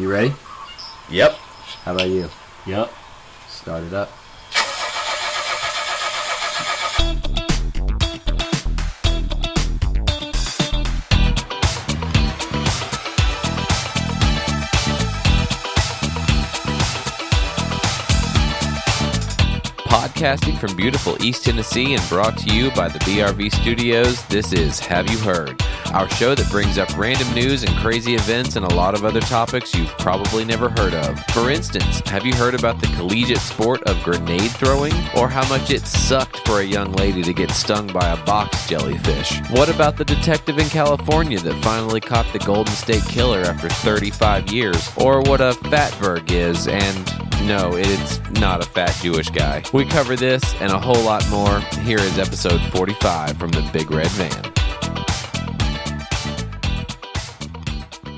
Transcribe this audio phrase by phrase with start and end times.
[0.00, 0.32] You ready?
[1.10, 1.32] Yep.
[1.84, 2.30] How about you?
[2.64, 2.90] Yep.
[3.48, 4.08] Start it up.
[19.84, 24.80] Podcasting from beautiful East Tennessee and brought to you by the BRV Studios, this is
[24.80, 25.62] Have You Heard?
[25.92, 29.20] Our show that brings up random news and crazy events and a lot of other
[29.20, 31.18] topics you've probably never heard of.
[31.32, 34.92] For instance, have you heard about the collegiate sport of grenade throwing?
[35.16, 38.68] Or how much it sucked for a young lady to get stung by a box
[38.68, 39.40] jellyfish?
[39.50, 44.52] What about the detective in California that finally caught the Golden State Killer after 35
[44.52, 44.90] years?
[44.96, 49.64] Or what a fatberg is and no, it's not a fat Jewish guy.
[49.72, 51.58] We cover this and a whole lot more.
[51.82, 54.59] Here is episode 45 from the Big Red Van.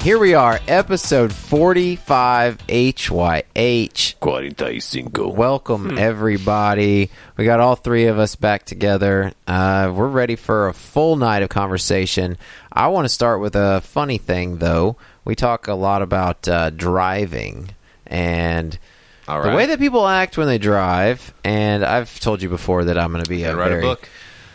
[0.03, 4.17] Here we are, episode 45 HYH.
[4.21, 5.37] 45.
[5.37, 7.09] Welcome, everybody.
[7.37, 9.33] We got all three of us back together.
[9.47, 12.37] Uh, we're ready for a full night of conversation.
[12.73, 14.97] I want to start with a funny thing, though.
[15.25, 17.71] We talk a lot about uh, driving
[18.05, 18.77] and
[19.29, 21.33] All the way that people act when they drive.
[21.45, 24.09] And I've told you before that I'm going to be a write very, a book.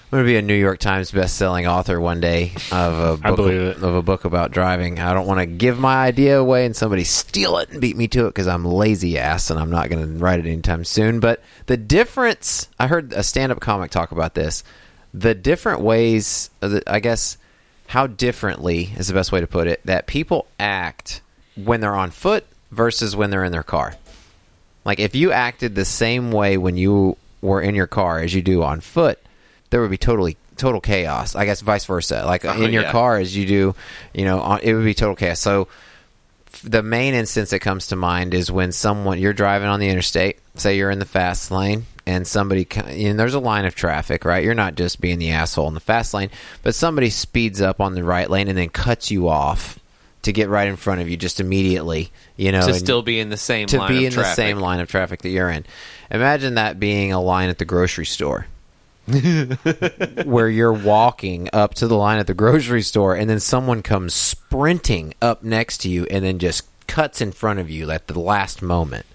[0.09, 3.51] I'm going to be a New York Times best-selling author one day of a book
[3.51, 5.01] of, of a book about driving.
[5.01, 8.07] I don't want to give my idea away and somebody steal it and beat me
[8.07, 11.19] to it because I'm lazy ass and I'm not going to write it anytime soon.
[11.19, 14.63] But the difference, I heard a stand-up comic talk about this.
[15.13, 17.37] The different ways, uh, I guess,
[17.87, 21.19] how differently is the best way to put it that people act
[21.57, 23.95] when they're on foot versus when they're in their car.
[24.85, 28.41] Like if you acted the same way when you were in your car as you
[28.41, 29.19] do on foot,
[29.69, 31.35] there would be totally total chaos.
[31.35, 32.23] I guess vice versa.
[32.25, 32.91] Like Oh, in your yeah.
[32.91, 33.75] car as you do,
[34.13, 35.39] you know, on, it would be total chaos.
[35.39, 35.67] So
[36.63, 40.39] the main instance that comes to mind is when someone you're driving on the interstate,
[40.55, 44.43] say you're in the fast lane and somebody and there's a line of traffic, right?
[44.43, 46.29] You're not just being the asshole in the fast lane,
[46.63, 49.77] but somebody speeds up on the right lane and then cuts you off
[50.23, 53.29] to get right in front of you just immediately, you know, to still be in
[53.29, 55.65] the same to line be in the same line of traffic that you're in.
[56.09, 58.47] Imagine that being a line at the grocery store.
[60.25, 64.13] where you're walking up to the line at the grocery store and then someone comes
[64.13, 68.19] sprinting up next to you and then just cuts in front of you at the
[68.19, 69.05] last moment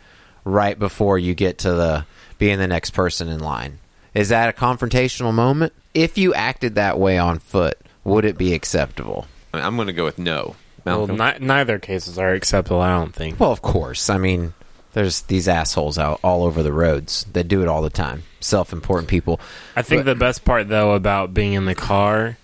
[0.45, 2.07] right before you get to the
[2.39, 3.79] being the next person in line.
[4.15, 5.73] Is that a confrontational moment?
[5.95, 9.27] If you acted that way on foot, would it be acceptable?
[9.53, 10.57] I'm going to go with no.
[10.85, 12.81] Well, ni- neither cases are acceptable.
[12.81, 13.39] I don't think.
[13.39, 14.11] Well, of course.
[14.11, 14.55] I mean,
[14.93, 18.25] there's these assholes out all over the roads that do it all the time.
[18.43, 19.41] Self-important people.
[19.77, 22.37] I think But- the best part though about being in the car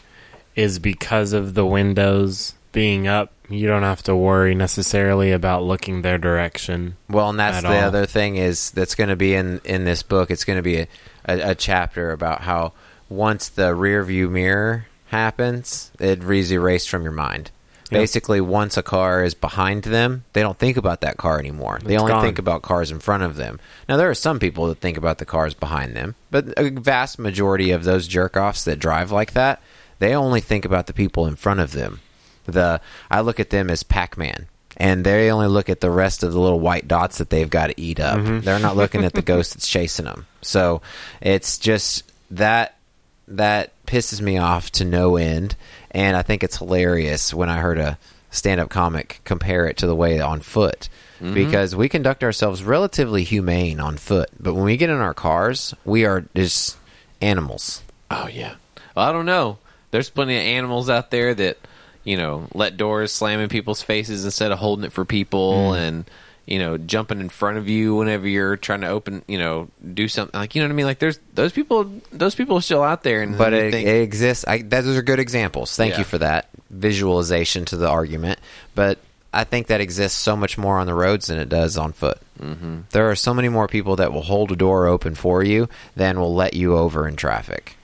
[0.56, 3.32] is because of the windows being up.
[3.48, 6.96] You don't have to worry necessarily about looking their direction.
[7.08, 7.84] Well, and that's the all.
[7.84, 10.30] other thing is that's going to be in in this book.
[10.30, 10.88] It's going to be a,
[11.26, 12.72] a, a chapter about how
[13.08, 17.50] once the rear view mirror happens, it is erased from your mind.
[17.90, 18.00] Yep.
[18.00, 21.78] Basically, once a car is behind them, they don't think about that car anymore.
[21.82, 22.22] They only gone.
[22.22, 23.58] think about cars in front of them.
[23.88, 27.18] Now, there are some people that think about the cars behind them, but a vast
[27.18, 29.62] majority of those jerk offs that drive like that,
[30.00, 32.00] they only think about the people in front of them.
[32.44, 36.32] The I look at them as Pac-Man, and they only look at the rest of
[36.32, 38.18] the little white dots that they've got to eat up.
[38.18, 38.40] Mm-hmm.
[38.40, 40.26] They're not looking at the ghost that's chasing them.
[40.42, 40.82] So
[41.20, 42.76] it's just that
[43.28, 45.56] that pisses me off to no end,
[45.90, 47.98] and I think it's hilarious when I heard a
[48.30, 50.88] stand-up comic compare it to the way on foot.
[51.20, 51.34] Mm-hmm.
[51.34, 55.74] Because we conduct ourselves relatively humane on foot, but when we get in our cars,
[55.84, 56.76] we are just
[57.20, 57.82] animals.
[58.08, 58.54] Oh yeah.
[58.94, 59.58] Well, I don't know.
[59.90, 61.58] There's plenty of animals out there that
[62.04, 65.88] you know let doors slam in people's faces instead of holding it for people, mm.
[65.88, 66.10] and
[66.48, 70.08] you know jumping in front of you whenever you're trying to open, you know, do
[70.08, 70.86] something like you know what I mean.
[70.86, 71.84] Like there's those people.
[72.10, 74.44] Those people are still out there, and but it, think- it exists.
[74.48, 75.76] I, those are good examples.
[75.76, 75.98] Thank Yeah.
[75.98, 78.38] you for that visualization to the argument.
[78.74, 78.98] But
[79.32, 82.18] I think that exists so much more on the roads than it does on foot.
[82.40, 82.80] Mm-hmm.
[82.90, 86.18] There are so many more people that will hold a door open for you than
[86.18, 87.76] will let you over in traffic.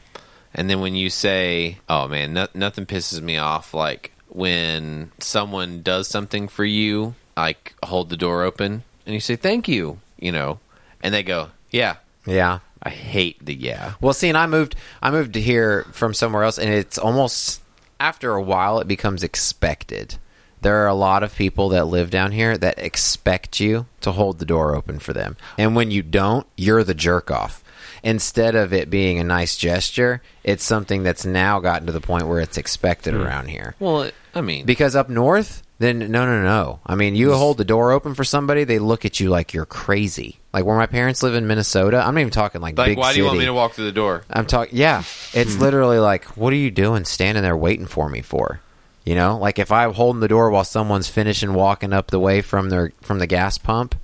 [0.54, 5.82] And then when you say, "Oh man, no- nothing pisses me off," like when someone
[5.82, 10.32] does something for you, like hold the door open, and you say, "Thank you," you
[10.32, 10.60] know,
[11.02, 11.96] and they go, "Yeah."
[12.26, 12.60] Yeah.
[12.82, 13.94] I hate the yeah.
[14.00, 14.76] Well, see, and I moved.
[15.02, 17.62] I moved to here from somewhere else, and it's almost
[17.98, 20.16] after a while it becomes expected.
[20.60, 24.38] There are a lot of people that live down here that expect you to hold
[24.38, 27.62] the door open for them, and when you don't, you're the jerk off.
[28.02, 32.28] Instead of it being a nice gesture, it's something that's now gotten to the point
[32.28, 33.22] where it's expected hmm.
[33.22, 33.74] around here.
[33.80, 36.80] Well, I mean, Because up north, then no, no, no.
[36.86, 39.66] I mean, you hold the door open for somebody, they look at you like you're
[39.66, 40.38] crazy.
[40.52, 43.12] Like where my parents live in Minnesota, I'm not even talking like, Like, big why
[43.12, 44.22] do you want me to walk through the door?
[44.30, 44.76] I'm talking.
[44.78, 45.38] Yeah, Hmm.
[45.38, 48.60] it's literally like, what are you doing, standing there waiting for me for?
[49.04, 52.40] You know, like if I'm holding the door while someone's finishing walking up the way
[52.40, 53.94] from their from the gas pump,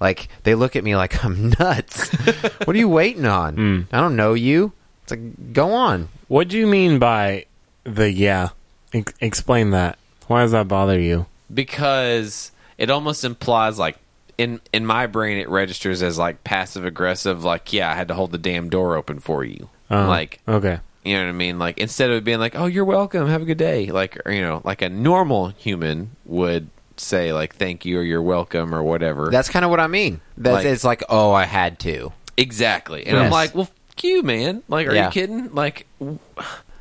[0.00, 2.08] like they look at me like I'm nuts.
[2.64, 3.54] what are you waiting on?
[3.56, 3.80] Hmm.
[3.92, 4.72] I don't know you.
[5.02, 6.08] It's like, go on.
[6.28, 7.46] What do you mean by
[7.84, 8.50] the yeah?
[8.94, 9.98] Ex- explain that.
[10.26, 11.26] Why does that bother you?
[11.52, 13.96] because it almost implies like
[14.36, 18.14] in in my brain it registers as like passive aggressive like yeah i had to
[18.14, 21.58] hold the damn door open for you Uh, like okay, you know what i mean
[21.58, 24.42] like instead of being like oh you're welcome have a good day like or, you
[24.42, 29.30] know like a normal human would say like thank you or you're welcome or whatever
[29.30, 30.20] That's kind of what I mean.
[30.36, 32.12] That's Like- it's like, oh, I had to.
[32.36, 33.32] exactly and i'm Yes.
[33.32, 35.06] like well fuck you man like are Yeah.
[35.06, 35.86] you kidding like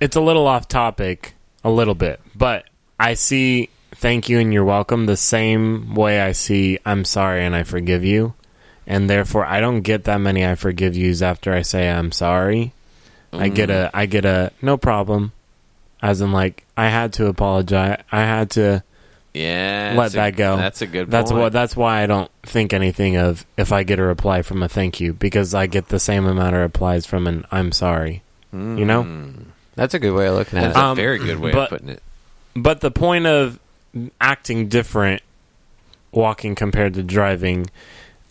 [0.02, 2.66] it's a little off topic, a little bit, but
[3.00, 7.56] I see thank you and you're welcome the same way I see I'm sorry and
[7.56, 8.34] I forgive you,
[8.88, 12.74] and therefore I don't get that many I forgive yous after I say I'm sorry.
[13.34, 15.34] I get a I get a no problem,
[16.02, 18.02] as in like I had to apologize.
[18.12, 18.82] I had to
[19.34, 20.56] yeah let that's a- that go.
[20.56, 21.42] that's a good That's point.
[21.42, 21.52] what.
[21.52, 25.02] That's why I don't think anything of if I get a reply from a thank
[25.02, 28.22] you because I get the same amount of replies from an I'm sorry.
[28.54, 29.34] You know.
[29.76, 30.80] That's a good way of looking at that's it.
[30.80, 32.02] a Um, very good way but- of putting it
[32.56, 33.60] But the point of
[34.20, 35.22] acting different,
[36.12, 37.70] walking compared to driving,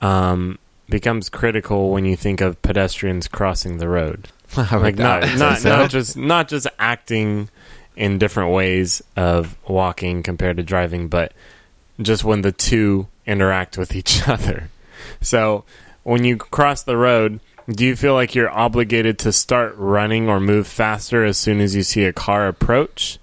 [0.01, 4.29] um, becomes critical when you think of pedestrians crossing the road.
[4.57, 5.69] Like not not so.
[5.69, 7.49] not just not just acting
[7.97, 11.33] in different ways of walking compared to driving, but
[12.01, 14.71] just when the two interact with each other.
[15.21, 15.65] So
[16.05, 20.39] when you cross the road, do you feel like you're obligated to start running or
[20.39, 23.19] move faster as soon as you see a car approach,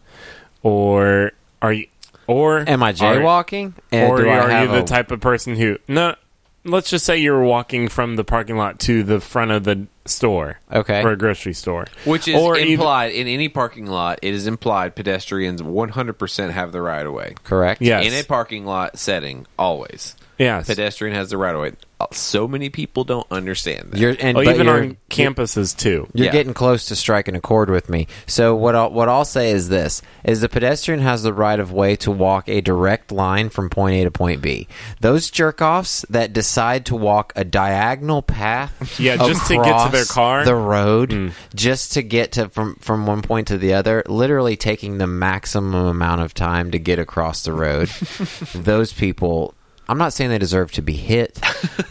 [0.64, 1.32] or
[1.62, 1.88] are you?
[2.28, 3.74] Or Am I jaywalking?
[3.92, 6.16] And or do I are you the a- type of person who no?
[6.64, 10.60] Let's just say you're walking from the parking lot to the front of the store
[10.72, 11.02] Okay.
[11.02, 14.20] or a grocery store, Which is Or even- implied in any parking lot.
[14.22, 17.34] It is implied pedestrians 100% have the right of way.
[17.44, 17.82] Correct.
[17.82, 18.06] Yes.
[18.06, 20.68] In a parking lot setting, always yes.
[20.68, 21.72] pedestrian has the right of way.
[22.12, 24.00] So many people don't understand that.
[24.00, 26.08] You're and Oh, even you're- on campuses too.
[26.14, 26.32] You're Yeah.
[26.32, 28.08] getting close to striking a chord with me.
[28.28, 31.72] So what I'll, what I'll say is this: is the pedestrian has the right of
[31.72, 34.68] way to walk a direct line from point A to point B.
[35.00, 39.92] Those jerk offs that decide to walk a diagonal path, Yeah, just to get to
[39.92, 40.46] their car?
[40.46, 41.32] the road, Mm.
[41.56, 45.74] just to get to from from one point to the other, literally taking the maximum
[45.86, 47.90] amount of time to get across the road.
[48.54, 49.54] those people.
[49.92, 51.38] I'm not saying they deserve to be hit,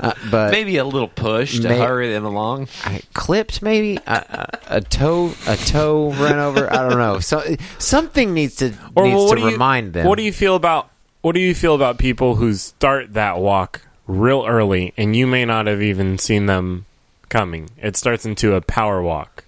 [0.00, 2.68] uh, but Maybe a little push to May- hurry them along.
[2.82, 7.42] I clipped maybe a, a, a toe a toe run over I don't know so
[7.78, 10.56] something needs to Or needs well, to do you, remind them What do you feel
[10.56, 10.88] about
[11.20, 15.44] what do you feel about people who start that walk real early and you may
[15.44, 16.86] not have even seen them
[17.28, 17.68] coming?
[17.76, 19.44] It starts into a power walk.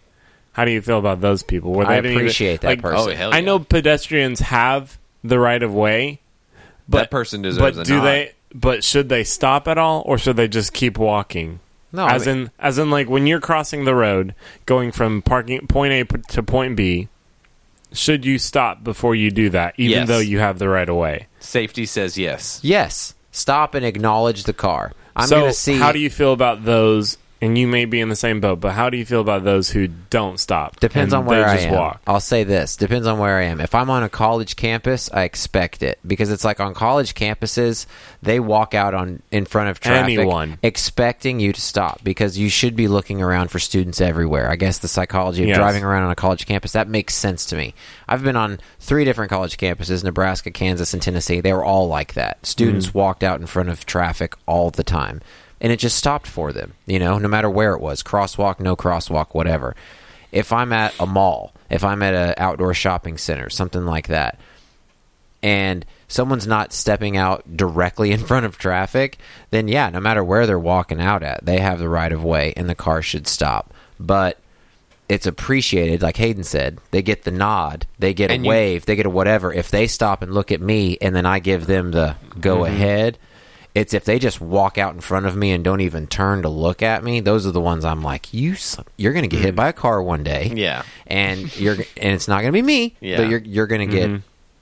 [0.53, 1.73] How do you feel about those people?
[1.73, 5.39] Where I didn't even- appreciate that like, person Oh, hell I know pedestrians have the
[5.39, 6.21] right of way,
[6.87, 8.05] but that person deserves but a do nod.
[8.05, 8.33] they?
[8.55, 11.61] But should they stop at all, or should they just keep walking?
[11.93, 14.35] No, I as mean- in, as in, like when you're crossing the road,
[14.67, 17.09] going from parking point A to point B,
[17.93, 20.09] should you stop before you do that, even Yes.
[20.09, 21.27] though you have the right of way?
[21.41, 22.61] Safety says yes.
[22.63, 26.65] yes stop and acknowledge the car I'm so, gonna see how do you feel about
[26.67, 27.17] those?
[27.43, 29.69] And you may be in the same boat, but how do you feel about those
[29.69, 30.79] who don't stop?
[30.79, 31.75] Depends on where I just am.
[31.75, 32.01] walk.
[32.07, 33.61] I'll say this: depends on where I am.
[33.61, 37.87] If I'm on a college campus, I expect it because it's like on college campuses,
[38.23, 40.59] they walk out on in front of traffic, Anyone.
[40.63, 44.49] expecting you to stop because you should be looking around for students everywhere.
[44.49, 45.57] I guess the psychology of Yes.
[45.59, 47.75] driving around on a college campus that makes sense to me.
[48.09, 51.41] I've been on three different college campuses: Nebraska, Kansas, and Tennessee.
[51.41, 52.47] They were all like that.
[52.47, 52.99] Students Mm-hmm.
[52.99, 55.21] walked out in front of traffic all the time.
[55.63, 58.77] And it just stopped for them, you know, no matter where it was crosswalk, no
[58.77, 59.75] crosswalk, whatever
[60.33, 64.39] if I'm at a mall, if I'm at an outdoor shopping center, something like that,
[65.43, 69.19] and someone's not stepping out directly in front of traffic,
[69.51, 72.53] then yeah, no matter where they're walking out at, they have the right of way
[72.57, 73.73] and the car should stop.
[73.99, 74.39] But
[75.09, 76.79] it's appreciated, like Hayden said.
[76.93, 79.53] They get the nod, they get And a you- wave, they get a whatever.
[79.53, 82.75] If they stop and look at me and then I give them the go Mm-hmm.
[82.75, 83.19] ahead,
[83.75, 86.49] it's if they just walk out in front of me and don't even turn to
[86.49, 87.21] look at me.
[87.21, 88.55] Those are the ones I'm like, you,
[88.99, 90.59] you're going to get hit by a car one day Mm.
[90.59, 90.83] Yeah.
[91.07, 93.17] and you're and it's not going to be me, Yeah.
[93.19, 94.21] but you're you're going to get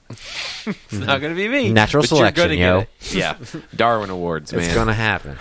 [0.65, 1.71] It's not going to be me.
[1.71, 2.85] Natural selection, yo.
[3.11, 3.37] Yeah.
[3.75, 4.61] Darwin Awards, man.
[4.63, 5.37] it's going to happen.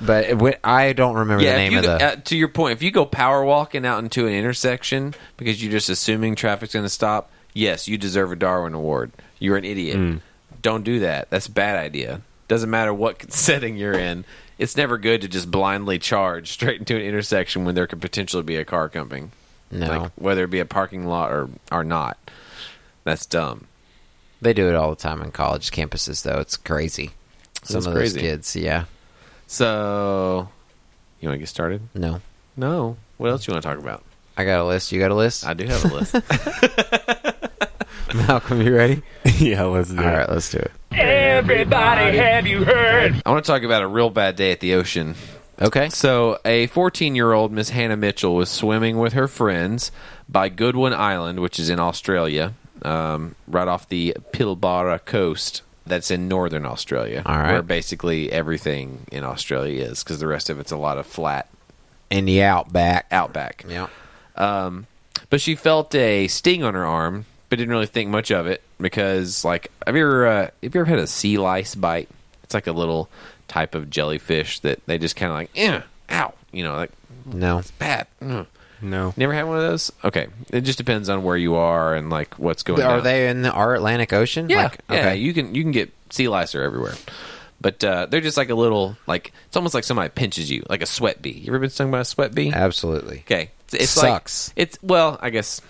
[0.00, 2.04] but it, I don't remember yeah, the name of go, the.
[2.04, 5.72] uh, to your point, if you go power walking out into an intersection because you're
[5.72, 9.12] just assuming traffic's going to stop, yes, you deserve a Darwin Award.
[9.38, 10.20] You're an idiot.
[10.62, 11.30] Don't do that.
[11.30, 12.22] That's a bad idea.
[12.48, 14.24] Doesn't matter what setting you're in.
[14.58, 18.42] It's never good to just blindly charge straight into an intersection when there could potentially
[18.42, 19.30] be a car coming.
[19.70, 22.16] No, Like whether it be a parking lot or or not.
[23.04, 23.66] That's dumb.
[24.40, 26.40] they do it all the time on college campuses, though.
[26.40, 27.10] It's crazy.
[27.62, 28.14] Some That's of crazy.
[28.14, 28.84] those kids, yeah.
[29.46, 30.48] So,
[31.20, 31.82] you want to get started?
[31.94, 32.20] No,
[32.56, 32.96] No.
[33.16, 34.04] What else you want to talk about?
[34.36, 34.92] I got a list.
[34.92, 35.44] You got a list?
[35.46, 36.14] I do have a list.
[38.26, 39.02] Malcolm, you ready?
[39.38, 40.16] yeah, let's do All it.
[40.16, 40.70] right, let's do it.
[40.92, 43.20] Everybody, have you heard?
[43.24, 45.14] I want to talk about a real bad day at the ocean.
[45.60, 45.88] Okay.
[45.88, 49.90] So, a 14 year old Miss Hannah Mitchell was swimming with her friends
[50.28, 55.62] by Goodwin Island, which is in Australia, um, right off the Pilbara coast.
[55.86, 57.52] That's in northern Australia, All right.
[57.52, 61.48] where basically everything in Australia is, because the rest of it's a lot of flat
[62.10, 63.06] In the outback.
[63.10, 63.64] outback.
[63.66, 63.88] Yeah.
[64.36, 64.86] Um,
[65.30, 68.62] but she felt a sting on her arm, but didn't really think much of it
[68.80, 72.08] because, like, have you ever uh, have you ever had a sea lice bite?
[72.42, 73.08] It's like a little
[73.46, 76.90] type of jellyfish that they just kind of like, eh, ow, you know, like
[77.26, 77.62] No.
[77.78, 78.06] bad.
[78.22, 78.46] Mm.
[78.80, 79.12] No.
[79.16, 79.90] Never had one of those.
[80.04, 82.80] Okay, it just depends on where you are and like what's going.
[82.80, 82.86] On.
[82.86, 83.04] Are down.
[83.04, 84.48] they in the, our Atlantic Ocean?
[84.48, 84.96] Yeah, Like, yeah.
[84.98, 85.16] okay.
[85.16, 86.94] You can you can get sea lice are everywhere,
[87.60, 90.80] but uh, they're just like a little like it's almost like somebody pinches you, like
[90.82, 91.30] a sweat bee.
[91.32, 92.52] You ever been stung by a sweat bee?
[92.52, 93.18] Absolutely.
[93.20, 94.50] Okay, it's, it's Sucks.
[94.50, 95.60] Like, it's well, I guess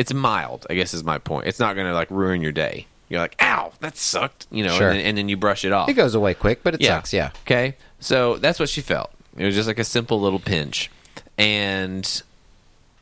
[0.00, 0.66] it's mild.
[0.70, 1.46] I guess is my point.
[1.46, 2.86] It's not going to like ruin your day.
[3.08, 4.88] You're like, ow, that sucked, you know, Sure.
[4.90, 5.88] and, then, and then you brush it off.
[5.88, 7.12] It goes away quick, but it sucks.
[7.12, 7.30] Yeah.
[7.42, 9.10] Okay, so that's what she felt.
[9.36, 10.90] It was just like a simple little pinch,
[11.36, 12.22] and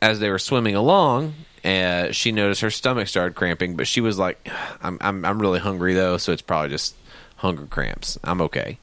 [0.00, 3.76] as they were swimming along, uh, she noticed her stomach started cramping.
[3.76, 4.38] But she was like,
[4.82, 6.94] "I'm I'm I'm really hungry though, so it's probably just
[7.36, 8.18] hunger cramps.
[8.24, 8.78] I'm okay."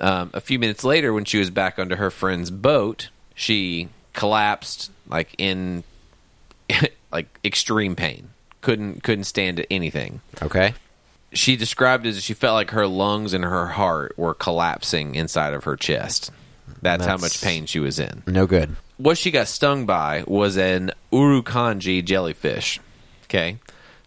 [0.00, 4.90] Um, a few minutes later, when she was back under her friend's boat, she collapsed
[5.08, 5.84] like in
[7.12, 8.30] like extreme pain.
[8.62, 10.74] Couldn't couldn't stand anything Okay.
[11.32, 15.54] she described it as she felt like her lungs and her heart were collapsing inside
[15.54, 16.30] of her chest.
[16.82, 18.22] That's, how much pain she was in.
[18.26, 18.76] No good.
[18.96, 22.80] What she got stung by was an Irukandji jellyfish.
[23.24, 23.58] Okay.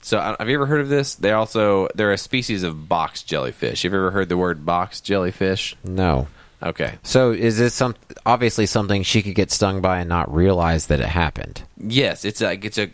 [0.01, 1.15] So have you ever heard of this?
[1.15, 3.83] They also they're a species of box jellyfish.
[3.83, 5.75] Have you ever heard the word box jellyfish?
[5.83, 6.27] No.
[6.61, 6.93] Okay.
[7.03, 10.99] So is this some obviously something she could get stung by and not realize that
[10.99, 11.61] it happened?
[11.77, 12.89] Yes, it's like it's a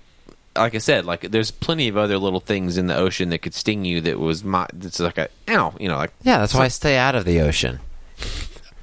[0.56, 3.54] like I said, like there's plenty of other little things in the ocean that could
[3.54, 6.66] sting you that was my it's like a ow, you know, like Yeah, that's why
[6.66, 7.80] I stay out of the ocean.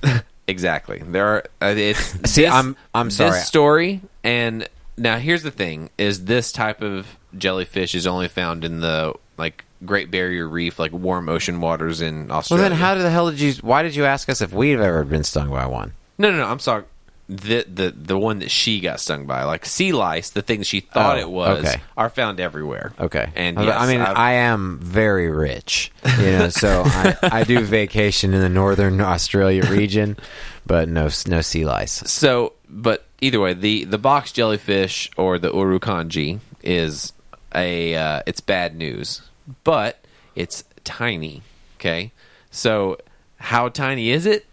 [0.48, 0.98] Exactly.
[0.98, 1.44] There are.
[1.62, 3.30] Uh, it's See, this- I'm- I'm sorry.
[3.30, 8.64] This story, and now here's the thing: is this type of jellyfish is only found
[8.64, 12.62] in the like Great Barrier Reef, like warm ocean waters in Australia.
[12.62, 13.52] Well, then how the hell did you?
[13.62, 15.92] Why did you ask us if we've ever been stung by one?
[16.18, 16.46] No, no, no.
[16.46, 16.84] I'm sorry.
[17.28, 20.80] The the the one that she got stung by, like sea lice, the things she
[20.80, 21.80] thought Oh, it was, okay.
[21.96, 22.92] are found everywhere.
[22.98, 27.16] Okay, and I- yes, I mean, I've- I am very rich, you know, so I,
[27.22, 30.18] I do vacation in the northern Australia region,
[30.66, 32.02] but no, no sea lice.
[32.06, 37.12] So, but either way, the the box jellyfish or the Irukandji is
[37.54, 39.22] a uh, it's bad news,
[39.64, 40.04] but
[40.34, 41.42] it's tiny.
[41.76, 42.12] Okay,
[42.50, 42.98] so
[43.38, 44.46] how tiny is it?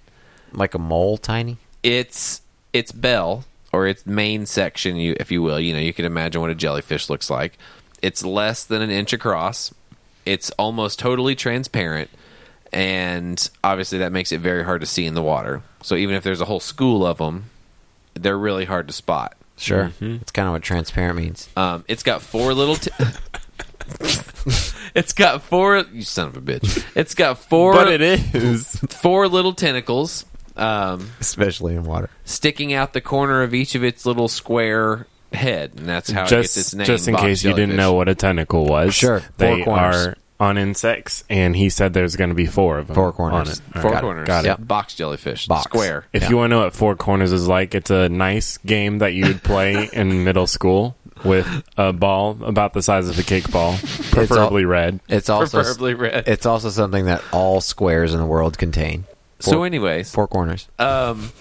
[0.51, 1.57] Like a mole, tiny.
[1.83, 2.41] It's
[2.73, 5.59] its bell or its main section, you if you will.
[5.59, 7.57] You know, you can imagine what a jellyfish looks like.
[8.01, 9.73] It's less than an inch across.
[10.25, 12.09] It's almost totally transparent,
[12.73, 15.61] and obviously that makes it very hard to see in the water.
[15.81, 17.49] So even if there's a whole school of them,
[18.13, 19.35] they're really hard to spot.
[19.57, 21.49] Sure, that's kind of what transparent means.
[21.57, 22.75] Um, it's got four little.
[22.75, 22.91] T-
[24.95, 25.83] it's got four.
[25.91, 26.85] You son of a bitch!
[26.95, 27.73] It's got four.
[27.73, 28.75] But it is.
[28.89, 30.25] four little tentacles.
[30.55, 32.09] Um, Especially in water.
[32.25, 36.29] sticking out the corner of each of its little square head, and that's how it
[36.29, 36.85] gets its just name.
[36.85, 37.77] just in case you didn't jellyfish.
[37.77, 38.93] know what a tentacle was.
[38.93, 39.95] Sure, four They corners.
[40.07, 42.95] are on insects, and he said there's going to be four of them.
[42.95, 43.49] Four corners.
[43.49, 43.61] On it.
[43.75, 44.27] All Four right, corners.
[44.27, 44.47] Got it.
[44.49, 44.59] Yep.
[44.67, 45.47] Box jellyfish.
[45.47, 45.63] Box.
[45.65, 46.05] Square.
[46.13, 46.29] If Yeah.
[46.29, 49.25] you want to know what four corners is like, it's a nice game that you
[49.27, 51.45] would play in middle school with
[51.77, 53.75] a ball about the size of a cake ball,
[54.11, 55.01] preferably red.
[55.09, 56.27] It's also Preferably red.
[56.29, 59.03] It's also something that all squares in the world contain.
[59.41, 60.69] so, anyways, four corners.
[60.79, 61.33] um,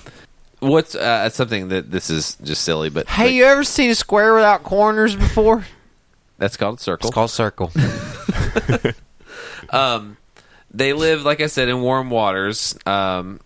[0.59, 3.95] what's uh, something that this is just silly, but Hey, but you ever seen a
[3.95, 5.65] square without corners before?
[6.39, 7.09] That's called circle.
[7.09, 7.73] It's called circle.
[9.71, 10.17] Um,
[10.71, 12.79] they live, like I said, in warm waters.
[12.87, 13.41] Um,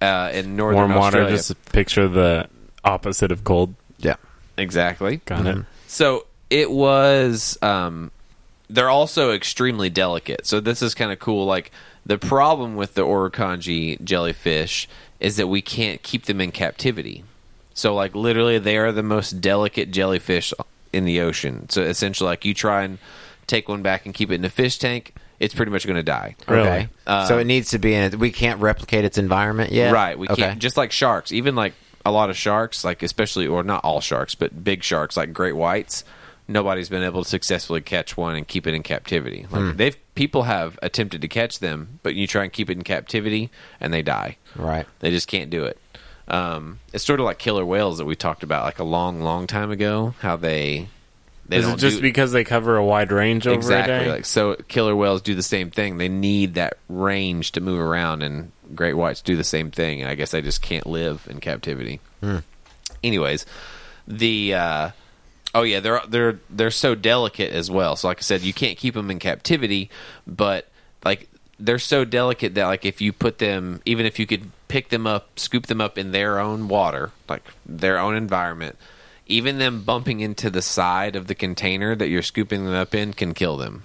[0.00, 1.36] uh, in northern Warm water, Australia.
[1.36, 2.48] just picture the
[2.84, 3.74] opposite of cold.
[3.98, 4.14] yeah.
[4.56, 5.16] exactly.
[5.24, 5.64] Got it.
[5.88, 7.58] So it was.
[7.62, 8.12] Um,
[8.70, 10.46] they're also extremely delicate.
[10.46, 11.46] So this is kind of cool.
[11.46, 11.72] Like
[12.06, 17.24] the problem with the Irukandji jellyfish is that we can't keep them in captivity.
[17.74, 20.52] So like literally, they are the most delicate jellyfish
[20.92, 21.68] in the ocean.
[21.68, 22.98] So essentially, like you try and
[23.46, 26.02] take one back and keep it in a fish tank, it's pretty much going to
[26.02, 26.36] die.
[26.46, 26.68] Really?
[26.68, 26.88] Okay.
[27.06, 28.18] Uh, so it needs to be in it.
[28.18, 29.92] We can't replicate its environment yet.
[29.92, 30.18] Right.
[30.18, 30.42] We okay.
[30.42, 34.00] can't just like sharks, even like a lot of sharks, like especially or not all
[34.00, 36.04] sharks, but big sharks like great whites.
[36.50, 39.46] Nobody's been able to successfully catch one and keep it in captivity.
[39.50, 39.76] Like Hmm.
[39.76, 43.50] they've people have attempted to catch them, but you try and keep it in captivity
[43.80, 44.36] and they die.
[44.56, 44.86] Right.
[45.00, 45.78] They just can't do it.
[46.28, 49.46] Um, it's sort of like killer whales that we talked about like a long, long
[49.46, 50.14] time ago.
[50.20, 50.88] How they
[51.48, 53.98] they Is don't it just do, because they cover a wide range over exactly a
[54.00, 54.10] day?
[54.10, 54.54] like so.
[54.68, 55.96] Killer whales do the same thing.
[55.96, 60.02] They need that range to move around, and great whites do the same thing.
[60.02, 62.00] And I guess they just can't live in captivity.
[63.02, 63.46] Anyways,
[64.06, 64.90] the uh,
[65.54, 67.96] oh yeah, they're they're they're so delicate as well.
[67.96, 69.88] So like I said, you can't keep them in captivity,
[70.26, 70.68] but
[71.04, 74.90] like they're so delicate that like if you put them, even if you could pick
[74.90, 78.76] them up, scoop them up in their own water, like their own environment.
[79.26, 83.12] Even them bumping into the side of the container that you're scooping them up in
[83.12, 83.82] can kill them.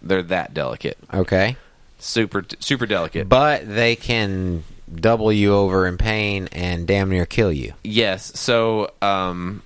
[0.00, 1.56] They're that delicate, Okay.
[1.98, 3.28] super super delicate.
[3.28, 7.72] But they can double you over in pain and damn near kill you.
[7.82, 8.38] Yes.
[8.38, 9.62] So um,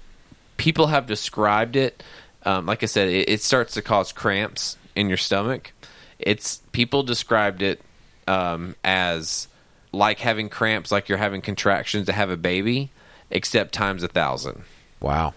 [0.57, 2.03] people have described it.
[2.45, 5.73] Um, like I said, it, it starts to cause cramps in your stomach.
[6.19, 7.81] It's people described it
[8.29, 9.49] um, as
[9.93, 12.91] like having cramps, like you're having contractions to have a baby,
[13.31, 14.63] except times a thousand.
[15.01, 15.35] Wow.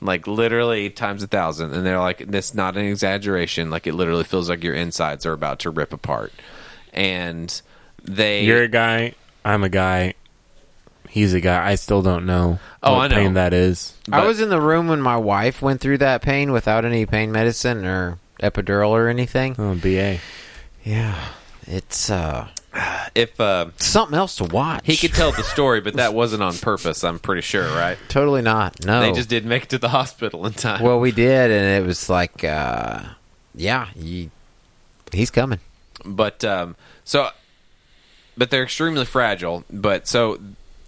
[0.00, 3.68] Like literally times a thousand, and they're like, "That's not an exaggeration.
[3.68, 6.32] Like it literally feels like your insides are about to rip apart."
[6.92, 7.60] And
[8.04, 9.14] they, You're a guy.
[9.44, 10.14] I'm a guy.
[11.08, 11.66] He's a guy.
[11.68, 13.14] I still don't know Oh, what I know.
[13.16, 13.94] pain that is.
[14.12, 17.32] I was in the room when my wife went through that pain without any pain
[17.32, 19.56] medicine or epidural or anything.
[19.58, 20.18] Oh, BA.
[20.84, 21.18] Yeah.
[21.66, 22.46] It's uh
[23.14, 24.82] if uh, something else to watch.
[24.86, 27.02] he could tell the story, but that wasn't on purpose.
[27.04, 27.98] I'm pretty sure, right?
[28.08, 28.84] totally not.
[28.84, 29.00] No.
[29.00, 30.82] They just didn't make it to the hospital in time.
[30.82, 33.02] Well, we did and it was like uh
[33.54, 34.30] yeah, he,
[35.12, 35.58] he's coming.
[36.04, 37.30] but um, so,
[38.36, 39.64] but they're extremely fragile.
[39.68, 40.38] But so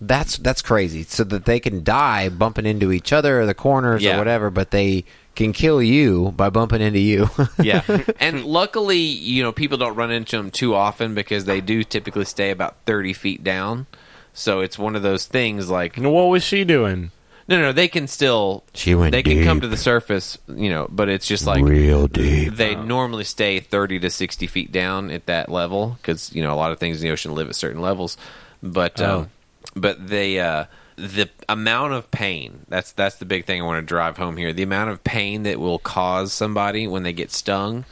[0.00, 1.02] That's that's crazy.
[1.02, 4.14] So that they can die bumping into each other or the corners Yeah.
[4.14, 7.28] or whatever, but they can kill you by bumping into you.
[7.62, 7.82] yeah,
[8.18, 12.24] and luckily, you know, people don't run into them too often because they do typically
[12.24, 13.86] stay about thirty feet down.
[14.32, 17.10] So it's one of those things like What was she doing?
[17.48, 20.86] no, no, they can still She went they can come to the surface, you know,
[20.88, 22.54] but it's just like Real deep.
[22.54, 26.54] they normally stay 30 to 60 feet down at that level because you know a
[26.54, 28.16] lot of things in the ocean live at certain levels
[28.62, 29.20] but Oh.
[29.22, 29.30] um,
[29.74, 30.66] but they uh,
[31.00, 34.52] the amount of pain that's that's the big thing i want to drive home here
[34.52, 37.84] the amount of pain that will cause somebody when they get stung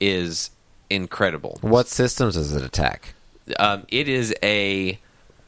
[0.00, 0.50] is
[0.90, 3.14] incredible What systems does it attack?
[3.58, 4.98] um, it is a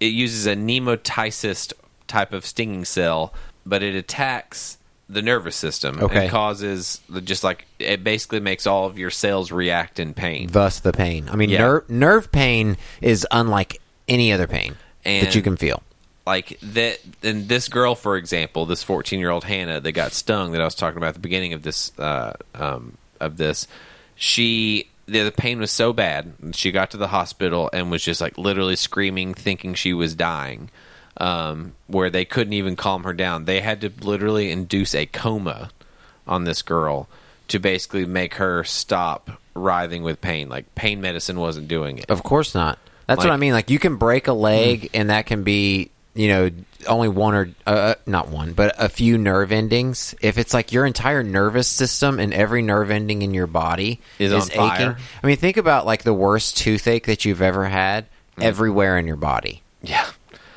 [0.01, 1.73] it uses a nematocyst
[2.07, 3.33] type of stinging cell,
[3.65, 4.77] but it attacks
[5.09, 6.23] the nervous system Okay.
[6.23, 10.49] and causes just like it basically makes all of your cells react in pain.
[10.51, 11.29] Thus the pain.
[11.31, 11.59] I mean Yeah.
[11.59, 15.83] nerve nerve pain is unlike any other pain And- that you can feel.
[16.27, 20.53] Like that and this girl for example this 14 year old hannah that got stung
[20.53, 23.67] that i was talking about at the beginning of this uh, um, of this
[24.17, 26.33] she the, the pain was so bad.
[26.53, 30.71] She got to the hospital and was just like literally screaming thinking she was dying
[31.19, 33.45] um, where they couldn't even calm her down.
[33.45, 35.71] They had to literally induce a coma
[36.27, 37.09] on this girl
[37.49, 40.49] to basically make her stop writhing with pain.
[40.49, 42.11] Like pain medicine wasn't doing it.
[42.11, 42.79] Of course not.
[43.07, 43.53] That's what I mean.
[43.53, 46.51] Like you can break a leg, and that can be you know
[46.87, 50.15] only one or uh, not one, but a few nerve endings.
[50.21, 54.33] If it's like your entire nervous system and every nerve ending in your body Is
[54.33, 54.99] on fire.
[55.23, 58.07] I mean, think about like the worst toothache that you've ever had.
[58.41, 60.09] Everywhere in your body, yeah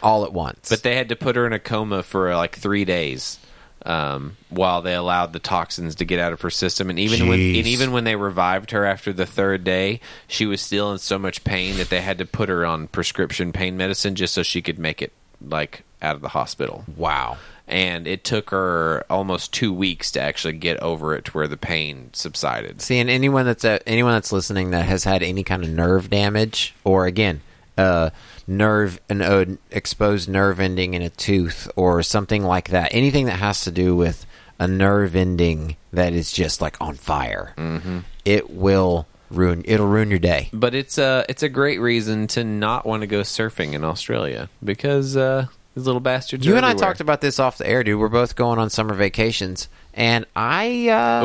[0.02, 0.70] all at once.
[0.70, 3.40] But they had to put her in a coma for uh, like three days
[3.86, 6.90] um, while they allowed the toxins to get out of her system.
[6.90, 10.62] And even when and even when they revived her after the third day, she was
[10.62, 14.16] still in so much pain that they had to put her on prescription pain medicine
[14.16, 16.86] just so she could make it like out of the hospital.
[16.96, 17.38] wow.
[17.70, 21.58] And it took her almost two weeks to actually get over it to where the
[21.58, 22.82] pain subsided.
[22.82, 26.10] See, and anyone that's uh, anyone that's listening that has had any kind of nerve
[26.10, 27.42] damage, or again,
[27.78, 28.12] uh,
[28.48, 33.40] nerve an uh, exposed nerve ending in a tooth, or something like that, anything that
[33.40, 34.26] has to do with
[34.60, 38.00] a nerve ending that is just like on fire, mm-hmm.
[38.24, 39.64] it will ruin.
[39.66, 40.50] It'll ruin your day.
[40.54, 44.50] But it's a it's a great reason to not want to go surfing in Australia
[44.64, 46.46] because uh, these little bastards.
[46.46, 48.00] You and I talked about this off the air, dude.
[48.00, 51.24] We're both going on summer vacations, and I, uh,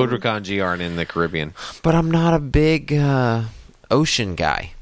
[0.61, 1.55] aren't in the Caribbean.
[1.83, 3.45] but I'm not a big uh,
[3.91, 4.73] ocean guy.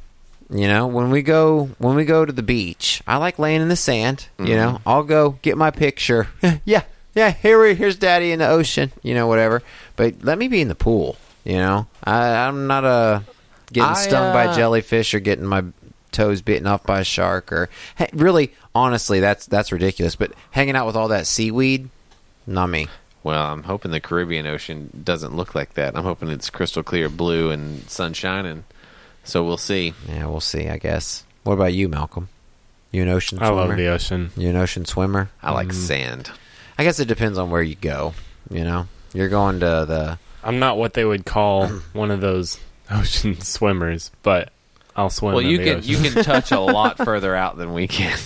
[0.53, 3.69] You know, when we go when we go to the beach, I like laying in
[3.69, 4.27] the sand.
[4.41, 6.29] You know, I'll go get my picture.
[6.65, 6.83] yeah,
[7.15, 9.63] yeah, here we, here's Daddy in the ocean, you know, whatever.
[9.95, 11.17] But let me be in the pool,
[11.51, 11.87] you know.
[12.05, 13.21] I, I'm not uh,
[13.73, 15.65] getting I, stung by uh, jellyfish or getting my
[16.13, 20.15] toes bitten off by a shark or hey, really, honestly, that's that's ridiculous.
[20.15, 21.91] But hanging out with all that seaweed,
[22.47, 22.87] not me.
[23.25, 25.97] Well, I'm hoping the Caribbean Ocean doesn't look like that.
[25.97, 28.65] I'm hoping it's crystal clear blue and sun shining.
[29.25, 29.93] So we'll see.
[30.09, 30.69] Yeah, we'll see.
[30.69, 31.25] I guess.
[31.43, 32.29] What about you, Malcolm?
[32.93, 34.31] You an ocean I love the ocean.
[34.37, 35.31] You an ocean swimmer?
[35.43, 36.31] I like sand.
[36.77, 38.15] I guess it depends on where you go.
[38.51, 42.59] You know, you're going to the I'm not what they would call one of those
[42.90, 44.50] ocean swimmers, but
[44.96, 45.35] I'll swim.
[45.35, 45.90] Well, in you the can ocean.
[46.05, 48.18] you can touch a lot further out than we can.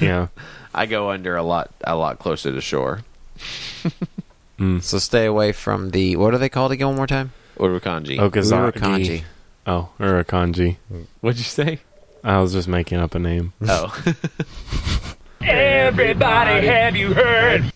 [0.00, 0.28] yeah.
[0.74, 3.00] I go under a lot a lot closer to shore.
[4.58, 4.78] Hmm.
[4.80, 6.88] so stay away from the what are they called again?
[6.88, 7.32] One more time.
[7.58, 8.18] Irukandji.
[8.18, 8.72] Okazaki.
[8.72, 9.22] Irukandji.
[9.66, 10.76] Oh, Urakanji.
[11.20, 11.80] What'd you say?
[12.24, 13.52] I was just making up a name.
[13.66, 13.94] Oh,
[15.40, 17.72] Everybody, have you heard?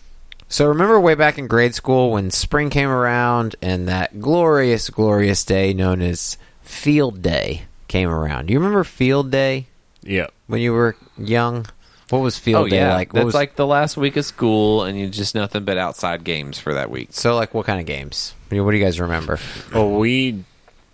[0.47, 5.43] So remember way back in grade school when spring came around and that glorious, glorious
[5.43, 8.47] day known as Field Day came around.
[8.47, 9.67] Do you remember Field Day
[10.03, 10.27] Yeah.
[10.47, 11.65] when you were young?
[12.09, 12.93] What was Field oh Day yeah.
[12.93, 13.11] like?
[13.13, 16.23] What That's was, like the last week of school, and you just nothing but outside
[16.23, 17.09] games for that week.
[17.11, 18.35] so like what kind of games?
[18.51, 19.39] I mean, What do you guys remember?
[19.73, 20.43] Well, we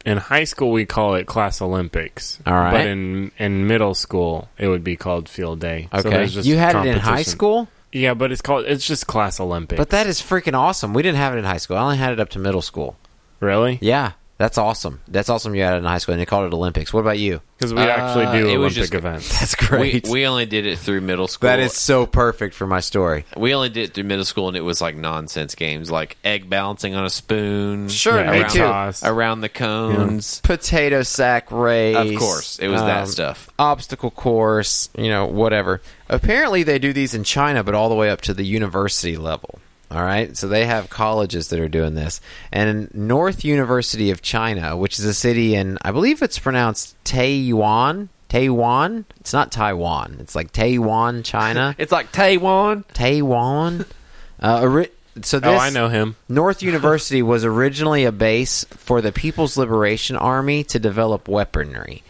[0.05, 2.39] in high school we call it class Olympics.
[2.47, 2.71] All right.
[2.71, 5.89] But in in middle school it would be called field day.
[5.93, 9.07] Okay, there's just you had it in high school, Yeah, but it's called it's just
[9.07, 9.77] class Olympics.
[9.77, 10.93] but that is freaking awesome.
[10.93, 11.77] We didn't have it in high school.
[11.77, 12.97] I only had it up to middle school.
[13.39, 14.99] really Yeah, that's awesome.
[15.07, 15.55] That's awesome.
[15.55, 16.91] You had it in high school and they called it Olympics.
[16.93, 17.41] What about you?
[17.57, 19.39] because we Uh, actually do it was Olympic just- events.
[19.55, 21.47] That's We, we only did it through middle school.
[21.47, 23.23] that is so perfect for my story.
[23.37, 26.49] We only did it through middle school, and it was like nonsense games, like egg
[26.49, 27.87] balancing on a spoon.
[27.87, 28.59] Sure, Yeah, me around too.
[28.59, 29.03] toss.
[29.03, 30.41] Around the cones.
[30.41, 31.95] Potato sack race.
[31.95, 33.47] Of course, it was that um, stuff.
[33.59, 35.81] Obstacle course, you know, whatever.
[36.09, 39.59] Apparently, they do these in China, but all the way up to the university level.
[39.91, 44.77] All right, so they have colleges that are doing this, and North University of China,
[44.77, 48.07] which is a city in, I believe it's pronounced Taiyuan.
[48.29, 49.03] Taiwan.
[49.19, 50.15] It's not Taiwan.
[50.21, 51.75] It's like Taiwan, China.
[51.77, 52.85] It's like Taiwan.
[52.93, 53.85] Taiwan.
[54.43, 54.89] Uh, ori-
[55.21, 56.15] so this, oh, I know him.
[56.27, 62.01] North University was originally a base for the People's Liberation Army to develop weaponry.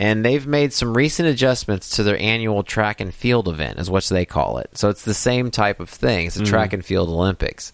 [0.00, 4.04] And they've made some recent adjustments to their annual track and field event, is what
[4.04, 4.70] they call it.
[4.78, 6.26] So it's the same type of thing.
[6.26, 7.70] It's the track and field Olympics,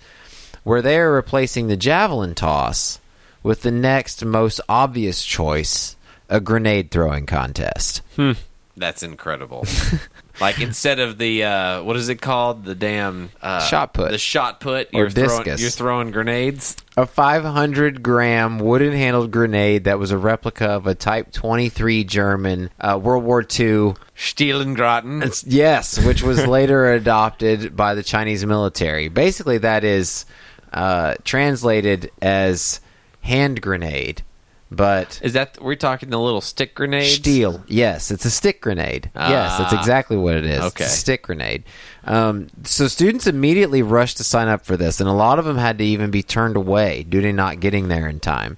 [0.64, 2.98] where they are replacing the javelin toss
[3.44, 5.94] with the next most obvious choice
[6.28, 8.02] a grenade throwing contest.
[8.16, 8.32] Hmm.
[8.76, 9.64] That's incredible.
[10.40, 12.64] like instead of the uh, what is it called?
[12.64, 14.10] The damn uh, Shot put.
[14.10, 14.88] The shot put.
[14.94, 15.44] Or You're throwing.
[15.44, 15.60] discus.
[15.60, 16.76] You're throwing grenades.
[16.96, 22.70] a 500 gram wooden handled grenade that was a replica of a Type 23 German
[22.80, 23.94] uh, World War II.
[24.16, 25.22] Stielhandgranate.
[25.22, 29.08] It's- Yes, which was later adopted by the Chinese military.
[29.08, 30.26] Basically, that is
[30.72, 32.80] uh, translated as
[33.22, 34.22] hand grenade,
[34.70, 37.08] but Is that we're talking the little stick grenade?
[37.10, 37.62] Steel.
[37.68, 39.10] Yes, it's a stick grenade.
[39.14, 39.78] yes, that's Ah.
[39.78, 40.60] exactly what it is.
[40.60, 40.84] Okay.
[40.84, 41.64] Stick grenade.
[42.04, 45.56] Um, so students immediately rushed to sign up for this, and a lot of them
[45.58, 48.56] had to even be turned away due to not getting there in time.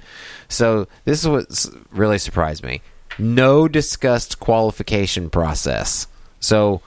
[0.49, 2.81] So this is what really surprised me.
[3.19, 6.07] No discussed qualification process.
[6.41, 6.81] So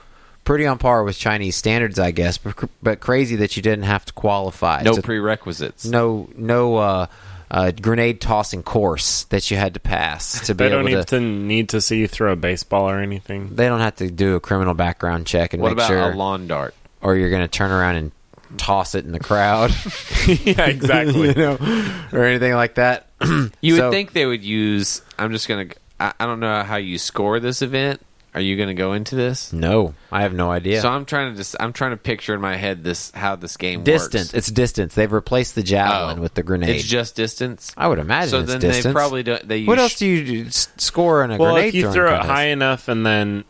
[0.44, 3.84] pretty on par with Chinese standards, I guess, but, cr- but crazy that you didn't
[3.84, 4.82] have to qualify.
[4.84, 5.86] No So- prerequisites.
[5.86, 7.06] no, no uh,
[7.52, 11.48] uh, grenade tossing course that you had to pass to be They don't to even
[11.48, 13.56] need to see you throw a baseball or anything.
[13.56, 16.16] they don't have to do a criminal background check and What make about sure, a
[16.16, 16.74] lawn dart?
[17.02, 18.12] or you're going to turn around and
[18.58, 19.72] toss it in the crowd,
[20.28, 21.28] yeah, exactly.
[21.30, 21.58] you know,
[22.14, 23.08] or anything like that.
[23.62, 25.02] You So- would think they would use.
[25.20, 25.68] I'm just gonna.
[26.00, 28.02] I, I don't know how you score this event.
[28.34, 29.52] Are you gonna go into this?
[29.52, 30.80] No, I have no idea.
[30.82, 31.56] So I'm trying to just.
[31.60, 33.86] I'm trying to picture in my head this how this game works.
[33.86, 34.28] distance.
[34.30, 34.34] works.
[34.34, 34.96] It's distance.
[34.96, 36.22] They've replaced the javelin Oh.
[36.22, 36.70] with the grenade.
[36.78, 37.74] It's just distance.
[37.76, 38.86] I would imagine So it's then distance.
[38.86, 39.46] they probably don't.
[39.46, 41.94] They use what else do you do- score in a well, grenade if you throwing
[41.94, 42.30] throw it contest?
[42.32, 43.44] high enough and then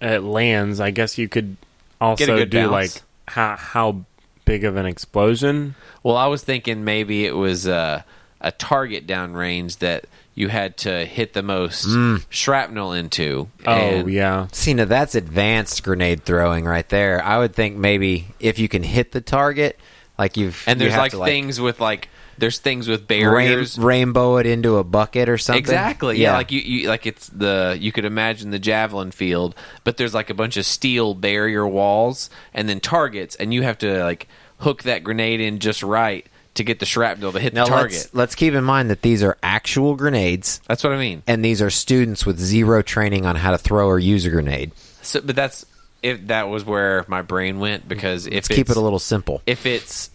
[0.00, 1.56] it lands, I guess you could
[2.00, 2.70] also do bounce.
[2.70, 4.04] like how how
[4.44, 5.74] big of an explosion.
[6.04, 8.02] Well, I was thinking maybe it was uh,
[8.40, 12.24] a target downrange that you had to hit the most mm.
[12.28, 13.48] shrapnel into.
[13.66, 17.22] Oh and- yeah, See, now that's advanced grenade throwing right there.
[17.24, 19.78] I would think maybe if you can hit the target,
[20.18, 23.78] like you've And there's have like to, things with like there's things with rain, barriers.
[23.78, 25.60] rainbow it into a bucket or something.
[25.60, 26.18] Exactly.
[26.18, 26.34] Yeah.
[26.34, 30.30] like you, you like it's the you could imagine the javelin field, but there's like
[30.30, 34.82] a bunch of steel barrier walls and then targets and you have to like hook
[34.84, 37.92] that grenade in just right to get the shrapnel to hit now the target.
[37.92, 41.22] let's let's keep in mind that these are actual grenades, That's what I mean.
[41.26, 44.72] and these are students with zero training on how to throw or use a grenade.
[45.02, 45.66] So, but that's
[46.02, 48.98] if that was where my brain went because if Let's it's, keep it a little
[48.98, 49.42] simple.
[49.46, 50.10] if it's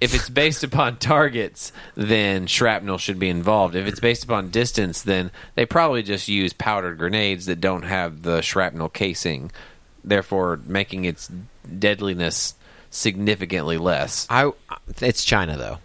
[0.00, 3.74] if it's based upon targets, then shrapnel should be involved.
[3.74, 8.22] If it's based upon distance, then they probably just use powdered grenades that don't have
[8.22, 9.50] the shrapnel casing,
[10.02, 11.30] therefore making its
[11.78, 12.54] deadliness
[12.94, 14.26] significantly less.
[14.30, 14.50] I
[15.00, 15.78] it's China though.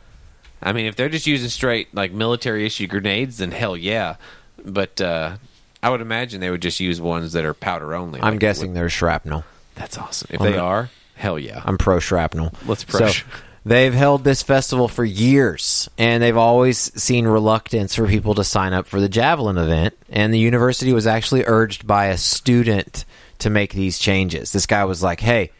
[0.62, 4.16] I mean, if they're just using straight like military issue grenades, then hell yeah.
[4.64, 5.38] But uh,
[5.82, 8.22] I would imagine they would just use ones that are powder only.
[8.22, 9.44] I'm like guessing they're shrapnel.
[9.76, 10.30] that's awesome.
[10.32, 11.62] If I'm they are, hell yeah.
[11.66, 12.54] I'm pro shrapnel.
[12.66, 13.24] Let's pro- So,
[13.66, 18.74] they've held this festival for years, and they've always seen reluctance for people to sign
[18.74, 19.98] up for the javelin event.
[20.10, 23.06] And the university was actually urged by a student
[23.40, 24.52] to make these changes.
[24.52, 25.52] This guy was like, "Hey,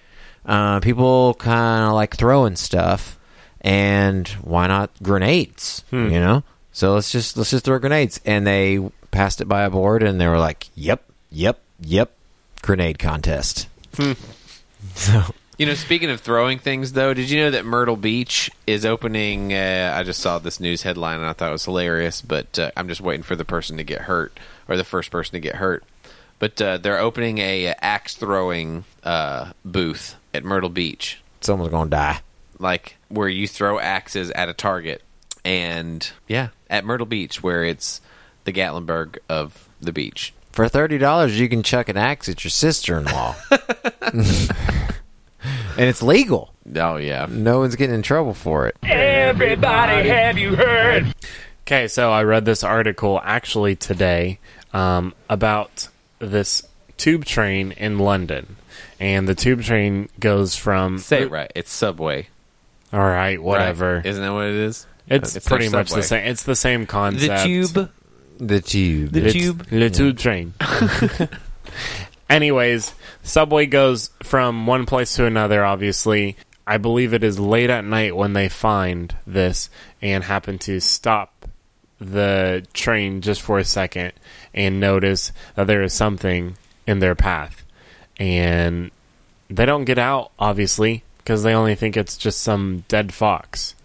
[0.46, 3.18] uh, people kind of like throwing stuff,
[3.62, 5.84] and why not grenades?
[6.12, 8.80] You know." So let's just let's just throw grenades, and they
[9.12, 12.12] passed it by a board, and they were like, "Yep, yep, yep,
[12.62, 13.68] grenade contest."
[14.96, 15.24] so
[15.58, 19.52] You know, speaking of throwing things, though, did you know that Myrtle Beach is opening?
[19.54, 22.72] Uh, I just saw this news headline and I thought it was hilarious, but uh,
[22.78, 25.56] I'm just waiting for the person to get hurt or the first person to get
[25.56, 25.84] hurt.
[26.40, 32.22] But uh, they're opening a axe throwing uh, booth at Myrtle Beach, someone's gonna die.
[32.60, 35.02] like where you throw axes at a target,
[35.46, 38.02] and yeah, at Myrtle Beach, where it's
[38.46, 40.34] the Gatlinburg of the beach.
[40.52, 43.36] For thirty dollars, you can chuck an axe at your sister-in-law,
[44.02, 44.52] and
[45.78, 46.54] it's legal.
[46.76, 48.76] Oh yeah, No one's getting in trouble for it.
[48.84, 51.14] Everybody, have you heard?
[51.64, 54.40] Okay, so I read this article actually today
[54.74, 55.88] um, about
[56.20, 56.64] this
[56.98, 58.56] tube train in London,
[59.00, 61.52] and the tube train goes from say it right.
[61.56, 62.28] It's Subway.
[62.92, 63.98] All right, whatever.
[63.98, 64.06] Right?
[64.06, 64.88] Isn't that what it is?
[65.08, 66.28] It's, It's pretty their much the same.
[66.28, 67.44] It's the same concept.
[67.44, 67.92] The tube.
[68.40, 69.12] The tube.
[69.12, 69.68] The It's tube.
[69.72, 70.54] Le tube train.
[72.30, 75.66] Anyways, subway goes from one place to another.
[75.66, 76.38] Obviously,
[76.68, 79.70] I believe it is late at night when they find this
[80.02, 81.48] and happen to stop
[82.00, 84.14] the train just for a second
[84.54, 86.56] and notice that there is something
[86.88, 87.64] in their path,
[88.20, 88.92] and
[89.50, 93.76] they don't get out obviously because they only think it's just some dead fox.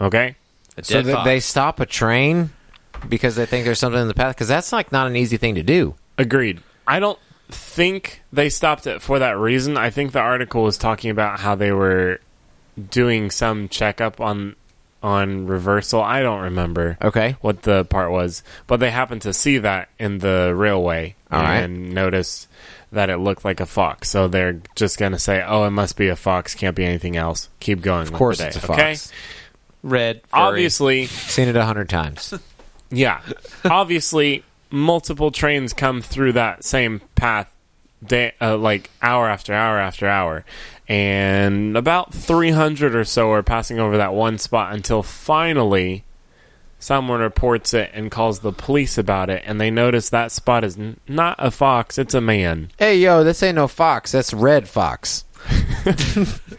[0.00, 0.34] Okay.
[0.76, 1.24] A so dead that fox.
[1.24, 2.50] they stop a train
[3.08, 4.34] because they think there's something in the path.
[4.34, 5.94] Because that's like not an easy thing to do.
[6.18, 6.60] Agreed.
[6.86, 7.18] I don't
[7.48, 9.76] think they stopped it for that reason.
[9.76, 12.20] I think the article was talking about how they were
[12.90, 14.56] doing some checkup on
[15.02, 16.02] on reversal.
[16.02, 17.36] I don't remember Okay.
[17.40, 21.58] what the part was, but they happened to see that in the railway All right.
[21.58, 22.48] and notice
[22.92, 24.08] that it looked like a fox.
[24.08, 26.54] So they're just going to say, "Oh, it must be a fox.
[26.54, 27.48] Can't be anything else.
[27.60, 28.78] Keep going." Of course, it's a fox.
[28.78, 28.96] Okay.
[29.82, 30.20] red.
[30.26, 30.42] furry.
[30.42, 32.34] Obviously, Seen it a hundred times.
[32.90, 33.20] yeah.
[33.64, 37.52] Obviously, multiple trains come through that same path,
[38.04, 40.44] day, uh, like hour after hour after hour,
[40.88, 46.04] and about three hundred or so are passing over that one spot until finally
[46.78, 50.76] someone reports it and calls the police about it, and they notice that spot is
[50.78, 52.70] n- not a fox; it's a man.
[52.78, 54.12] hey, yo, this ain't no fox.
[54.12, 55.24] That's red fox.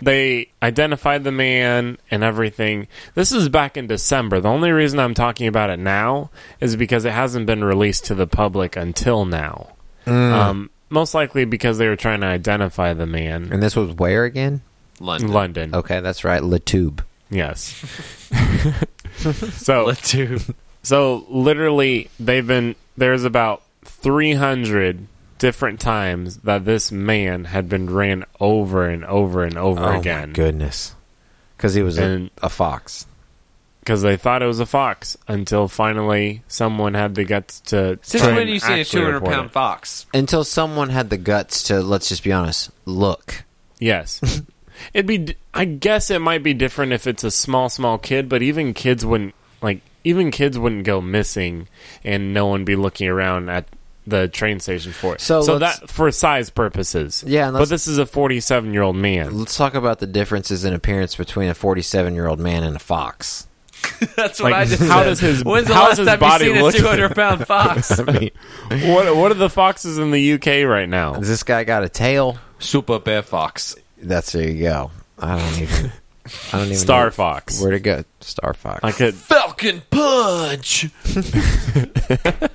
[0.01, 2.87] They identified the man and everything.
[3.15, 4.39] This is back in December.
[4.39, 6.29] The only reason I'm talking about it now
[6.61, 9.69] is because it hasn't been released to the public until now.
[10.05, 13.49] Um, most likely because they were trying to identify the man.
[13.51, 14.61] And this was where again?
[14.99, 15.31] London.
[15.33, 15.75] London.
[15.75, 16.43] Okay, that's right.
[16.43, 17.03] Le Tube.
[17.29, 17.83] Yes.
[19.53, 20.55] so tube.
[20.83, 25.05] so literally they've been there's about 300
[25.37, 30.29] different times that this man had been ran over and over and over oh again.
[30.29, 30.95] my goodness.
[31.55, 33.05] Because he was a, And- a fox.
[33.81, 37.97] because they thought it was a fox until finally someone had the guts to.
[38.01, 39.53] Since when and have you seen a 200 report pound it.
[39.53, 40.05] fox?
[40.13, 43.43] Until someone had the guts to, let's just be honest, look.
[43.79, 44.21] Yes,
[44.93, 45.35] it'd be.
[45.53, 49.05] I guess it might be different if it's a small, small kid, but even kids
[49.05, 49.81] wouldn't like.
[50.03, 51.67] Even kids wouldn't go missing,
[52.03, 53.65] and no one be looking around at
[54.05, 55.21] the train station for it.
[55.21, 57.23] So so that for size purposes.
[57.27, 59.37] Yeah, but this is a forty-seven-year-old man.
[59.37, 62.79] Let's talk about the differences in appearance between a 47 year old man and a
[62.79, 63.47] fox.
[64.15, 65.03] That's Like, what I just how said.
[65.09, 66.75] does his- When's the how's last time body you seen look?
[66.75, 67.99] a 200 pound fox?
[67.99, 68.31] I mean,
[68.89, 71.13] what What are the foxes in the UK right now?
[71.15, 72.37] has this guy got a tail?
[72.59, 73.75] Super bear fox.
[74.01, 74.91] That's there you go.
[75.19, 75.91] I don't even.
[76.51, 76.77] I don't even.
[76.77, 77.61] Star know fox.
[77.61, 78.03] Where to go?
[78.21, 78.79] Star fox.
[78.83, 79.15] I could.
[79.15, 80.87] Falcon punch.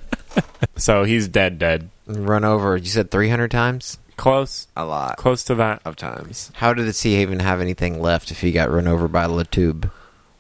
[0.77, 1.59] So he's dead.
[1.59, 1.91] Dead.
[2.07, 2.77] Run over.
[2.77, 3.99] You said 300 times.
[4.17, 4.67] Close.
[4.77, 5.81] A lot Close to that.
[5.85, 6.51] of times.
[6.55, 9.43] How did the Sea even have anything left if he got run over by La
[9.45, 9.91] Tube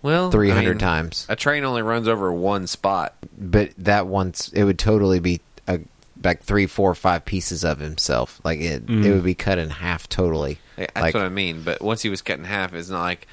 [0.01, 1.27] Well, 300 I mean, times?
[1.29, 3.15] A train only runs over one spot.
[3.39, 5.81] But that once, it would totally be a
[6.25, 8.41] like three, four, five pieces of himself.
[8.45, 9.05] Like it, Mm.
[9.05, 10.59] it would be cut in half totally.
[10.83, 11.63] Yeah, That's like what I mean.
[11.63, 13.27] But once he was cut in half, it's not like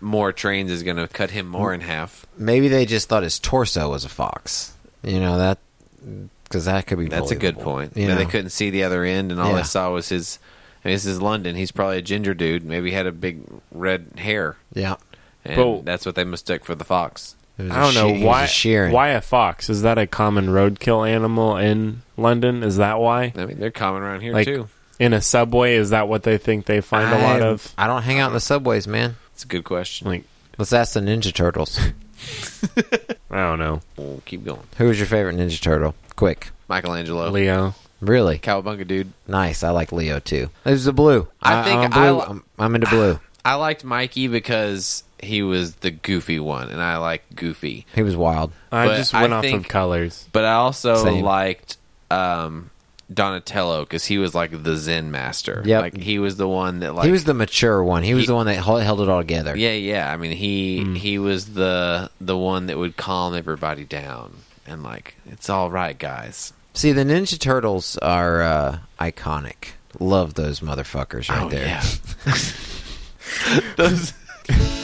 [0.00, 2.26] more trains is going to cut him more in half.
[2.36, 4.74] maybe they just thought his torso was a fox.
[5.02, 5.58] You know that
[6.44, 7.06] because that could be.
[7.08, 7.96] That's a good point.
[7.96, 9.56] You But they couldn't see the other end, and all Yeah.
[9.58, 10.38] they saw was his.
[10.84, 11.54] I mean, this is London.
[11.54, 12.64] He's probably a ginger dude.
[12.64, 14.96] Maybe he had a big red hair, Yeah,
[15.44, 17.36] and But- that's what they mistook for the fox.
[17.58, 18.88] It was I a don't know she- why.
[18.88, 18.90] a.
[18.92, 19.70] Why a fox?
[19.70, 22.62] Is that a common roadkill animal in London?
[22.64, 23.32] Is that why?
[23.36, 24.68] I mean, they're common around here Like too.
[25.02, 27.74] In a subway, is that what they think they find a lot of?
[27.76, 29.16] I don't hang out in the subways, man.
[29.32, 30.06] It's a good question.
[30.06, 30.24] Like
[30.58, 31.78] Let's ask the Ninja Turtles.
[33.30, 34.62] I don't know, We'll keep going.
[34.78, 35.94] Who was your favorite Ninja Turtle?
[36.16, 37.74] Quick, Michelangelo, Leo.
[38.00, 39.12] really Cowabunga dude.
[39.26, 39.64] nice.
[39.64, 40.50] I like Leo too.
[40.64, 41.26] There's the blue.
[41.42, 42.18] I think I'm, I blue.
[42.18, 43.18] li- I'm, I'm into blue.
[43.44, 47.86] I liked Mikey because he was the goofy one, and I like Goofy.
[47.94, 48.52] He was wild.
[48.70, 50.28] I But just I went off think- of colors.
[50.32, 51.24] But I also Same.
[51.24, 51.76] liked
[52.10, 52.70] um,
[53.14, 55.62] Donatello because he was like the Zen master.
[55.64, 58.02] Yeah, like he was the one that like he was the mature one.
[58.02, 59.56] He was He- the one that held, it all together.
[59.56, 60.12] yeah, yeah.
[60.12, 64.34] I mean, he he was the the one that would calm everybody down
[64.66, 66.52] and like it's all right, guys.
[66.74, 69.72] See, the Ninja Turtles are uh, iconic.
[70.00, 71.66] Love those motherfuckers right oh there.
[71.66, 71.82] yeah.
[73.76, 74.12] Those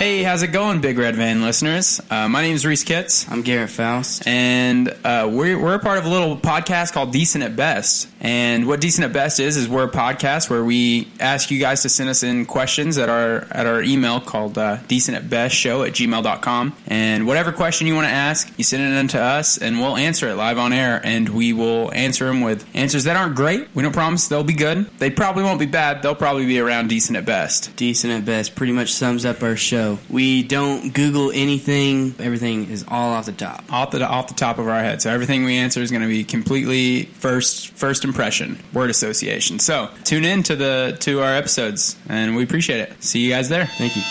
[0.00, 2.00] Hey, how's it going, Big Red Van listeners?
[2.08, 4.26] Uh, my name is Reese Kitts, I'm Garrett Faust.
[4.26, 8.08] and uh, we're, we're a part of a little podcast called Decent at Best.
[8.18, 11.82] And what Decent at Best is, is we're a podcast where we ask you guys
[11.82, 15.54] to send us in questions at our at our email called uh, decent at best
[15.54, 16.76] show at gmail.com.
[16.86, 19.96] And whatever question you want to ask, you send it in to us, and we'll
[19.98, 21.00] answer it live on air.
[21.04, 23.68] And we will answer them with answers that aren't great.
[23.74, 24.86] We don't promise they'll be good.
[24.98, 26.02] They probably won't be bad.
[26.02, 27.74] They'll probably be around decent at best.
[27.76, 29.89] Decent at best pretty much sums up our show.
[30.08, 32.14] We don't Google anything.
[32.18, 33.64] Everything is all off the top.
[33.72, 35.02] off the off the top of our head.
[35.02, 39.58] So everything we answer is going to be completely first first impression, word association.
[39.58, 43.02] So tune in to the to our episodes, and we appreciate it.
[43.02, 43.66] See you guys there.
[43.66, 44.02] Thank you.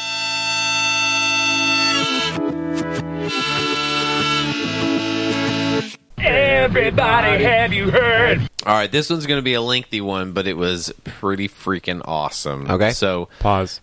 [6.18, 8.49] Everybody, have you heard?
[8.65, 8.91] All right.
[8.91, 12.69] This one's going to be a lengthy one, but it was pretty freaking awesome.
[12.69, 12.91] Okay.
[12.91, 13.82] so Pause.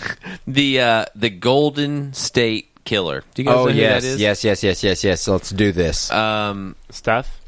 [0.46, 3.22] the uh, the Golden State Killer.
[3.34, 4.20] Do you guys Oh know who yes, that is?
[4.20, 5.28] yes, yes, yes, yes, yes.
[5.28, 6.10] Let's do this.
[6.10, 7.40] Um, Steph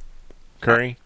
[0.61, 0.97] Curry.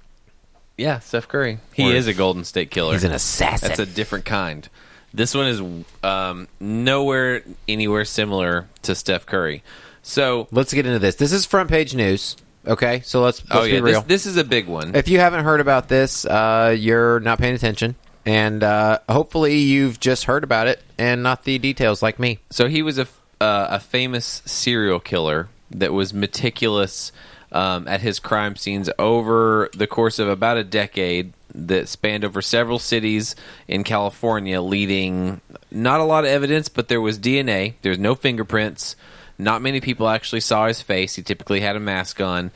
[0.76, 1.58] yeah, Steph Curry.
[1.74, 1.94] He Word.
[1.96, 2.92] is a Golden State Killer.
[2.94, 3.68] He's an assassin.
[3.68, 4.68] That's a different kind.
[5.12, 5.60] This one is
[6.04, 9.62] um, nowhere anywhere similar to Steph Curry.
[10.02, 11.16] So, let's get into this.
[11.16, 12.36] This is front page news.
[12.66, 14.00] Okay, so let's, let's oh be yeah, real.
[14.02, 14.94] this, this is a big one.
[14.94, 17.96] if you haven't heard about this, uh, you're not paying attention,
[18.26, 22.38] and uh, hopefully you've just heard about it and not the details like me.
[22.50, 23.06] So he was a
[23.40, 27.10] uh, a famous serial killer that was meticulous
[27.52, 32.42] um, at his crime scenes over the course of about a decade that spanned over
[32.42, 33.34] several cities
[33.66, 37.74] in California, leading not a lot of evidence, but there was DNA.
[37.82, 38.94] There was no fingerprints.
[39.42, 41.14] Not many people actually saw his face.
[41.14, 42.50] He typically had a mask on,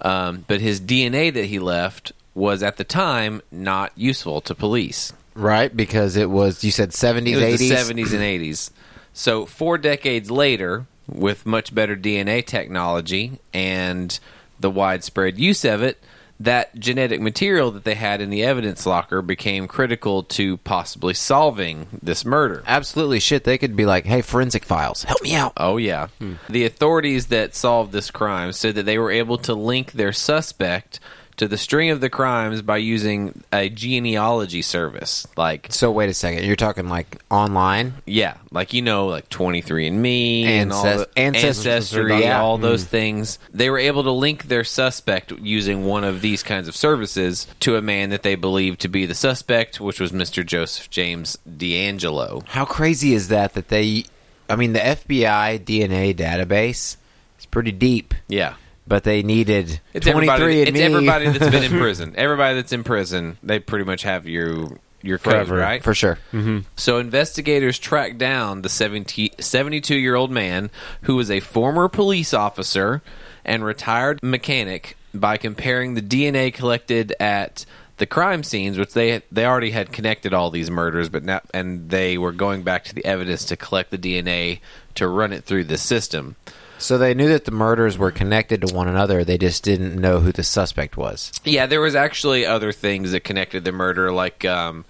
[0.00, 5.12] um, but his DNA that he left was at the time not useful to police.
[5.34, 8.70] Right, because it was you said seventies, It was eighties, the seventies and eighties.
[9.12, 14.18] So four decades later, with much better DNA technology and
[14.60, 16.02] the widespread use of it,
[16.40, 21.86] that genetic material that they had in the evidence locker became critical to possibly solving
[22.00, 22.62] this murder.
[22.66, 23.44] Absolutely, shit.
[23.44, 26.08] They could be like, "Hey, forensic files, help me out." Oh yeah.
[26.18, 26.34] Hmm.
[26.48, 31.00] The authorities that solved this crime said that they were able to link their suspect
[31.38, 35.26] to the string of the crimes by using a genealogy service.
[35.36, 37.94] Like So wait a second, you're talking like online?
[38.06, 42.20] Yeah, like you know, like Twenty Three and Me, and all Ancest- the, Ancestry, ancestry,
[42.20, 42.40] yeah.
[42.40, 42.62] all hmm.
[42.62, 43.38] those things.
[43.52, 47.76] They were able to link their suspect using one of these kinds of services to
[47.76, 52.46] a man that they believed to be the suspect, which was Mister Joseph James DeAngelo.
[52.46, 53.54] How crazy is that?
[53.54, 54.04] That they,
[54.48, 56.96] I mean, the FBI DNA database
[57.38, 58.54] is pretty deep, Yeah,
[58.88, 60.60] but they needed it's twenty everybody.
[60.60, 60.82] and It's me.
[60.84, 62.14] everybody that's been in prison.
[62.16, 65.56] Everybody that's in prison, they pretty much have your your code, Forever.
[65.56, 65.82] right?
[65.82, 66.18] for sure.
[66.32, 66.60] Mm-hmm.
[66.76, 70.70] So investigators tracked down the 72 year old man
[71.02, 73.02] who was a former police officer
[73.44, 77.64] and retired mechanic by comparing the DNA collected at
[77.98, 81.90] the crime scenes, which they they already had connected all these murders, but now and
[81.90, 84.60] they were going back to the evidence to collect the DNA
[84.96, 86.36] to run it through the system.
[86.78, 89.24] So they knew that the murders were connected to one another.
[89.24, 91.32] They just didn't know who the suspect was.
[91.44, 94.84] Yeah, there was actually other things that connected the murder, like um,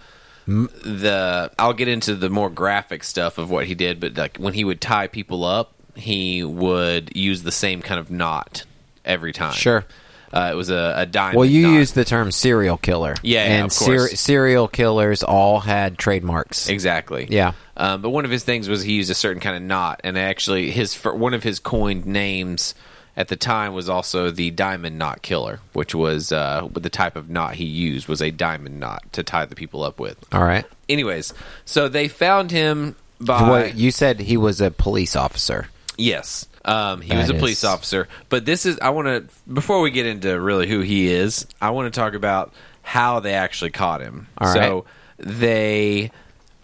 [0.46, 1.50] the.
[1.58, 4.64] I'll get into the more graphic stuff of what he did, but like when he
[4.64, 8.64] would tie people up, he would use the same kind of knot
[9.04, 9.54] every time.
[9.54, 9.84] Sure.
[10.32, 11.38] Uh, it was a, a diamond.
[11.38, 11.74] Well, you knot.
[11.74, 13.14] used the term serial killer.
[13.22, 14.20] Yeah, yeah, and of course.
[14.20, 16.68] serial killers all had trademarks.
[16.68, 17.26] Exactly.
[17.30, 17.52] Yeah.
[17.76, 20.18] Um, but one of his things was he used a certain kind of knot, and
[20.18, 22.74] actually, his one of his coined names
[23.16, 27.28] at the time was also the diamond knot killer, which was uh, the type of
[27.28, 30.16] knot he used was a diamond knot to tie the people up with.
[30.32, 30.64] All right.
[30.88, 35.68] Anyways, so they found him by you said he was a police officer.
[35.96, 36.46] Yes.
[36.68, 38.08] Um, he was a police is- officer.
[38.28, 41.70] But this is, I want to, before we get into really who he is, I
[41.70, 42.52] want to talk about
[42.82, 44.28] how they actually caught him.
[44.38, 44.84] All so
[45.18, 46.10] they,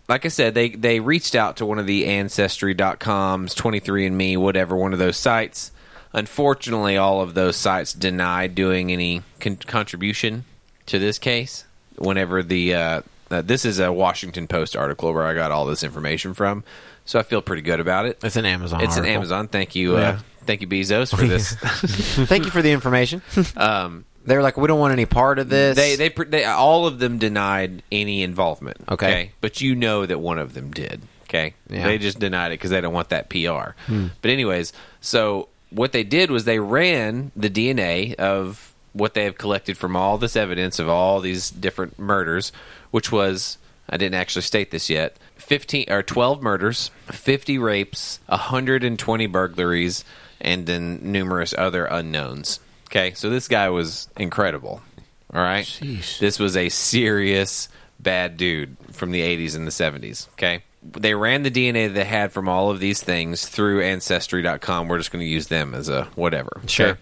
[0.08, 4.92] like I said, they, they reached out to one of the Ancestry.com's, 23andMe, whatever, one
[4.92, 5.70] of those sites.
[6.12, 10.44] Unfortunately, all of those sites denied doing any con- contribution
[10.86, 11.64] to this case.
[11.96, 15.82] Whenever the, uh, uh, this is a Washington Post article where I got all this
[15.82, 16.62] information from.
[17.04, 18.18] So I feel pretty good about it.
[18.22, 18.80] It's an Amazon.
[18.82, 19.16] It's an article.
[19.16, 19.48] Amazon.
[19.48, 20.08] Thank you, Yeah.
[20.08, 21.54] uh, thank you, Bezos, for this.
[22.28, 23.20] Thank you for the information.
[23.56, 25.76] um, they were like, we don't want any part of this.
[25.76, 28.78] they, they, pr- they, all of them denied any involvement.
[28.90, 29.32] Okay.
[29.42, 31.02] but you know that one of them did.
[31.24, 31.84] Okay, Yeah.
[31.84, 33.72] they just denied it because they don't want that PR.
[34.22, 39.36] But anyways, so what they did was they ran the DNA of what they have
[39.36, 42.52] collected from all this evidence of all these different murders,
[42.92, 43.58] which was
[43.90, 45.16] I didn't actually state this yet.
[45.44, 50.04] 15 or 12 murders, 50 rapes, 120 burglaries,
[50.40, 52.60] and then numerous other unknowns.
[52.88, 54.82] Okay, so this guy was incredible.
[55.32, 55.66] All right,
[56.20, 57.68] this was a serious
[58.00, 60.28] bad dude from the 80s and the 70s.
[60.30, 64.88] Okay, they ran the DNA they had from all of these things through Ancestry.com.
[64.88, 66.52] We're just going to use them as a whatever.
[66.58, 66.66] okay?
[66.68, 66.98] Sure.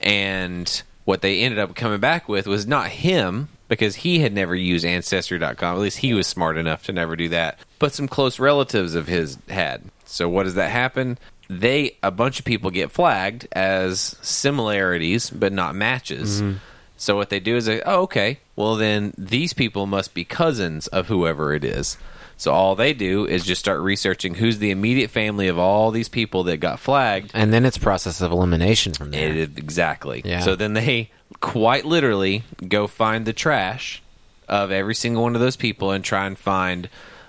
[0.00, 4.54] And what they ended up coming back with was not him because he had never
[4.54, 7.58] used ancestry.com at least he was smart enough to never do that.
[7.78, 9.82] But some close relatives of his had.
[10.04, 11.18] So what does that happen?
[11.48, 16.42] They a bunch of people get flagged as similarities but not matches.
[16.42, 16.58] Mm-hmm.
[16.96, 18.40] So what they do is they oh okay.
[18.54, 21.98] Well then these people must be cousins of whoever it is
[22.36, 26.08] so all they do is just start researching who's the immediate family of all these
[26.08, 29.32] people that got flagged and then it's process of elimination from there.
[29.34, 30.22] it, exactly.
[30.24, 30.40] Yeah.
[30.40, 31.10] So then they
[31.40, 34.02] quite literally go find the trash
[34.48, 36.88] of every single one of those people and try and find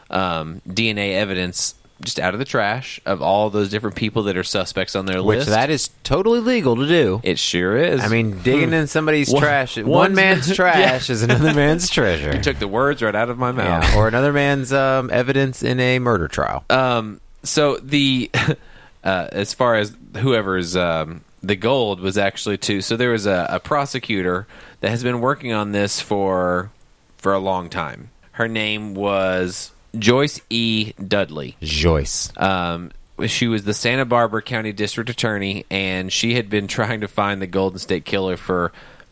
[0.09, 4.43] um, DNA evidence just out of the trash of all those different people that are
[4.43, 5.49] suspects on their Which list.
[5.49, 7.19] that is totally legal to do.
[7.23, 8.01] it sure is.
[8.01, 9.77] I mean, digging in somebody's One- trash.
[9.77, 12.35] One, one's- man's trash is another man's treasure.
[12.35, 13.83] you took the words right out of my mouth.
[13.83, 16.63] Yeah, or another man's um, evidence in a murder trial.
[16.69, 18.29] Um, so the
[19.03, 22.81] uh, as far as whoever's um, the gold was actually too.
[22.81, 24.47] So there was a, a prosecutor
[24.81, 26.71] that has been working on this for
[27.17, 28.11] for a long time.
[28.33, 30.93] Her name was Joyce E.
[30.93, 31.55] Dudley.
[31.61, 32.31] Joyce.
[32.37, 32.91] Um,
[33.25, 37.41] she was the Santa Barbara County District Attorney, and she had been trying to find
[37.41, 38.71] the Golden State Killer for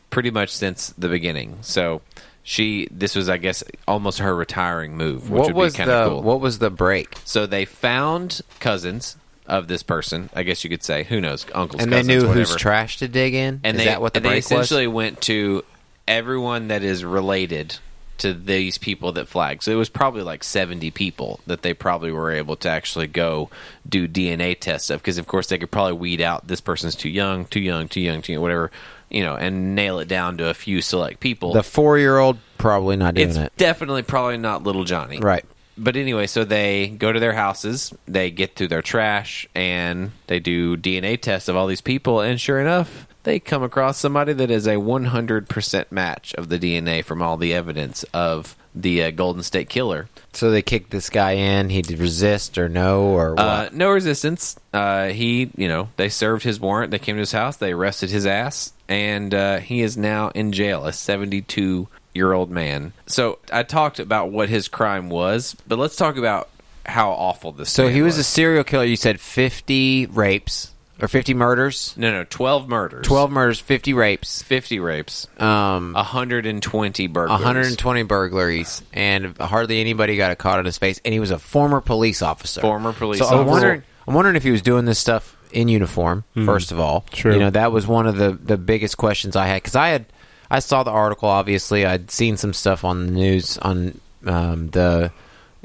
[0.10, 1.58] pretty much since the beginning.
[1.62, 2.02] So
[2.44, 5.90] she, this was, I guess, almost her retiring move, which What would was be kind
[5.90, 6.22] the of cool.
[6.22, 7.16] What was the break?
[7.26, 9.18] So they found cousins
[9.48, 10.30] of this person.
[10.36, 12.34] I guess you could say, who knows, uncles, and they knew whatever.
[12.40, 13.62] whose trash to dig in.
[13.64, 14.46] And is they, that what the and they break was?
[14.46, 15.64] essentially went to
[16.08, 17.78] everyone that is related
[18.20, 19.64] to these people that flagged.
[19.64, 23.50] So it was probably like 70 people that they probably were able to actually go
[23.88, 27.10] do DNA tests of because of course they could probably weed out this person's too
[27.10, 28.72] young, too young, too young, too young, whatever,
[29.10, 31.54] you know, and nail it down to a few select people.
[31.54, 33.54] The four year old probably not doing it's it.
[33.58, 35.20] definitely probably not little Johnny.
[35.20, 35.46] Right.
[35.78, 40.40] But anyway, so they go to their houses, they get through their trash, and they
[40.40, 44.50] do DNA tests of all these people, and sure enough, they come across somebody that
[44.50, 49.42] is a 100% match of the DNA from all the evidence of the uh, Golden
[49.42, 50.08] State Killer.
[50.34, 51.70] So they kicked this guy in.
[51.70, 53.40] He'd resist or no or what?
[53.40, 54.56] Uh, no resistance.
[54.74, 56.92] Uh, he, you know, they served his warrant.
[56.92, 57.58] They came to his house.
[57.58, 60.86] They arrested his ass, and uh, he is now in jail.
[60.86, 62.94] A seventy-two year old man.
[63.08, 66.50] So I talked about what his crime was, but let's talk about
[66.86, 67.72] how awful this.
[67.72, 68.84] so he was a serial killer.
[68.84, 74.42] You said fifty rapes or fifty murders, no, no, twelve murders, twelve murders, fifty rapes,
[74.42, 80.60] fifty rapes, um, hundred and twenty burglaries, 120 burglaries, and hardly anybody got a caught
[80.60, 81.02] on his face.
[81.04, 82.62] And he was a former police officer.
[82.62, 83.40] Former police So officer.
[83.42, 86.24] I'm wondering, I'm wondering if he was doing this stuff in uniform.
[86.46, 87.34] First of all, True.
[87.34, 90.06] You know, that was one of the the biggest questions I had because I had
[90.50, 91.30] I saw the article.
[91.30, 95.12] Obviously, I'd seen some stuff on the news on um, the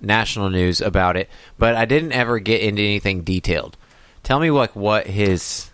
[0.01, 1.28] national news about it,
[1.59, 3.76] but I didn't ever get into anything detailed.
[4.23, 5.71] Tell me like what his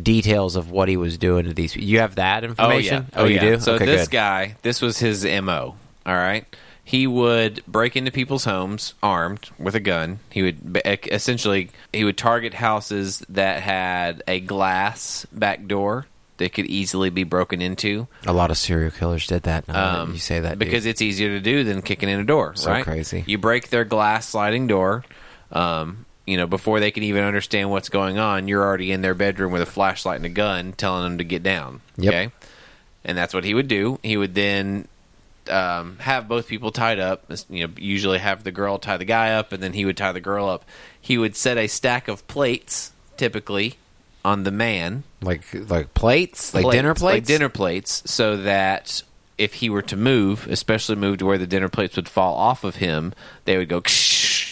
[0.00, 1.74] details of what he was doing to these.
[1.74, 3.06] You have that information?
[3.14, 3.40] Oh yeah, Oh, you yeah.
[3.56, 3.60] do.
[3.60, 4.12] So okay, this good.
[4.12, 5.76] guy, this was his mo.
[6.06, 6.44] All right,
[6.84, 10.20] he would break into people's homes armed with a gun.
[10.30, 16.66] He would essentially he would target houses that had a glass back door that could
[16.66, 18.06] easily be broken into.
[18.24, 19.66] A lot of serial killers did that.
[19.66, 20.90] Now that Um, you say that because dude.
[20.90, 22.54] it's easier to do than kicking in a door.
[22.54, 22.84] So right?
[22.84, 23.24] crazy.
[23.26, 25.04] You break their glass sliding door.
[25.50, 29.14] Um, you know, before they can even understand what's going on, you're already in their
[29.14, 31.80] bedroom with a flashlight and a gun, telling them to get down.
[31.96, 32.14] Yep.
[32.14, 32.32] Okay,
[33.04, 33.98] and that's what he would do.
[34.02, 34.88] He would then
[35.50, 37.24] um, have both people tied up.
[37.48, 40.12] You know, usually have the girl tie the guy up, and then he would tie
[40.12, 40.64] the girl up.
[41.00, 43.76] He would set a stack of plates, typically,
[44.22, 49.02] on the man like like plates, like dinner plates, like dinner plates, so that
[49.38, 52.64] if he were to move, especially move to where the dinner plates would fall off
[52.64, 53.14] of him,
[53.46, 53.82] they would go,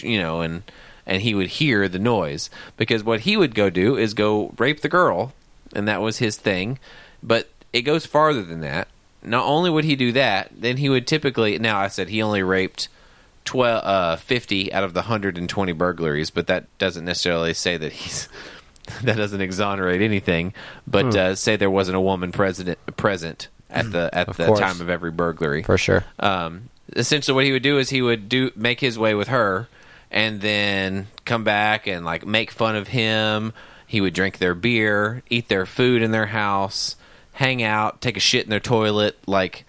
[0.01, 0.63] you know, and
[1.07, 4.81] and he would hear the noise because what he would go do is go rape
[4.81, 5.33] the girl,
[5.75, 6.79] and that was his thing.
[7.23, 8.89] But it goes farther than that.
[9.23, 11.59] Not only would he do that, then he would typically.
[11.59, 12.89] Now I said he only raped.
[13.45, 18.29] 12, uh, 50 out of the 120 burglaries, but that doesn't necessarily say that he's
[19.05, 20.53] that doesn't exonerate anything.
[20.85, 21.17] But Hmm.
[21.19, 24.59] uh, say there wasn't a woman president present at the at Of the course.
[24.59, 25.63] time of every burglary.
[25.63, 26.05] for sure.
[26.19, 29.69] Um, essentially, what he would do is he would do make his way with her,
[30.11, 33.53] and then come back and like make fun of him.
[33.87, 36.97] He would drink their beer, eat their food in their house,
[37.33, 39.65] hang out, take a shit in their toilet, like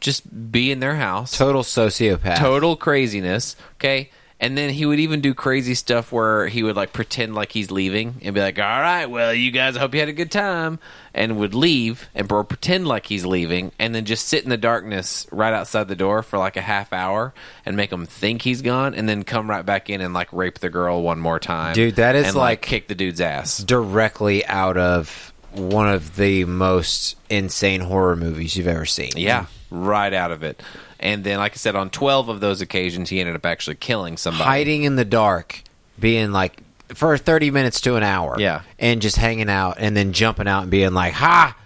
[0.00, 2.38] just be in their house Total sociopath.
[2.38, 3.56] total craziness.
[3.74, 4.10] Okay.
[4.40, 7.72] And then he would even do crazy stuff where he would like pretend like he's
[7.72, 10.30] leaving and be like, "All right, well, you guys, I hope you had a good
[10.30, 10.78] time,"
[11.12, 14.56] and would leave and bro pretend like he's leaving, and then just sit in the
[14.56, 17.34] darkness right outside the door for like a half hour
[17.66, 20.60] and make them think he's gone, and then come right back in and like rape
[20.60, 23.58] the girl one more time, Dude, that is and, like- kick the dude's ass.
[23.58, 29.10] directly out of one of the most insane horror movies you've ever seen.
[29.16, 30.62] Yeah, right out of it.
[31.00, 34.16] And then, like I said, on twelve of those occasions, he ended up actually killing
[34.16, 34.44] somebody.
[34.44, 35.62] hiding in the dark,
[35.98, 36.60] being like
[36.94, 38.36] for thirty minutes to an hour.
[38.38, 38.62] Yeah.
[38.78, 41.56] and just hanging out, and then jumping out and being like, "Ha!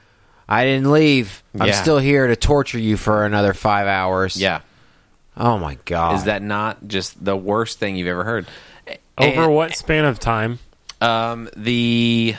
[0.48, 1.42] I didn't leave.
[1.58, 1.80] I'm Yeah.
[1.80, 4.60] still here to torture you for another five hours." Yeah.
[5.36, 6.16] Oh my god.
[6.16, 8.46] Is that not just the worst thing you've ever heard?
[9.16, 10.58] Over And, what span of time?
[11.00, 12.34] Um, the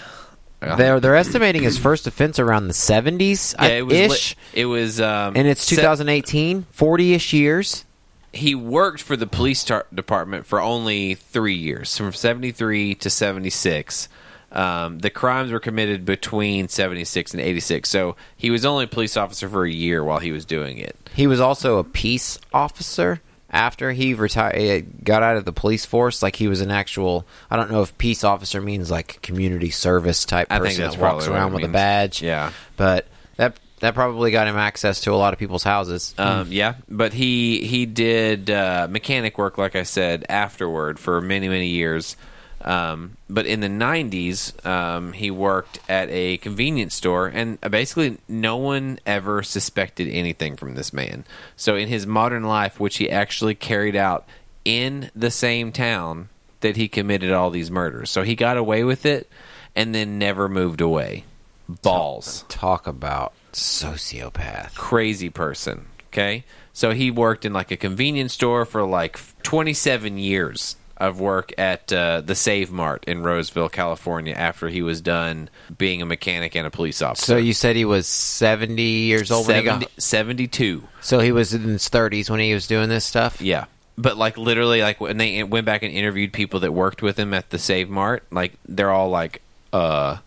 [0.78, 4.66] They're they're estimating his first offense around the seventies yeah, it was li- ish, it
[4.66, 7.86] was um, and it's se- 2018, 40 ish years.
[8.32, 13.10] he worked for the police tar- department for only three years, from seventy three to
[13.10, 14.08] seventy six.
[14.52, 18.84] Um, the crimes were committed between seventy six and eighty six, so he was only
[18.86, 20.96] a police officer for a year while he was doing it.
[21.16, 23.22] He was also a peace officer
[23.54, 26.24] after he retired, got out of the police force.
[26.24, 27.26] Like he was an actual.
[27.50, 31.28] I don't know if peace officer means like community service type I person that walks
[31.28, 32.22] around it with a badge.
[32.22, 32.52] Yeah.
[32.76, 36.16] but that that probably got him access to a lot of people's houses.
[36.18, 41.48] Um, yeah, but he he did uh, mechanic work, like I said, afterward for many
[41.48, 42.18] many years.
[42.64, 48.56] Um, but in the '90s, um, he worked at a convenience store, and basically no
[48.56, 51.26] one ever suspected anything from this man.
[51.58, 54.26] So in his modern life, which he actually carried out
[54.64, 56.30] in the same town
[56.62, 59.30] that he committed all these murders, so he got away with it,
[59.76, 61.26] and then never moved away.
[61.68, 64.76] Balls Talk about sociopath.
[64.76, 65.88] crazy person.
[66.08, 71.52] Okay, so he worked in like a convenience store for like 27 years of work
[71.58, 74.34] at uh, the Save Mart in Roseville, California.
[74.34, 77.86] After he was done being a mechanic and a police officer, So you said he
[77.86, 79.90] was 70 years old when he got.
[79.98, 80.84] 72.
[81.02, 83.42] So he was in his 30s when he was doing this stuff.
[83.42, 83.66] Yeah.
[83.98, 87.34] But like literally, like when they went back and interviewed people that worked with him
[87.34, 89.42] at the Save Mart, like they're all like,
[89.72, 90.18] "Uh,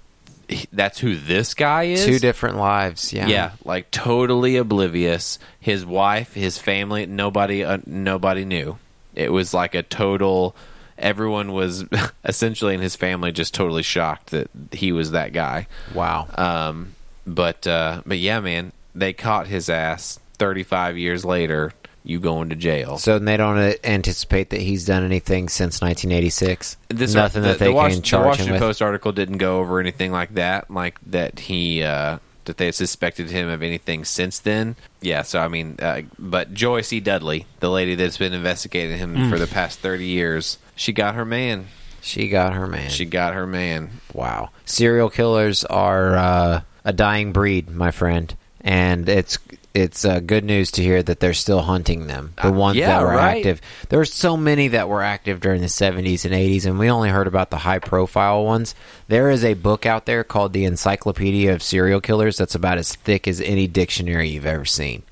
[0.72, 3.12] that's who this guy is." Two different lives.
[3.12, 3.26] Yeah.
[3.26, 5.40] Yeah, like totally oblivious.
[5.58, 8.78] His wife, his family, nobody, uh, nobody knew.
[9.16, 10.54] It was like a total.
[10.98, 11.84] Everyone was
[12.24, 15.66] essentially in his family just totally shocked that he was that guy.
[15.94, 16.28] Wow.
[16.34, 16.94] Um,
[17.26, 20.20] but uh, but yeah, man, they caught his ass.
[20.38, 21.72] Thirty five years later,
[22.06, 22.98] you going to jail.
[22.98, 26.76] So they don't uh, anticipate that he's done anything since 1986.
[26.88, 28.58] This Nothing the, that they the can the charge him Washington.
[28.58, 33.30] Post article didn't go over anything like that, like that he uh, that they suspected
[33.30, 34.74] him of anything since then.
[35.00, 37.00] Yeah, so I mean, uh, but Joyce E.
[37.00, 39.30] Dudley, the lady that's been investigating him Hmm.
[39.30, 41.66] for the past thirty years, she got her man.
[42.00, 42.88] She got her man.
[42.90, 43.90] She got her man.
[44.12, 44.50] wow.
[44.64, 49.38] Serial killers are uh, a dying breed, my friend, and it's
[49.76, 52.32] it's uh, good news to hear that they're still hunting them.
[52.42, 53.36] The Uh, ones yeah, that were right.
[53.36, 53.60] active.
[53.90, 57.10] There were so many that were active during the 70s and 80s, and we only
[57.10, 58.74] heard about the high profile ones.
[59.08, 62.94] There is a book out there called the Encyclopedia of Serial Killers that's about as
[62.96, 65.02] thick as any dictionary you've ever seen.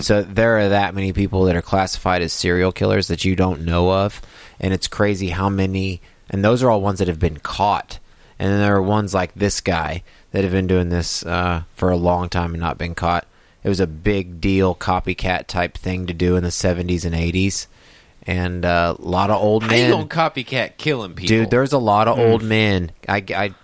[0.00, 3.62] So there are that many people that are classified as serial killers that you don't
[3.62, 4.20] know of,
[4.60, 6.02] and it's crazy how many.
[6.28, 7.98] And those are all ones that have been caught,
[8.38, 10.02] and then there are ones like this guy
[10.32, 13.24] that have been doing this uh, for a long time and not been caught.
[13.62, 17.66] It was a big deal copycat type thing to do in the 70s and 80s,
[18.26, 19.90] and uh, a lot of old How you men.
[19.90, 21.28] gonna copycat killing people?
[21.28, 22.90] Dude, there's a lot of old men.
[23.08, 23.54] I, I,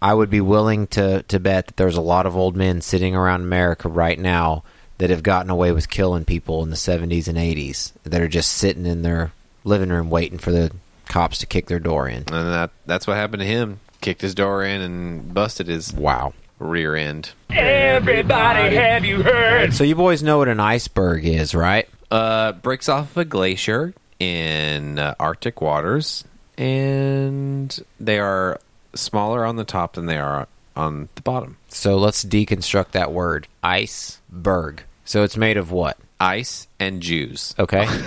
[0.00, 3.16] I would be willing to, to bet that there's a lot of old men sitting
[3.16, 4.62] around America right now
[4.98, 8.50] that have gotten away with killing people in the 70s and 80s that are just
[8.52, 9.32] sitting in their
[9.64, 10.70] living room waiting for the
[11.06, 12.18] cops to kick their door in.
[12.18, 13.80] and that that's what happened to him.
[14.00, 16.32] Kicked his door in and busted his Wow.
[16.58, 17.30] Rear end.
[17.50, 19.74] Everybody, have you heard?
[19.74, 21.88] So you boys know what an iceberg is, right?
[22.10, 26.24] Uh, breaks off a glacier in uh, Arctic waters,
[26.56, 28.60] and they are
[28.94, 31.56] smaller on the top than they are on the bottom.
[31.68, 33.48] So let's deconstruct that word.
[33.62, 34.84] Iceberg.
[35.04, 35.98] So it's made of what?
[36.20, 37.54] Ice and Jews.
[37.58, 37.86] Okay.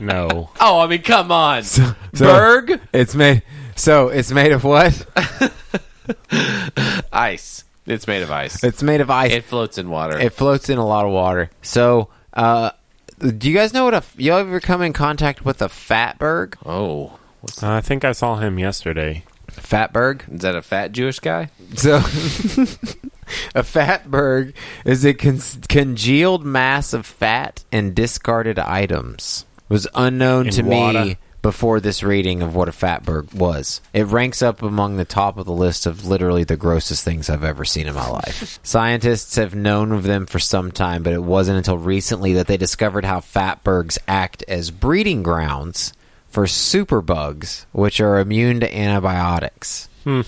[0.00, 0.50] No.
[0.60, 2.80] Oh, I mean, come on, so- Berg.
[2.92, 3.42] it's made
[3.76, 5.06] So it's made of what?
[7.12, 7.64] Ice.
[7.86, 8.64] It's made of ice.
[8.64, 9.30] It's made of ice.
[9.30, 10.18] It floats in water.
[10.18, 11.50] It floats in a lot of water.
[11.60, 12.70] So, uh,
[13.18, 14.02] do you guys know what a?
[14.16, 16.54] You ever come in contact with a fatberg?
[16.64, 19.24] oh, what's I think I saw him yesterday.
[19.50, 20.32] Fatberg.
[20.34, 20.56] is that?
[20.56, 21.50] A fat Jewish guy?
[21.76, 21.96] So,
[23.54, 24.54] a fatberg
[24.86, 29.44] is a con- congealed mass of fat and discarded items.
[29.58, 31.04] It was unknown In to water.
[31.04, 33.82] me before this reading of what a fatberg was.
[33.92, 37.44] It ranks up among the top of the list of literally the grossest things I've
[37.44, 38.58] ever seen in my life.
[38.62, 42.56] Scientists have known of them for some time, but it wasn't until recently that they
[42.56, 45.92] discovered how fatbergs act as breeding grounds
[46.28, 49.90] for superbugs, which are immune to antibiotics.
[50.04, 50.22] Hmm.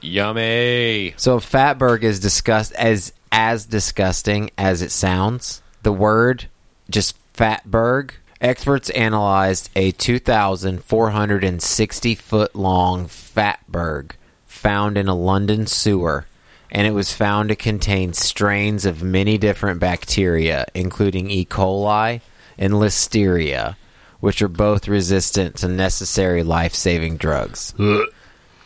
[0.00, 1.14] Yummy.
[1.16, 5.60] So fatberg is disgust as as disgusting as it sounds.
[5.82, 6.46] The word
[6.88, 8.12] just fatberg.
[8.42, 14.10] Experts analyzed a 2,460 foot long fatberg
[14.46, 16.26] found in a London sewer,
[16.68, 21.44] and it was found to contain strains of many different bacteria, including E.
[21.44, 22.20] coli
[22.58, 23.76] and Listeria,
[24.18, 27.72] which are both resistant to necessary life saving drugs.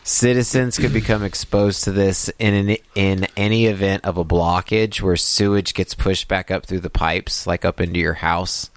[0.03, 5.17] Citizens could become exposed to this in an, in any event of a blockage where
[5.17, 8.71] sewage gets pushed back up through the pipes, like up into your house,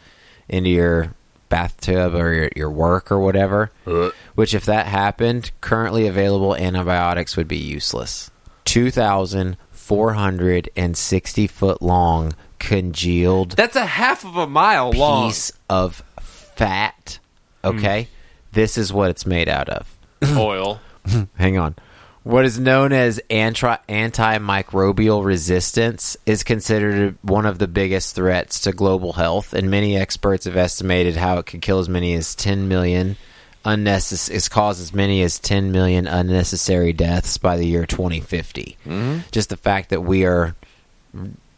[0.50, 1.14] into your
[1.48, 3.70] bathtub or your, your work or whatever.
[3.86, 4.10] Uh.
[4.34, 8.30] Which, if that happened, currently available antibiotics would be useless.
[8.64, 14.90] Two thousand four hundred and sixty foot long congealed That's a half of a mile
[14.92, 15.28] long.
[15.28, 17.18] piece of fat.
[17.64, 18.08] Okay, hmm.
[18.52, 19.96] this is what it's made out of.
[20.36, 20.80] Oil.
[21.36, 21.74] hang on.
[22.22, 28.72] What is known as anti- antimicrobial resistance is considered one of the biggest threats to
[28.72, 32.68] global health, and many experts have estimated how it could kill as many as 10
[32.68, 33.16] million
[33.64, 38.76] unnecessary, cause as many as 10 million unnecessary deaths by the year 2050.
[38.86, 39.18] Mm-hmm.
[39.32, 40.54] Just the fact that we are,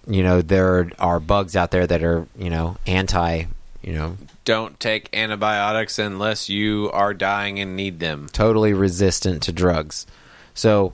[0.07, 3.45] you know, there are bugs out there that are, you know, anti,
[3.83, 8.29] you know, Don't take antibiotics unless you are dying and need them.
[8.33, 10.07] totally resistant to drugs.
[10.55, 10.93] So,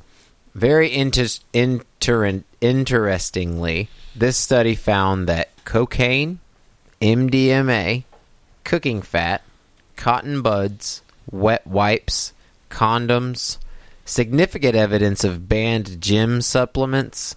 [0.55, 6.41] very inter- inter- interestingly, this study found that cocaine,
[7.01, 8.05] MDMA,
[8.65, 9.43] cooking fat,
[9.97, 12.33] cotton buds, wet wipes,
[12.71, 13.59] condoms,
[14.05, 17.37] significant evidence of banned gym supplements,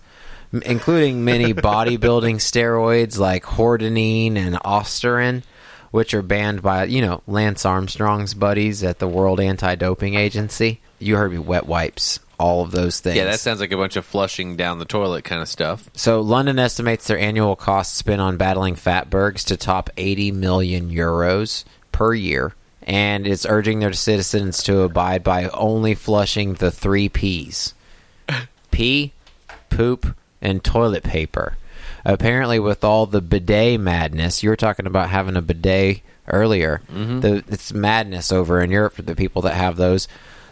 [0.52, 5.44] including many bodybuilding steroids like hordenine and ostarine,
[5.92, 10.80] which are banned by, you know, Lance Armstrong's buddies at the World Anti-Doping Agency.
[11.00, 13.18] You heard me, wet wipes, all of those things.
[13.18, 15.90] Yeah, that sounds like a bunch of flushing down the toilet kind of stuff.
[15.94, 21.66] So London estimates their annual cost spent on battling fatbergs to top 80 million euros
[21.92, 27.74] per year, and it's urging their citizens to abide by only flushing the three P's:
[28.72, 29.14] pee,
[29.70, 31.58] poop, and toilet paper.
[32.06, 36.82] Apparently, with all the bidet madness, you were talking about having a bidet earlier.
[36.92, 37.20] Mm-hmm.
[37.20, 40.08] The, it's madness over in Europe for the people that have those.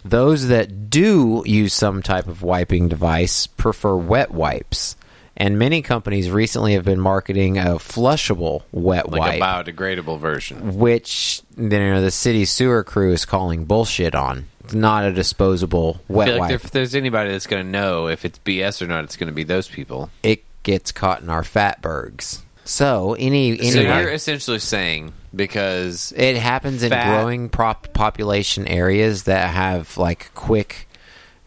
[0.05, 4.95] Those that do use some type of wiping device prefer wet wipes.
[5.35, 10.77] And many companies recently have been marketing a flushable wet Like wipe, a biodegradable version.
[10.77, 14.47] which you know the city sewer crew is calling bullshit on.
[14.65, 16.51] It's not a disposable wet like wipe.
[16.51, 19.33] if there's anybody that's going to know if it's BS or not, it's going to
[19.33, 20.09] be those people.
[20.23, 22.41] It gets caught in our fatbergs.
[22.65, 28.67] So any any So you're essentially saying because it happens in fat- growing prop population
[28.67, 30.87] areas that have like quick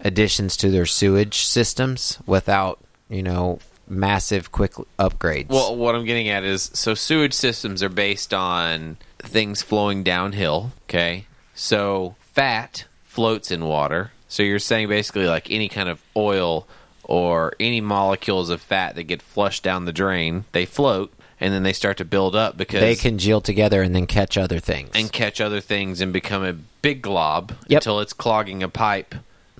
[0.00, 5.48] additions to their sewage systems without you know massive quick upgrades.
[5.48, 10.72] Well, what I'm getting at is so sewage systems are based on things flowing downhill.
[10.88, 14.10] Okay, so fat floats in water.
[14.28, 16.66] So you're saying basically like any kind of oil
[17.04, 21.62] or any molecules of fat that get flushed down the drain, they float and then
[21.64, 24.90] they start to build up because they congeal together and then catch other things.
[24.94, 27.80] and catch other things and become a big glob Yep.
[27.80, 29.14] until it's clogging a pipe,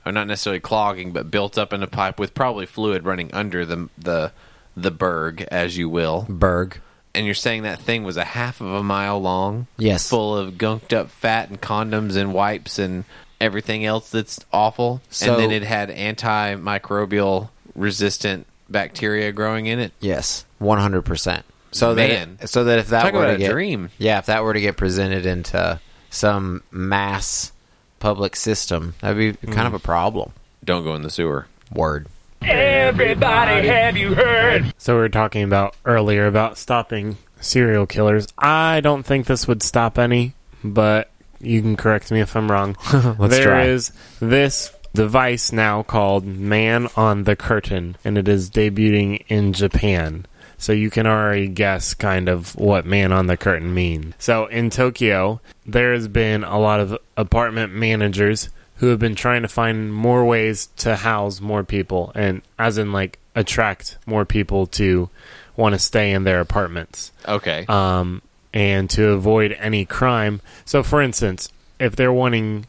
[0.07, 3.66] or not necessarily clogging, but built up in a pipe with probably fluid running under
[3.66, 4.30] the the
[4.76, 6.24] the berg, as you will.
[6.28, 6.80] Berg.
[7.14, 10.09] And you're saying that thing was a half of a mile long, Yes.
[10.09, 13.05] full of gunked up fat and condoms and wipes and
[13.43, 15.03] everything else that's awful.
[15.11, 19.93] So- and then it had antimicrobial resistant bacteria growing in it.
[20.01, 21.45] Yes, one hundred percent.
[21.72, 22.36] So Man.
[22.40, 23.90] that so that if that Talk were about to a get dream.
[23.99, 25.80] yeah, if that were to get presented into
[26.11, 27.53] some mass
[27.99, 29.76] public system, that'd be kind of mm.
[29.76, 30.32] a problem.
[30.64, 31.47] Don't go in the sewer.
[31.72, 32.07] Word.
[32.43, 34.74] Everybody, have you heard?
[34.76, 38.26] So we were talking about earlier about stopping serial killers.
[38.36, 41.11] I don't think this would stop any, but
[41.43, 42.76] you can correct me if I'm wrong.
[42.93, 43.64] Let's There try.
[43.64, 50.26] is this device now called Man on the Curtain, and it is debuting in Japan.
[50.59, 54.14] So you can already guess kind of what Man on the Curtain means.
[54.18, 59.43] So in Tokyo, there has been a lot of apartment managers who have been trying
[59.43, 64.66] to find more ways to house more people and as in like attract more people
[64.66, 65.09] to
[65.57, 67.64] want to stay in their apartments Okay.
[67.68, 68.20] um,
[68.53, 70.40] and to avoid any crime.
[70.64, 71.48] So, for instance,
[71.78, 72.66] if they're wanting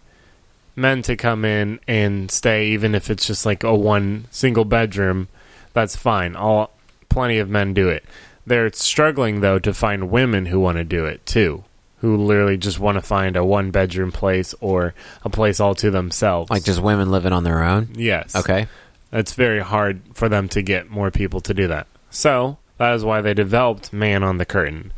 [0.75, 5.27] men to come in and stay, even if it's just like a one single bedroom,
[5.73, 6.35] that's fine.
[6.35, 6.71] All
[7.09, 8.03] plenty of men do it.
[8.45, 11.63] They're struggling though to find women who want to do it too,
[11.99, 15.91] who literally just want to find a one bedroom place or a place all to
[15.91, 16.49] themselves.
[16.49, 17.89] Like just women living on their own.
[17.95, 18.67] yes, Okay.
[19.11, 21.87] it's very hard for them to get more people to do that.
[22.09, 24.91] So that is why they developed Man on the Curtain,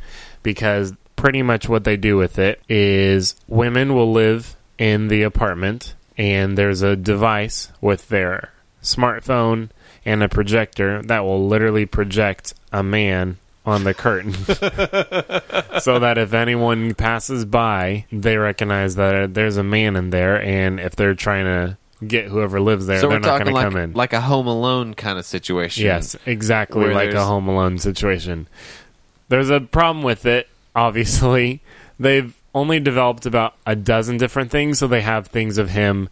[0.45, 5.95] because pretty much what they do with it is women will live in the apartment,
[6.17, 9.69] and there's a device with their smartphone
[10.05, 14.31] and a projector that will literally project a man on the curtain
[15.81, 20.79] so that if anyone passes by they recognize that there's a man in there and
[20.79, 21.75] if they're trying to
[22.05, 24.93] get whoever lives there so they're not going to come in like a Home Alone
[24.93, 25.85] kind of situation.
[25.85, 28.47] Yes, exactly like a Home Alone situation.
[29.30, 31.61] There's a problem with it, obviously.
[31.99, 36.09] They've only developed about a dozen different things, so they have things of him,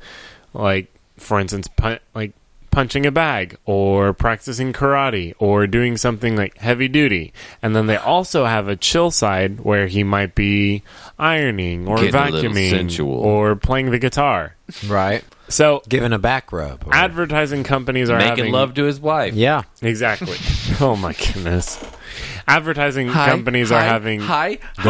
[0.53, 0.87] like,
[1.17, 2.31] for instance, pun- like
[2.71, 7.31] punching a bag, or practicing karate, or doing something like heavy duty.
[7.61, 10.81] And then they also have a chill side where he might be
[11.19, 13.13] ironing, or Getting a little vacuuming, sensual.
[13.13, 14.55] or playing the guitar.
[14.87, 15.23] Right.
[15.49, 16.87] So, Giving a back rub.
[16.87, 19.35] or- advertising companies are Making having love to his wife.
[19.35, 19.61] yeah.
[19.83, 20.37] Exactly.
[20.81, 21.83] oh my goodness.
[22.47, 24.85] Advertising Hi, companies are hi, having hi, hi.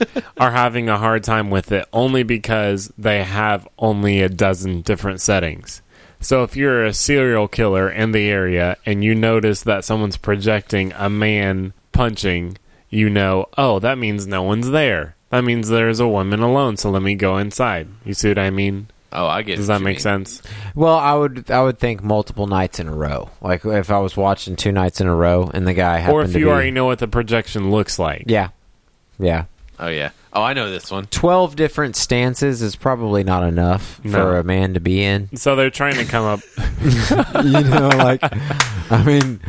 [0.38, 5.20] are having a hard time with it only because they have only a dozen different
[5.20, 5.82] settings.
[6.20, 10.92] So if you're a serial killer in the area and you notice that someone's projecting
[10.94, 12.56] a man punching,
[12.88, 15.16] you know, oh, that means no one's there.
[15.30, 17.88] That means there's a woman alone, so let me go inside.
[18.04, 18.88] You see what I mean?
[19.14, 19.54] Oh, I get.
[19.54, 19.56] It.
[19.58, 20.00] Does that make mean.
[20.00, 20.42] sense?
[20.74, 23.30] Well, I would I would think multiple nights in a row.
[23.40, 26.22] Like if I was watching two nights in a row and the guy happened Or
[26.24, 28.24] if to you be already know what the projection looks like.
[28.26, 28.48] yeah,
[29.18, 29.44] yeah.
[29.78, 30.10] Oh yeah.
[30.32, 31.06] Oh, I know this one.
[31.06, 34.10] Twelve different stances is probably not enough No.
[34.12, 35.36] for a man to be in.
[35.36, 36.40] So they're trying to come up
[37.44, 38.20] you know, like
[38.90, 39.40] I mean,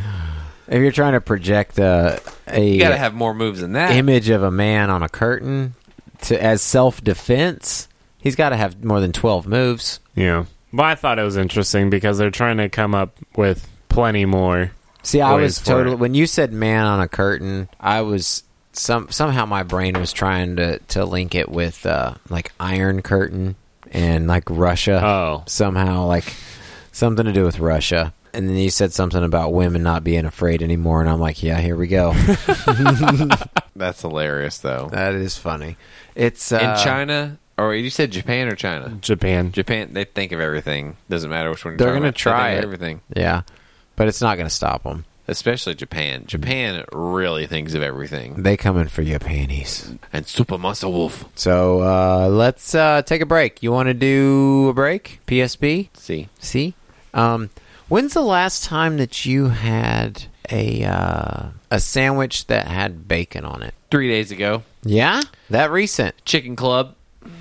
[0.68, 3.92] if you're trying to project a a You got to have more moves than that.
[3.96, 5.74] image of a man on a curtain
[6.22, 7.88] to as self defense,
[8.26, 10.00] he's got to have more than twelve moves.
[10.14, 10.44] Yeah.
[10.72, 14.72] But I thought it was interesting because they're trying to come up with plenty more.
[15.02, 15.98] See, I was totally it.
[16.00, 20.56] when you said man on a curtain, I was some somehow my brain was trying
[20.56, 23.54] to to link it with uh, like Iron Curtain
[23.92, 25.44] and like Russia Oh.
[25.46, 26.24] somehow like
[26.92, 28.12] something to do with Russia.
[28.34, 31.58] And then you said something about women not being afraid anymore, and I'm like, yeah,
[31.58, 32.12] here we go.
[33.76, 34.88] That's hilarious, though.
[34.92, 35.76] that is funny.
[36.14, 38.96] It's uh, In China, or you said Japan or China?
[39.00, 39.52] Japan.
[39.52, 40.96] Japan, they think of everything.
[41.08, 41.72] Doesn't matter which one.
[41.72, 42.02] You're They're about.
[42.14, 42.64] They try it.
[42.64, 43.42] everything, Yeah,
[43.96, 45.04] but it's not going to stop them.
[45.28, 46.24] especially Japan.
[46.26, 48.42] Japan really thinks of everything.
[48.42, 49.92] They coming for your panties.
[50.12, 51.24] And Super Monster Wolf.
[51.34, 53.62] So uh, let's uh, take a break.
[53.62, 55.20] You want to do a break?
[55.26, 55.88] PSB.
[55.94, 56.74] See, See,
[57.14, 57.50] um,
[57.88, 63.62] when's the last time that you had a uh, a sandwich that had bacon on
[63.62, 63.74] it?
[63.90, 66.14] three days ago, Yeah, that recent.
[66.24, 66.95] Chicken Club,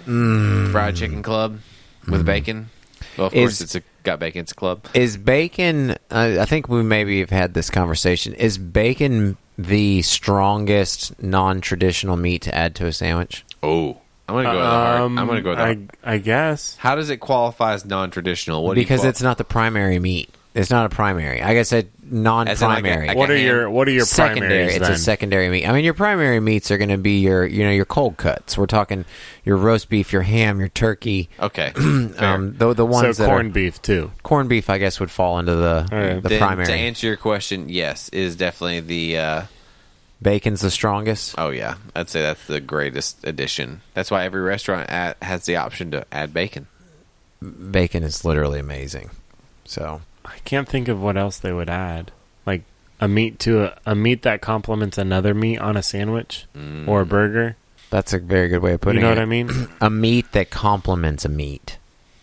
[0.06, 0.72] Mm.
[0.72, 1.60] fried chicken club
[2.08, 2.70] with bacon.
[3.18, 4.42] Well, of Is- course, it's a Got bacon.
[4.42, 4.86] Bacon's Club.
[4.94, 5.92] Is bacon?
[6.12, 8.34] Uh, I think we maybe have had this conversation.
[8.34, 13.44] Is bacon the strongest non-traditional meat to add to a sandwich?
[13.64, 13.98] Oh,
[14.28, 14.56] I'm gonna go.
[14.58, 15.02] with hard.
[15.02, 15.50] Um, I'm gonna go.
[15.52, 15.78] With I.
[16.04, 16.76] I guess.
[16.78, 18.64] How does it qualify as non-traditional?
[18.64, 20.30] What do you because qual- it's not the primary meat.
[20.56, 21.42] It's not a primary.
[21.42, 23.08] I guess a As in like a- non-primary.
[23.10, 24.48] like What are your What are your secondary.
[24.52, 24.92] primaries It's then?
[24.96, 25.68] a secondary meat.
[25.68, 28.58] I mean, your primary meats are going to be your, you know, your cold cuts.
[28.58, 29.04] We're talking
[29.44, 31.30] your roast beef, your ham, your turkey.
[31.40, 31.74] okay.
[32.18, 34.12] Um, the the ones so that corned are, beef too.
[34.24, 36.20] corned beef, I guess, would fall into the Okay.
[36.22, 36.68] the Then primary.
[36.68, 39.18] To answer your question, yes, is definitely the.
[39.18, 39.42] Uh,
[40.22, 41.36] Bacon's the strongest.
[41.38, 43.82] oh yeah, I'd say that's the greatest addition.
[43.94, 46.68] That's why every restaurant add, has the option to add bacon.
[47.72, 49.10] Bacon is literally amazing.
[49.66, 52.12] So I can't think of what else they would add.
[52.46, 52.64] Like
[53.00, 56.46] a meat to a, a meat that complements another meat on a sandwich
[56.88, 57.56] or a burger.
[57.90, 59.02] that's a very good way of putting it.
[59.02, 59.16] You know it.
[59.16, 59.68] what I mean?
[59.82, 61.78] A meat that complements a meat.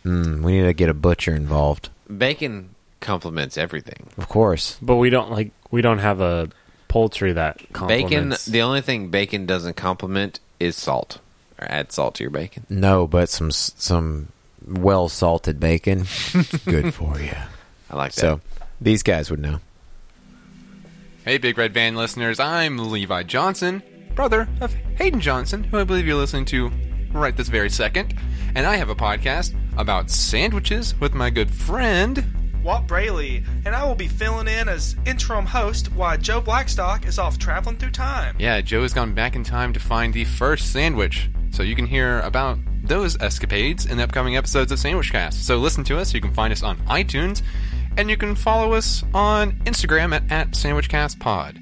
[0.05, 4.09] Mm, we need to get a butcher involved, Bacon complements everything.
[4.17, 4.77] of course.
[4.83, 6.49] but we don't like we don't have a
[6.89, 8.35] poultry that Bacon.
[8.47, 11.19] The only thing bacon doesn't complement is salt.
[11.61, 12.67] Or add salt to your bacon.
[12.69, 14.29] No, but some some
[14.67, 16.07] well salted bacon,
[16.67, 17.37] good for you.
[17.93, 18.20] I like that.
[18.20, 18.40] So
[18.80, 19.61] these guys would know.
[21.24, 23.82] Hey, Big Red Van listeners, I'm Levi Johnson,
[24.14, 26.70] brother of Hayden Johnson, who I believe you're listening to
[27.12, 28.18] right this very second.
[28.55, 32.24] And I have a podcast about sandwiches with my good friend.
[32.64, 37.18] Walt Brayley, and I will be filling in as interim host while Joe Blackstock is
[37.18, 38.36] off traveling through time.
[38.38, 41.86] Yeah, Joe has gone back in time to find the first sandwich, so you can
[41.86, 45.47] hear about those escapades in the upcoming episodes of Sandwich Cast.
[45.47, 46.14] So listen to us.
[46.14, 47.43] You can find us on iTunes,
[47.97, 51.59] and you can follow us on Instagram at, at SandwichCastPod.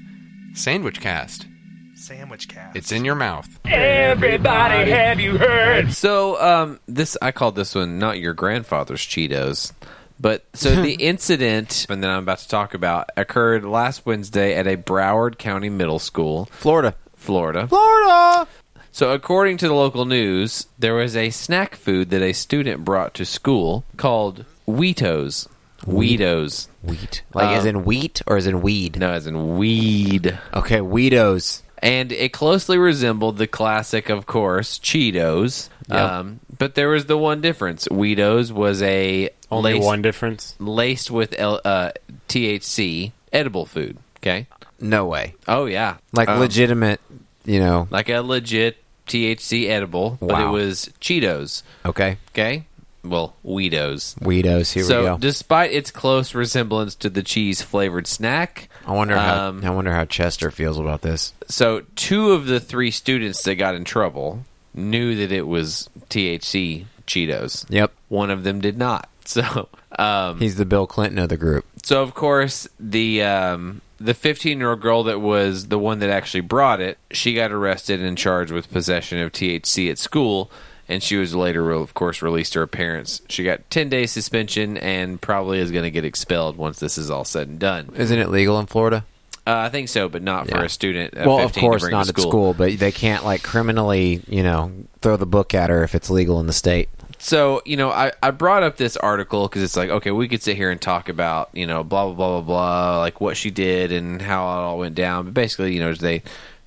[0.53, 1.47] SandwichCast.
[1.95, 2.75] Sandwich cast.
[2.75, 3.47] It's in your mouth.
[3.63, 5.93] Everybody, have you heard?
[5.93, 9.71] So, um, this I called this one not your grandfather's Cheetos,
[10.19, 14.65] but so the incident and that I'm about to talk about occurred last Wednesday at
[14.65, 16.95] a Broward County Middle School, Florida.
[17.15, 17.67] Florida.
[17.67, 18.47] Florida.
[18.91, 23.13] So, according to the local news, there was a snack food that a student brought
[23.13, 25.47] to school called Weedos.
[25.85, 26.67] Weedos.
[26.83, 27.23] Wheat.
[27.33, 28.97] Like Uh, as in wheat or as in weed?
[28.99, 30.37] No, as in weed.
[30.53, 31.61] Okay, Weedos.
[31.79, 35.69] and it closely resembled the classic, of course, Cheetos.
[35.89, 35.99] Yep.
[35.99, 40.55] Um, but there was the one difference: Weedos was a Only laced, one difference.
[40.59, 41.91] laced with L, uh,
[42.29, 43.97] THC edible food.
[44.17, 44.47] Okay.
[44.79, 45.33] No way.
[45.47, 46.99] Oh yeah, Like Um, legitimate,
[47.45, 47.87] you know.
[47.91, 48.77] like a legit
[49.07, 50.53] THC edible, but it Wow.
[50.53, 51.63] was Cheetos.
[51.85, 52.17] Okay.
[52.33, 52.65] Okay.
[53.03, 54.15] Well, Weedos.
[54.19, 54.73] Weedos.
[54.73, 55.17] Here so, we go.
[55.17, 59.49] despite its close resemblance to the cheese flavored snack, I wonder how.
[59.49, 61.33] um, I wonder how Chester feels about this.
[61.47, 66.85] So two of the three students that got in trouble knew that it was THC
[67.07, 67.65] Cheetos.
[67.69, 67.91] Yep.
[68.09, 69.07] One of them did not.
[69.23, 71.63] So, um, He's the Bill Clinton of the group.
[71.83, 76.09] so of course the um, the 15 year old girl that was the one that
[76.09, 80.51] actually brought it, she got arrested and charged with possession of THC at school.
[80.91, 83.21] And she was later, of course, released to her parents.
[83.29, 87.09] She got 10 days suspension and probably is going to get expelled once this is
[87.09, 87.93] all said and done.
[87.95, 89.05] Isn't it legal in Florida?
[89.47, 91.15] Uh, I think so, but not for a student.
[91.15, 94.71] Well, of 15 course not to at school, but they can't like criminally, you know,
[94.99, 96.89] throw the book at her if it's legal in the state.
[97.17, 100.43] So, you know, I, I brought up this article because it's like, okay, we could
[100.43, 103.49] sit here and talk about, you know, blah, blah, blah, blah, blah, like what she
[103.49, 105.25] did and how it all went down.
[105.25, 106.21] But basically, you know, they,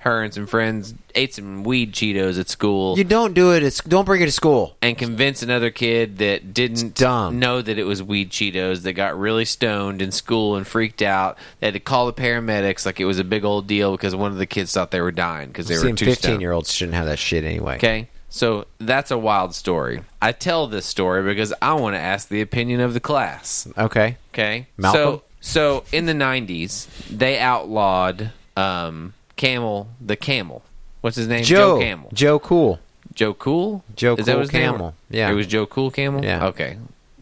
[0.05, 3.63] her and some friends ate some weed Cheetos at school You don't do it.
[3.63, 4.77] It's don't bring it to school.
[4.81, 7.39] and convince another kid that didn't dumb.
[7.39, 11.37] know that it was weed Cheetos that got really stoned in school and freaked out.
[11.59, 14.31] They had to call the paramedics like it was a big old deal because one
[14.31, 16.39] of the kids thought they were dying because they were Seeing too stoned.
[16.41, 17.75] year olds shouldn't have that shit anyway.
[17.77, 18.07] Okay.
[18.29, 20.01] So that's a wild story.
[20.21, 23.67] I tell this story because I want to ask the opinion of the class.
[23.77, 24.17] Okay.
[24.33, 24.67] Okay.
[24.77, 25.01] Malcolm?
[25.01, 30.63] So, so in the '90s, they outlawed um, Camel, the Camel.
[31.01, 31.43] What's his name?
[31.43, 31.79] Joe.
[31.79, 32.09] Camel.
[32.13, 32.79] Joe Cool.
[33.13, 33.83] Joe Cool.
[33.95, 34.71] Joe Is that Cool his name?
[34.71, 34.95] Camel.
[35.09, 35.29] Yeah.
[35.31, 36.23] It was Joe Cool Camel.
[36.23, 36.45] Yeah.
[36.47, 36.77] Okay.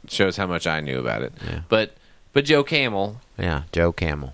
[0.08, 1.34] Shows how much I knew about it.
[1.46, 1.62] Yeah.
[1.70, 1.96] But
[2.34, 3.64] but Joe Camel, Yeah.
[3.72, 4.34] Joe Camel.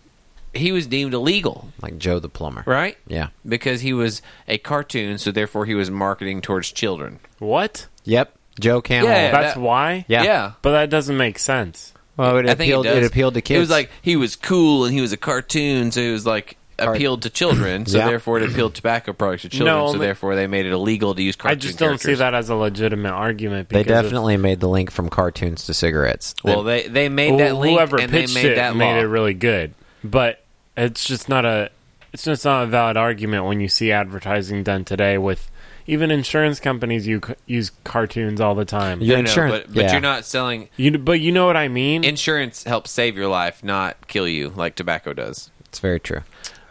[0.53, 2.63] he was deemed illegal, Like Joe the plumber.
[2.65, 2.97] right?
[3.07, 3.29] Yeah.
[3.47, 7.19] Because he was a cartoon, so therefore he was marketing towards children.
[7.39, 7.87] What?
[8.05, 8.33] Yep.
[8.59, 9.09] Joe Camel.
[9.09, 9.31] Yeah.
[9.31, 10.05] That's that- why.
[10.07, 10.23] Yeah.
[10.23, 10.51] yeah.
[10.61, 11.93] But that doesn't make sense.
[12.17, 12.85] Well, it I think appealed.
[12.85, 13.09] it, It, does.
[13.09, 13.57] appealed to kids.
[13.57, 16.47] It was like he was cool and he was a cartoon, so it was like
[16.47, 17.85] Cart- appealed to children.
[17.85, 18.07] So Yeah.
[18.07, 19.75] therefore, it appealed tobacco products to children.
[19.75, 21.59] No, so only- therefore, they made it illegal to use I cartoon.
[21.59, 22.19] just don't see characters.
[22.19, 23.69] that as a legitimate argument.
[23.69, 26.33] they because of- definitely made the link from cartoons to cigarettes.
[26.43, 28.93] Well, they they made that Who- link whoever and they pitched made it that made
[28.95, 28.99] law.
[28.99, 29.73] it really good,
[30.03, 30.41] but
[30.77, 31.69] it's just not a
[32.13, 35.51] it's just not a valid argument when you see advertising done today with
[35.85, 39.01] even insurance companies you c- use cartoons all the time.
[39.01, 39.91] Your I know, insurance- but, but yeah.
[39.91, 42.03] you're not selling You, but you know what I mean?
[42.03, 45.49] insurance helps save your life, not kill you like tobacco does.
[45.65, 46.21] It's very true.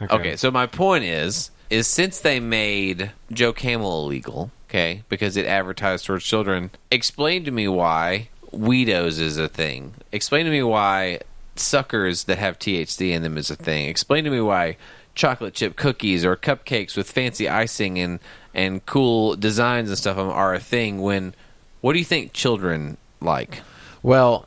[0.01, 0.37] Okay.
[0.37, 6.07] so my point is, is since they made Joe Camel illegal, okay, because it advertised
[6.07, 9.95] towards children, explain to me why Weedos is a thing.
[10.13, 11.21] Explain to me why
[11.57, 13.89] suckers that have THC in them is a thing.
[13.89, 14.77] Explain to me why
[15.15, 18.21] chocolate chip cookies or cupcakes with fancy icing and
[18.55, 21.01] and cool designs and stuff are a thing.
[21.01, 21.35] When
[21.81, 23.63] what do you think children like?
[24.03, 24.47] Well,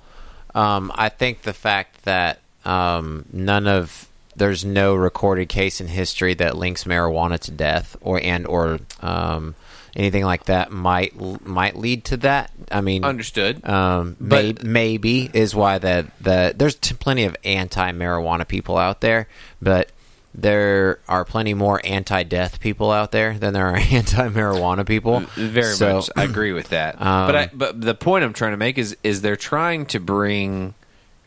[0.56, 6.34] um, I think the fact that um, none of there's no recorded case in history
[6.36, 9.56] that links marijuana to death or and or um,
[9.96, 11.14] anything like that might
[11.46, 12.52] might lead to that.
[12.72, 13.68] I mean, Understood.
[13.68, 18.78] um, may, But- maybe is why that the there's t- plenty of anti marijuana people
[18.78, 19.28] out there,
[19.62, 19.90] but
[20.34, 25.20] there are plenty more anti death people out there than there are anti marijuana people.
[25.36, 27.02] Very So- much, I agree with that.
[27.02, 30.00] Um, but I, but the point I'm trying to make is is they're trying to
[30.00, 30.74] bring,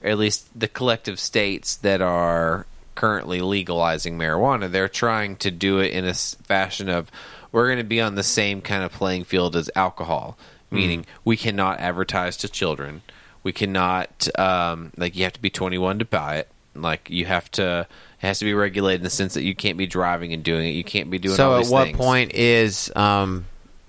[0.02, 2.64] or at least the collective states that are
[2.94, 4.70] currently legalizing marijuana.
[4.70, 7.10] They're trying to do it in a fashion of
[7.52, 10.36] we're going to be on the same kind of playing field as alcohol,
[10.70, 13.02] meaning we cannot advertise to children.
[13.44, 16.48] We cannot um, like you have to be 21 to buy it.
[16.74, 17.86] Like you have to.
[18.20, 20.66] It has to be regulated in the sense that you can't be driving and doing
[20.66, 20.72] it.
[20.72, 21.32] You can't be doing.
[21.32, 21.98] all so, at what things.
[21.98, 23.44] point is um,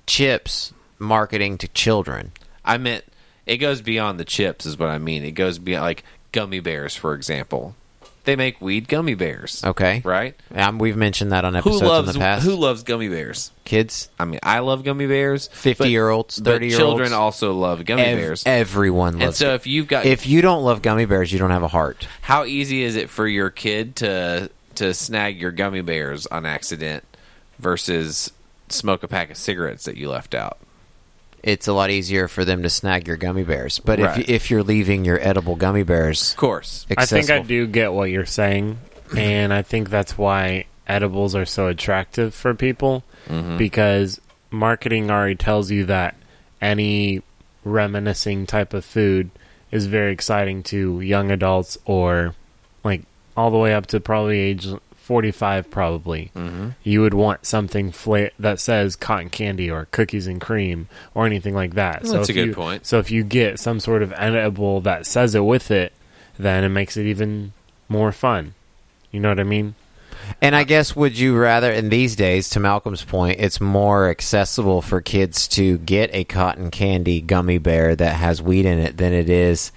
[0.05, 2.31] chips marketing to children?
[2.63, 3.05] I meant
[3.45, 5.23] it goes beyond the chips, is what I mean.
[5.23, 7.75] It goes beyond like gummy bears, for example.
[8.25, 9.63] They make weed gummy bears.
[9.63, 10.35] Okay, Right?
[10.53, 12.43] Um, we've mentioned that on Who episodes loves in the past.
[12.45, 13.51] who loves gummy bears?
[13.63, 15.47] Kids, I mean, I love gummy bears.
[15.47, 18.43] but- fifty-year-olds, but thirty-year-olds, children also love gummy Ev- bears.
[18.45, 19.37] Everyone and loves.
[19.37, 22.07] so, if you've got, if you don't love gummy bears, you don't have a heart.
[22.21, 27.03] how easy is it for your kid to to snag your gummy bears on accident
[27.59, 28.31] versus
[28.69, 30.57] smoke a pack of cigarettes that you left out?
[31.45, 33.77] It's a lot easier for them to snag your gummy bears.
[33.77, 34.19] But Right.
[34.19, 36.87] if if you're leaving your edible gummy bears, Of course.
[36.97, 38.79] I think I do get what you're saying,
[39.15, 43.57] and I think that's why edibles are so attractive for people mm-hmm.
[43.57, 44.19] because
[44.51, 46.15] marketing already tells you that
[46.61, 47.21] any
[47.63, 49.29] reminiscing type of food
[49.71, 52.33] is very exciting to young adults or
[52.83, 53.03] like
[53.35, 54.67] all the way up to probably age
[55.05, 56.69] 45 probably mm-hmm.
[56.83, 61.53] you would want something fla- that says cotton candy or cookies and cream or anything
[61.53, 62.85] like that Well, so that's if a good you- point.
[62.85, 65.93] so if you get some sort of edible that says it with it
[66.39, 67.53] then it makes it even
[67.87, 68.55] more fun
[69.11, 69.75] you know what i mean
[70.41, 74.81] And I guess would you rather in these days, to Malcolm's point, it's more accessible
[74.81, 79.13] for kids to get a cotton candy gummy bear that has weed in it than
[79.13, 79.71] it is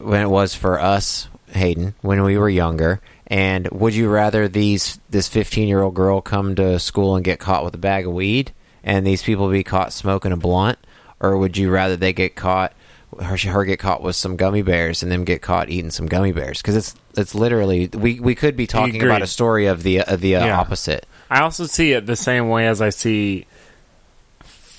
[0.00, 3.00] when it was for us, Hayden, when we were younger.
[3.28, 7.38] And would you rather these this fifteen year old girl come to school and get
[7.38, 8.52] caught with a bag of weed,
[8.82, 10.78] and these people be caught smoking a blunt,
[11.20, 12.72] or would you rather they get caught?
[13.20, 16.30] Her, her get caught with some gummy bears and them get caught eating some gummy
[16.30, 20.02] bears because it's it's literally we, we could be talking about a story of the
[20.02, 20.60] of the uh, Yeah.
[20.60, 21.06] opposite.
[21.30, 23.46] i also see it the same way as i see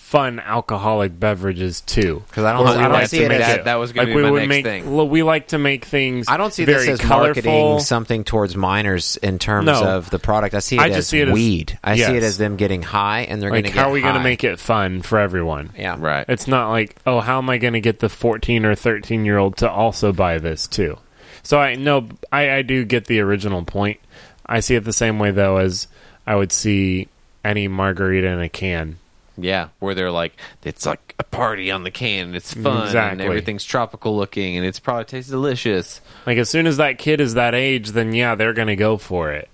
[0.10, 3.42] fun alcoholic beverages too Because I don't, Or I don't like see to it make
[3.42, 4.96] as that, that was going like to be we my would next make thing.
[4.96, 7.44] well, we like to make things I don't see very this as colorful.
[7.44, 9.84] marketing something towards minors in terms No.
[9.84, 10.56] of the product.
[10.56, 11.78] I see it I as see it as- weed.
[11.84, 13.94] I see it as them getting high and they're like going to get how are
[13.94, 16.26] we going to make it fun for everyone Yeah, Right.
[16.28, 19.38] It's not like, oh, how am I going to get the 14 or 13 year
[19.38, 20.98] old to also buy this too?
[21.44, 24.00] So I no, I, I do get the original point.
[24.46, 25.88] I see it the same way though as
[26.26, 27.10] I would see
[27.46, 28.98] any margarita in a can.
[29.42, 30.34] Yeah, where they're like,
[30.64, 34.66] it's like a party on the can, and it's fun, and everything's tropical looking, and
[34.66, 36.02] it's probably tastes delicious.
[36.26, 38.98] Like as soon as that kid is that age, then yeah, they're going to go
[38.98, 39.50] for it.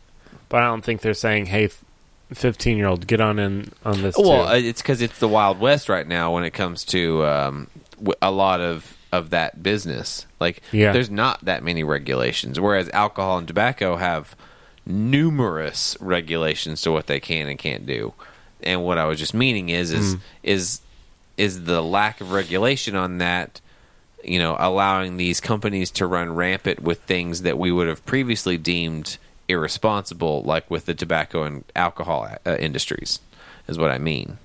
[0.50, 1.70] But I don't think they're saying, "Hey,
[2.34, 4.50] 15 year old, get on in on this." Well, too.
[4.52, 7.68] uh, it's because it's the Wild West right now when it comes to um,
[8.22, 10.26] a lot of of that business.
[10.40, 10.92] Like, Yeah.
[10.92, 14.36] there's not that many regulations, whereas alcohol and tobacco have
[14.86, 18.14] numerous regulations to what they can and can't do.
[18.64, 20.82] And what I was just meaning is is is
[21.38, 23.62] is the lack of regulation on that.
[24.24, 28.58] You know, allowing these companies to run rampant with things that we would have previously
[28.58, 33.20] deemed irresponsible, like with the tobacco and alcohol uh, industries,
[33.68, 34.40] is what I mean.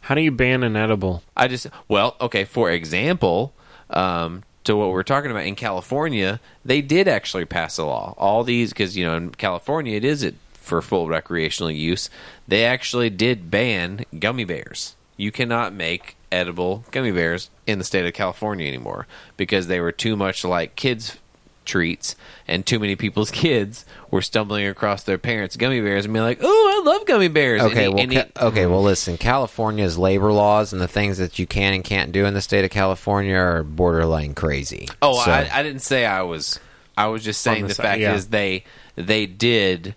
[0.00, 1.22] how do you ban an edible?
[1.36, 2.44] I just well, okay.
[2.44, 3.52] For example,
[3.90, 8.14] um, to what we're talking about in California, they did actually pass a law.
[8.16, 12.10] All these because you know in California it is it for full recreational use.
[12.46, 14.94] They actually did ban gummy bears.
[15.16, 19.06] You cannot make edible gummy bears in the state of California anymore
[19.36, 21.18] because they were too much like kids
[21.66, 22.16] treats,
[22.48, 26.38] and too many people's kids were stumbling across their parents' gummy bears and being like,
[26.40, 29.18] "Oh, I love gummy bears." Okay, he- well, he- ca- okay, well, listen.
[29.18, 32.64] California's labor laws and the things that you can and can't do in the state
[32.64, 34.88] of California are borderline crazy.
[35.02, 36.58] Oh, So- I, I didn't say I was.
[36.96, 38.14] I was just saying the, the fact yeah.
[38.14, 38.64] is they
[38.96, 39.94] they did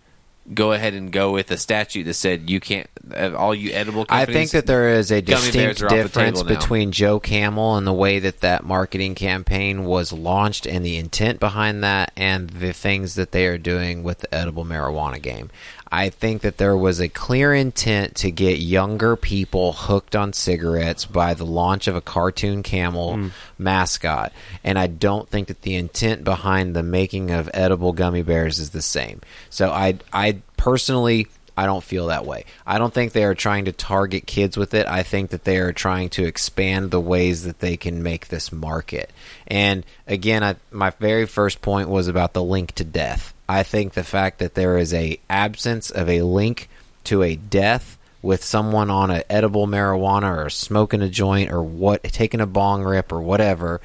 [0.51, 4.05] go ahead and go with a statute that said you can't uh, all you edible.
[4.09, 7.87] I think that there is a distinct are off the difference between Joe Camel and
[7.87, 12.73] the way that that marketing campaign was launched and the intent behind that and the
[12.73, 15.49] things that they are doing with the edible marijuana game.
[15.93, 21.05] I think that there was a clear intent to get younger people hooked on cigarettes
[21.05, 23.27] by the launch of a cartoon camel hmm.
[23.59, 24.33] mascot.
[24.63, 28.71] And I don't think that the intent behind the making of edible gummy bears is
[28.71, 29.21] the same.
[29.51, 32.45] So I I personally I don't feel that way.
[32.65, 34.87] I don't think they are trying to target kids with it.
[34.87, 38.51] I think that they are trying to expand the ways that they can make this
[38.51, 39.11] market.
[39.45, 43.32] And again, I, my very first point was about the link to death.
[43.47, 46.69] I think the fact that there is a absence of a link
[47.05, 52.03] to a death with someone on a edible marijuana or smoking a joint or what
[52.03, 53.81] taking a bong rip or whatever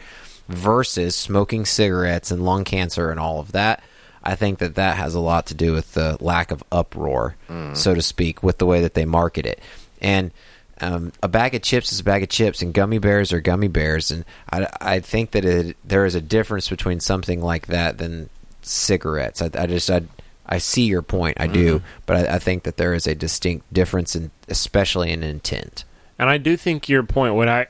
[0.49, 3.83] versus smoking cigarettes and lung cancer and all of that
[4.23, 7.37] I think that that has a lot to do with the lack of uproar,
[7.75, 9.61] so to speak, with the way that they market it.
[10.03, 10.33] And
[10.81, 13.69] um, a bag of chips is a bag of chips, and gummy bears are gummy
[13.69, 14.11] bears.
[14.11, 18.29] And I, I think that it, there is a difference between something like that than
[18.69, 19.43] cigarettes.
[19.43, 20.03] I, I just I,
[20.47, 21.87] I see your point, I do, mm-hmm.
[22.07, 25.85] but I, I think that there is a distinct difference, in, especially in intent.
[26.19, 27.35] And I do think your point.
[27.35, 27.67] What I,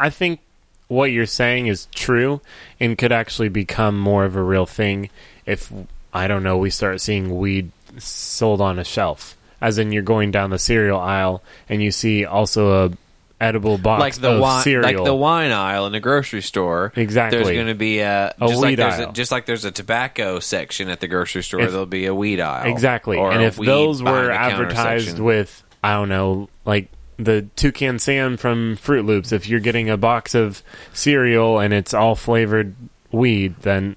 [0.00, 0.40] I think
[0.88, 2.40] what you're saying is true,
[2.80, 5.10] and could actually become more of a real thing
[5.44, 5.72] if
[6.12, 10.30] I don't know we start seeing weed sold on a shelf, as in you're going
[10.30, 12.92] down the cereal aisle and you see also a
[13.40, 14.82] edible box like the of wine, cereal.
[14.82, 16.92] like the wine aisle in a grocery store.
[16.96, 17.38] Exactly.
[17.42, 19.10] There's going to be a, A just like weed there's aisle.
[19.10, 21.60] a, just like there's a tobacco section at the grocery store.
[21.60, 22.70] If- there'll be a weed aisle.
[22.72, 23.18] Exactly.
[23.18, 29.04] And if those were advertised with, I don't know, like the Toucan Sam from Froot
[29.06, 30.62] Loops, if you're getting a box of
[30.92, 32.74] cereal and it's all flavored
[33.12, 33.96] weed, then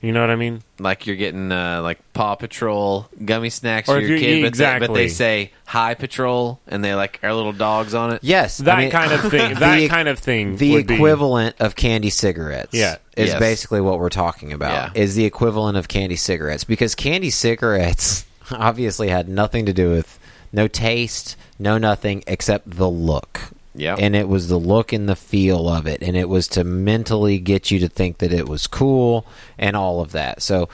[0.00, 0.62] you know what I mean?
[0.80, 4.56] like you're getting uh, like Paw Patrol gummy snacks Or for your you- kid, but,
[4.56, 8.20] they, but they say High Patrol and they like are little dogs on it.
[8.22, 9.54] Yes, That I mean- kind of thing.
[9.58, 10.56] That the- kind of thing.
[10.56, 12.96] the would be- equivalent of candy cigarettes Yeah.
[13.16, 13.38] is Yes.
[13.40, 15.02] basically what we're talking about Yeah.
[15.02, 20.18] is the equivalent of candy cigarettes because candy cigarettes obviously had nothing to do with
[20.52, 23.40] no taste no nothing except the look
[23.78, 23.96] Yeah.
[23.98, 27.38] and it was the look and the feel of it and it was to mentally
[27.38, 29.24] get you to think that it was cool
[29.58, 30.68] and all of that so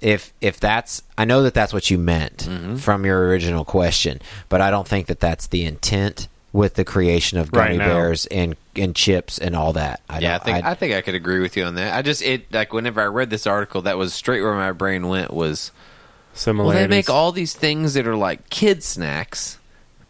[0.00, 2.76] if if that's I know that that's what you meant Mm-hmm.
[2.76, 7.36] from your original question, but I don't think that that's the intent with the creation
[7.38, 10.00] of gummy Right bears and and chips and all that.
[10.08, 11.94] I yeah, I don't- think I, think I could agree with you on that.
[11.96, 15.08] I just it like whenever I read this article, that was straight where my brain
[15.08, 15.72] went was
[16.32, 16.66] similar.
[16.68, 16.88] well, Similarities.
[16.90, 19.57] they make all these things that are like kid snacks,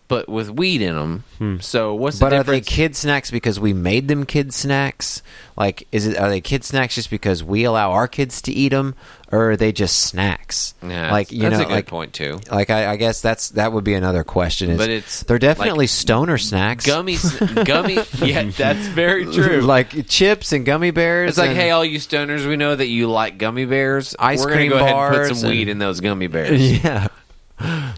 [0.09, 1.25] but with weed in them.
[1.39, 1.59] Hmm.
[1.61, 5.23] So what's the but are they kid snacks because we made them kid snacks?
[5.57, 8.71] Like, is it are they kid snacks just because we allow our kids to eat
[8.71, 8.95] them,
[9.31, 10.75] or are they just snacks?
[10.83, 12.41] Yeah, like you that's know, a good like point too.
[12.51, 14.71] like I, I guess that's that would be another question.
[14.71, 16.87] Is But it's they're definitely like stoner snacks.
[16.87, 17.99] Gummy, sn- gummy.
[18.23, 19.61] Yeah, that's very true.
[19.61, 21.31] like chips and gummy bears.
[21.31, 24.17] It's like, and- hey, all you stoners, we know that you like gummy bears.
[24.19, 26.83] Ice We're cream gonna go ahead and put some weed in those gummy bears.
[26.85, 27.09] yeah.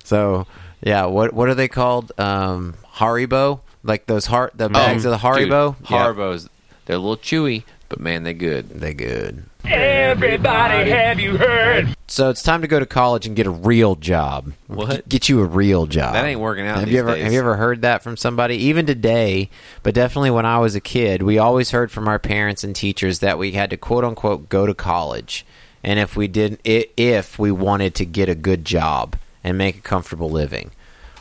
[0.05, 0.47] So
[0.83, 2.13] yeah, what what are they called?
[2.19, 5.77] Um, Haribo, like those heart the bags of the Haribo.
[5.79, 6.49] Dude, Haribos,
[6.87, 8.69] they're a little chewy, but man, they good.
[8.71, 9.45] they good.
[9.65, 11.95] Everybody, have you heard?
[12.07, 14.53] So it's time to go to college and get a real job.
[14.67, 15.09] What?
[15.09, 16.15] Get you a real job.
[16.15, 17.25] That ain't working out Have these you ever days.
[17.25, 18.57] have you ever heard that from somebody?
[18.57, 19.51] Even today,
[19.83, 23.19] but definitely when I was a kid, we always heard from our parents and teachers
[23.21, 25.45] that we had to quote unquote go to college,
[25.85, 29.83] and if we didn't, if we wanted to get a good job and make a
[29.83, 30.71] comfortable living.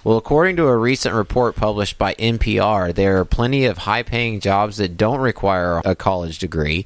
[0.04, 4.40] Well, according to a recent report published by NPR, there are plenty of high paying
[4.40, 6.86] jobs that don't require a college degree,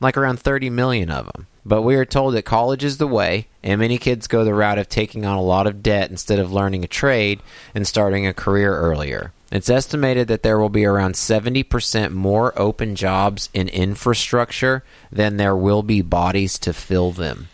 [0.00, 1.48] like around 30 million of them.
[1.64, 4.78] But we are told that college is the way, and many kids go the route
[4.78, 7.40] of taking on a lot of debt instead of learning a trade
[7.74, 9.32] and starting a career earlier.
[9.50, 15.56] It's estimated that there will be around 70% more open jobs in infrastructure than there
[15.56, 17.48] will be bodies to fill them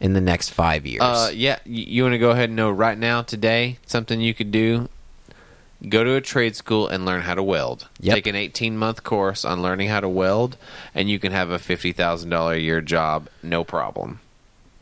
[0.00, 1.02] in the next five years.
[1.02, 4.34] Uh, yeah, y- you want to go ahead and know right now, today, something you
[4.34, 4.88] could do?
[5.88, 7.86] Go to a trade school and learn how to weld.
[8.00, 8.14] Yep.
[8.16, 10.56] Take an 18 month course on learning how to weld,
[10.94, 14.18] and you can have a $50,000 a year job, no problem.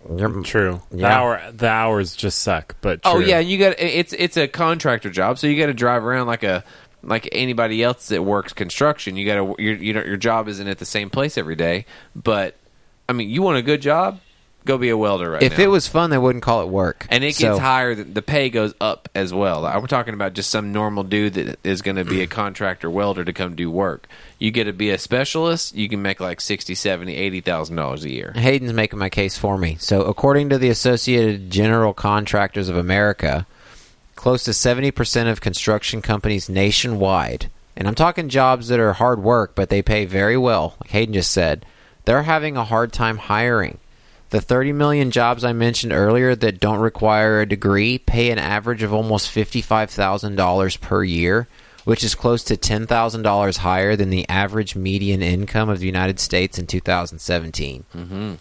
[0.09, 0.83] You're- True.
[0.93, 3.13] The hour the hours just suck, but true.
[3.13, 6.29] Oh yeah, you got it's it's a contractor job, so you got to drive around
[6.29, 6.63] like a
[7.03, 9.17] like anybody else that works construction.
[9.17, 11.87] You got to your you know your job isn't at the same place every day,
[12.15, 12.55] but
[13.09, 14.21] I mean, you want a good job,
[14.67, 15.65] Go be a welder right if now.
[15.65, 17.07] it was fun, they wouldn't call it work.
[17.09, 19.65] and it gets So- higher, th- the pay goes up as well.
[19.65, 23.25] I'm talking about just some normal dude that is going to be a contractor welder
[23.25, 24.07] to come do work.
[24.39, 28.11] You get to be a specialist, you can make like 60, 70, 80,000 dollars a
[28.11, 28.33] year.
[28.35, 29.77] Hayden's making my case for me.
[29.81, 33.47] So, according to the Associated General Contractors of America,
[34.17, 39.55] close to 70% of construction companies nationwide, and I'm talking jobs that are hard work,
[39.55, 41.65] but they pay very well, like Hayden just said,
[42.05, 43.79] they're having a hard time hiring.
[44.31, 48.83] The 30 million jobs I mentioned earlier that don't require a degree pay an average
[48.83, 51.47] of almost $55,000 per year,
[51.85, 56.59] which is close to $10,000 higher than the average median income of the United States
[56.59, 57.85] in 2017.
[57.95, 58.35] Mm-hmm.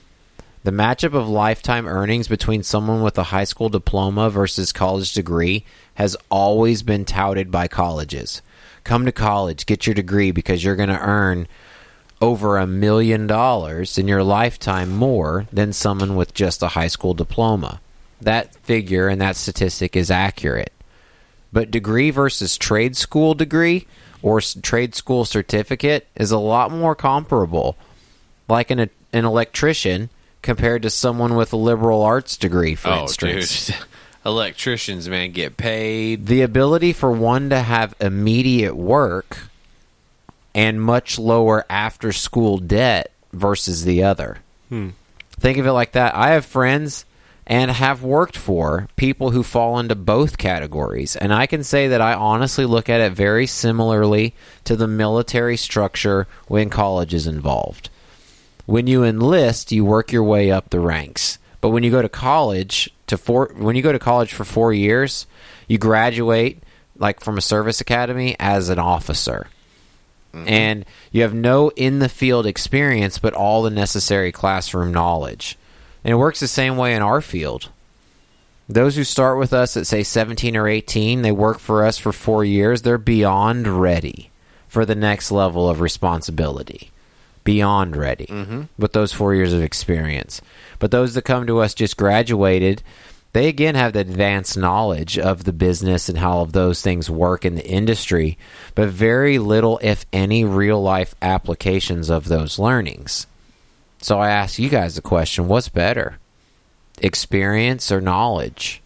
[0.64, 5.64] The matchup of lifetime earnings between someone with a high school diploma versus college degree
[5.94, 8.42] has always been touted by colleges.
[8.84, 11.48] Come to college, get your degree because you're going to earn
[12.22, 17.14] over a million dollars in your lifetime more than someone with just a high school
[17.14, 17.82] diploma.
[18.22, 20.72] That figure and that statistic is accurate.
[21.52, 23.88] But degree versus trade school degree
[24.22, 27.78] or trade school certificate is a lot more comparable.
[28.48, 30.10] Like an, an electrician
[30.42, 33.68] compared to someone with a liberal arts degree, for oh, instance.
[33.68, 33.76] dude.
[34.26, 36.26] Electricians, man, get paid.
[36.26, 39.38] The ability for one to have immediate work
[40.56, 44.38] and much lower after school debt versus the other.
[44.70, 44.92] Hmm.
[45.32, 46.16] Think of it like that.
[46.16, 47.06] I have friends
[47.46, 51.18] and have worked for people who fall into both categories.
[51.18, 54.34] And I can say that I honestly look at it very similarly
[54.64, 57.90] to the military structure when college is involved.
[58.66, 61.38] When you enlist, you work your way up the ranks.
[61.60, 64.74] But when you go to college to four when you go to college for 4
[64.74, 65.28] years,
[65.68, 66.64] you graduate
[66.98, 69.48] like from a service academy as an officer
[70.36, 70.50] Mm-hmm.
[70.50, 75.58] and you have no in the field experience but all the necessary classroom knowledge.
[76.04, 77.70] And it works the same way in our field.
[78.68, 82.12] Those who start with us at say 17 or 18, they work for us for
[82.12, 84.30] 4 years, they're beyond ready
[84.68, 86.92] for the next level of responsibility.
[87.44, 88.64] Beyond ready mm-hmm.
[88.78, 90.42] with those 4 years of experience.
[90.80, 92.84] But those that come to us just graduated,
[93.36, 97.56] they again have the advanced knowledge of the business and how those things work in
[97.56, 98.38] the industry,
[98.76, 103.28] but very little, if any, real life applications of those learnings.
[104.00, 106.18] So I ask you guys the question what's better,
[107.02, 108.82] experience or knowledge?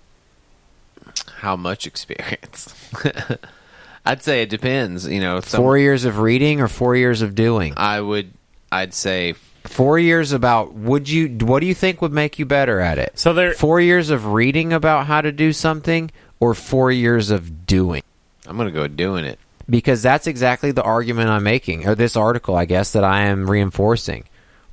[1.42, 2.74] How much experience?
[4.04, 5.08] I'd say it depends.
[5.08, 7.76] You know, some, Four years of reading or four years of doing?
[7.78, 8.32] I would,
[8.72, 9.36] I'd say
[9.66, 13.18] Four years about would you what do you think would make you better at it?
[13.20, 17.66] So there, Four years of reading about how to do something or four years of
[17.66, 18.04] doing?
[18.48, 19.38] I'm going to go doing it.
[19.70, 23.50] because that's exactly the argument I'm making, or this article, I guess, that I am
[23.50, 24.24] reinforcing.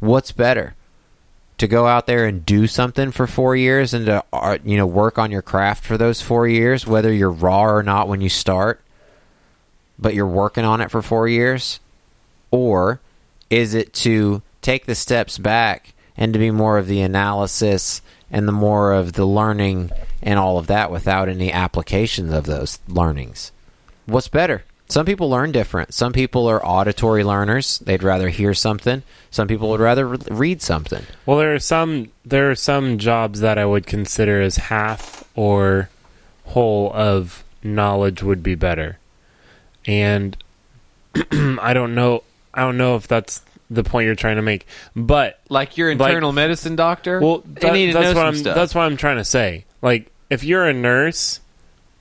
[0.00, 0.74] What's better?
[1.58, 4.86] To go out there and do something for four years and to uh, you know
[4.86, 8.28] work on your craft for those four years, whether you're raw or not when you
[8.28, 8.80] start,
[9.98, 11.80] but you're working on it for four years,
[12.50, 13.00] or
[13.48, 18.02] is it to take the steps back and to be more of the analysis
[18.32, 19.90] and the more of the learning
[20.20, 23.52] and all of that without any applications of those learnings?
[24.06, 24.64] What's better?
[24.88, 25.94] Some people learn different.
[25.94, 27.78] Some people are auditory learners.
[27.78, 29.04] They'd rather hear something.
[29.30, 31.04] Some people would rather re- read something.
[31.24, 35.90] well, there are some there are some jobs that I would consider as half or
[36.46, 38.98] whole of knowledge would be better,
[39.86, 40.36] and
[41.32, 42.22] I don't know.
[42.54, 46.10] I don't know if that's the point you're trying to make, but Like your Like-
[46.10, 47.20] internal medicine doctor.
[47.20, 48.36] Well, that- need to that's know what I'm.
[48.36, 48.54] stuff.
[48.54, 49.64] That's what I'm trying to say.
[49.82, 51.40] Like, if you're a nurse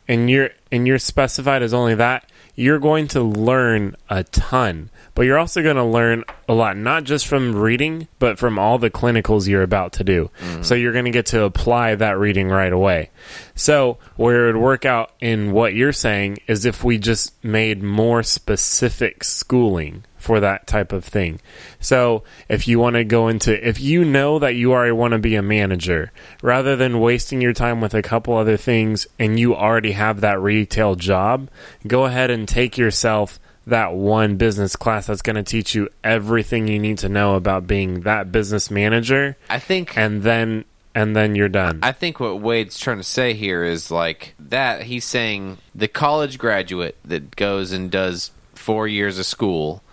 [0.07, 4.89] and you're and you're specified as only that, you're going to learn a ton.
[5.13, 8.77] But you're also going to learn a lot, not just from reading, but from all
[8.77, 10.29] the clinicals you're about to do.
[10.43, 10.63] Mm-hmm.
[10.63, 13.11] So you're going to get to apply that reading right away.
[13.55, 17.81] So where it would work out in what you're saying is if we just made
[17.81, 21.39] more specific schooling for that type of thing.
[21.79, 25.19] So if you want to go into, if you know that you already want to
[25.19, 26.11] be a manager,
[26.41, 30.41] rather than wasting your time with a couple other things and you already have that
[30.41, 31.47] retail job,
[31.85, 36.67] go ahead and take yourself that one business class that's going to teach you everything
[36.67, 41.35] you need to know about being that business manager I think and then and then
[41.35, 41.79] you're done.
[41.83, 46.37] I think what Wade's trying to say here is like that he's saying the college
[46.37, 49.83] graduate that goes and does four years of school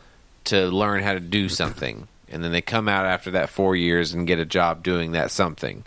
[0.45, 4.13] to learn how to do something, and then they come out after that four years
[4.13, 5.85] and get a job doing that something.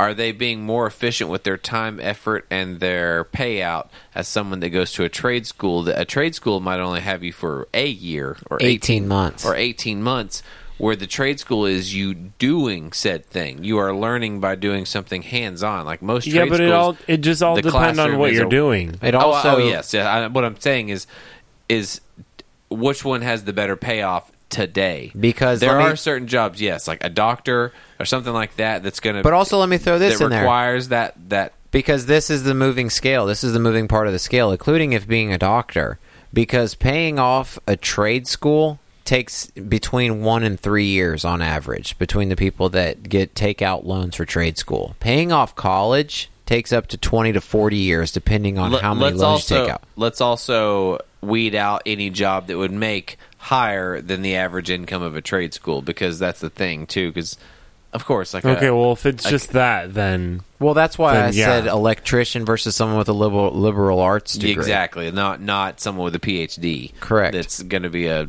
[0.00, 3.86] Are they being more efficient with their time, effort, and their payout
[4.16, 5.84] as someone that goes to a trade school?
[5.84, 9.44] That a trade school might only have you for a year or 18 months.
[9.46, 10.42] or 18 months
[10.78, 13.62] Where the trade school is you doing said thing.
[13.62, 15.84] You are learning by doing something hands on.
[15.84, 18.50] Like most Yeah, but schools, it all it just all depends on what you're a-
[18.50, 18.96] doing.
[19.02, 19.94] It Oh, oh also oh, yes.
[19.94, 21.06] Yeah, I, what I'm saying is,
[21.68, 22.00] is
[22.72, 25.12] which one has the better payoff today?
[25.18, 29.00] Because there me- are certain jobs, yes, like a doctor or something like that, that's
[29.00, 29.22] going to.
[29.22, 30.40] But also, let me throw this that in there.
[30.42, 33.26] requires that that because this is the moving scale.
[33.26, 35.98] This is the moving part of the scale, including if being a doctor.
[36.34, 42.28] Because paying off a trade school takes between one and three years on average between
[42.30, 44.96] the people that get take out loans for trade school.
[45.00, 49.10] Paying off college takes up to twenty to forty years, depending on Let- how many
[49.10, 49.82] loans also you take out.
[49.96, 55.16] let's also weed out any job that would make higher than the average income of
[55.16, 57.08] a trade school because that's the thing too.
[57.10, 57.36] Because
[57.92, 61.14] of course, like Okay, a, well, if it's like- just that, then Well, that's why
[61.14, 61.44] Then, I yeah.
[61.46, 64.52] said electrician versus someone with a liberal liberal arts degree.
[64.62, 66.92] exactly not not someone with a PhD.
[67.00, 67.34] Correct.
[67.34, 68.28] That's going to be a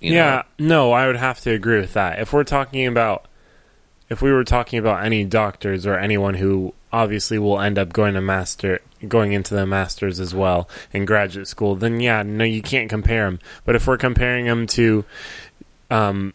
[0.00, 2.20] you yeah, know, no, I would have to agree with that.
[2.20, 3.26] If we're talking about,
[4.08, 8.14] if we were talking about any doctors or anyone who obviously will end up going
[8.14, 12.62] to master, going into the masters as well in graduate school, then yeah, no, you
[12.62, 13.38] can't compare them.
[13.64, 15.04] But if we're comparing them to,
[15.90, 16.34] um,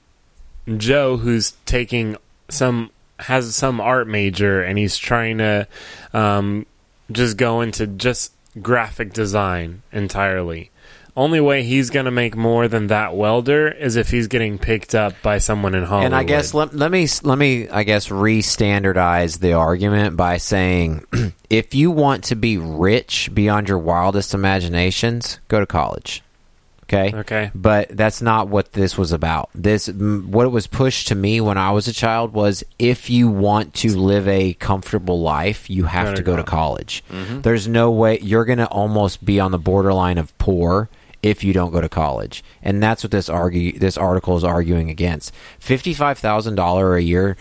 [0.78, 2.18] Joe, who's taking
[2.50, 5.68] some has some art major and he's trying to,
[6.14, 6.66] um,
[7.12, 10.72] just go into just graphic design entirely.
[11.18, 14.94] Only way he's going to make more than that welder is if he's getting picked
[14.94, 16.08] up by someone in Hollywood.
[16.08, 21.06] And I guess let, let me let me I guess re-standardize the argument by saying
[21.50, 26.22] if you want to be rich beyond your wildest imaginations, go to college.
[26.84, 27.16] Okay?
[27.16, 27.52] Okay.
[27.56, 29.50] But that's not what this was about.
[29.56, 33.28] This what it was pushed to me when I was a child was if you
[33.30, 36.38] want to live a comfortable life, you have Gotta go go.
[36.38, 37.04] to college.
[37.10, 37.42] Mm-hmm.
[37.42, 40.90] There's no way you're going to almost be on the borderline of poor
[41.26, 42.44] if you don't go to college.
[42.62, 45.34] And that's what this argue this article is arguing against.
[45.60, 47.38] $55,000 a year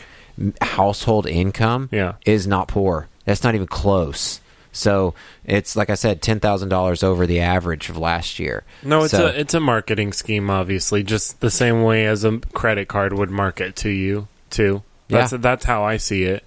[0.63, 2.15] household income Yeah.
[2.27, 3.09] is not poor.
[3.25, 4.41] That's not even close.
[4.73, 8.65] So it's like I said, ten thousand dollars over the average of last year.
[8.83, 12.39] no, it's So- a it's a marketing scheme, obviously, just the same way as a
[12.53, 14.83] credit card would market to you too.
[15.09, 15.39] That's Yeah.
[15.39, 16.43] that's how I see it.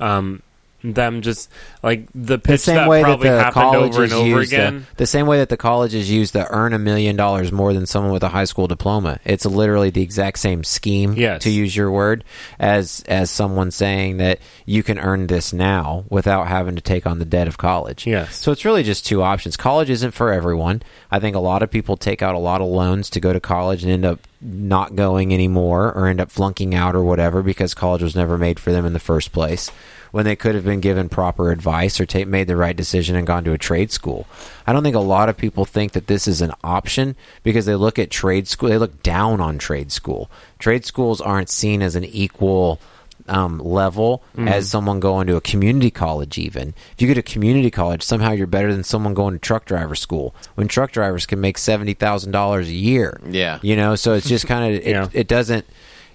[0.00, 0.42] Um,
[0.82, 1.50] them just
[1.82, 4.86] like the the same that way that the happened college over and over used again.
[4.90, 7.72] To, the same way that the college is used to earn a million dollars more
[7.72, 9.18] than someone with a high school diploma.
[9.24, 11.42] It's literally the exact same scheme, Yes.
[11.42, 12.22] to use your word,
[12.60, 17.18] as as someone saying that you can earn this now without having to take on
[17.18, 18.06] the debt of college.
[18.06, 18.36] Yes.
[18.36, 19.56] So it's really just two options.
[19.56, 20.82] College isn't for everyone.
[21.10, 23.40] I think a lot of people take out a lot of loans to go to
[23.40, 27.74] college and end up not going anymore or end up flunking out or whatever because
[27.74, 29.72] college was never made for them in the first place
[30.12, 33.26] when they could have been given proper advice or ta- made the right decision and
[33.26, 34.26] gone to a trade school.
[34.66, 37.74] I don't think a lot of people think that this is an option because they
[37.74, 40.30] look at trade school, they look down on trade school.
[40.58, 42.80] Trade schools aren't seen as an equal
[43.26, 46.38] um, level as someone going to a community college.
[46.38, 49.66] Even if you go to community college, somehow you're better than someone going to truck
[49.66, 50.34] driver school.
[50.54, 53.58] When truck drivers can make seventy thousand dollars a year, Yeah.
[53.60, 53.96] you know.
[53.96, 55.08] So it's just kind of it, Yeah.
[55.12, 55.66] it doesn't.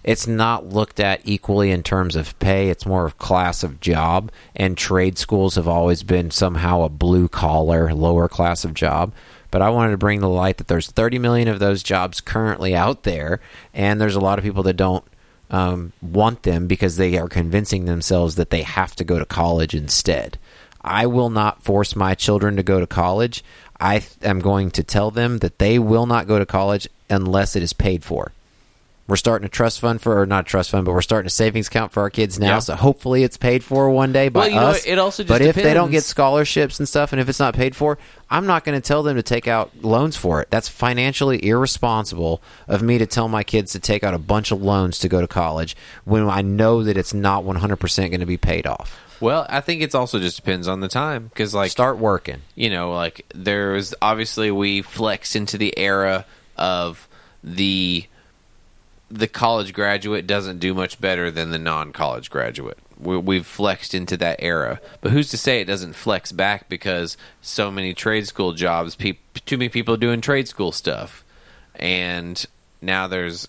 [0.04, 2.70] It's not looked at equally in terms of pay.
[2.70, 7.28] It's more of class of job, and trade schools have always been somehow a blue
[7.30, 9.14] collar, lower class of job.
[9.50, 12.76] But I wanted to bring to light that there's 30 million of those jobs currently
[12.76, 13.40] out there,
[13.74, 15.06] and there's a lot of people that don't
[15.50, 19.74] um, want them because they are convincing themselves that they have to go to college
[19.76, 20.38] instead.
[20.82, 23.44] I will not force my children to go to college.
[23.80, 27.64] I am going to tell them that they will not go to college unless it
[27.64, 28.32] is paid for.
[29.06, 31.30] We're starting a trust fund for, or not a trust fund, but we're starting a
[31.30, 32.48] savings account for our kids now.
[32.54, 32.60] Yeah.
[32.60, 34.86] So hopefully it's paid for one day by Well, you know, us.
[34.86, 37.54] it also just but if they don't get scholarships and stuff, and if it's not
[37.54, 37.98] paid for,
[38.30, 40.50] I'm not going to tell them to take out loans for it.
[40.52, 44.62] That's financially irresponsible of me to tell my kids to take out a bunch of
[44.62, 45.76] loans to go to college
[46.06, 49.00] when I know that it's not 100% going to be paid off.
[49.20, 52.42] Well, I think it's also just depends on the time because, like, Start working.
[52.56, 56.26] you know, like there's obviously we flexed into the era
[56.58, 57.08] of
[57.44, 58.06] the
[59.14, 62.78] the college graduate doesn't do much better than the non-college graduate.
[63.00, 67.18] We, we've flexed into that era, but who's to say it doesn't flex back because
[67.42, 71.24] so many trade school jobs, peop too many people doing trade school stuff,
[71.76, 72.46] and
[72.82, 73.48] now there's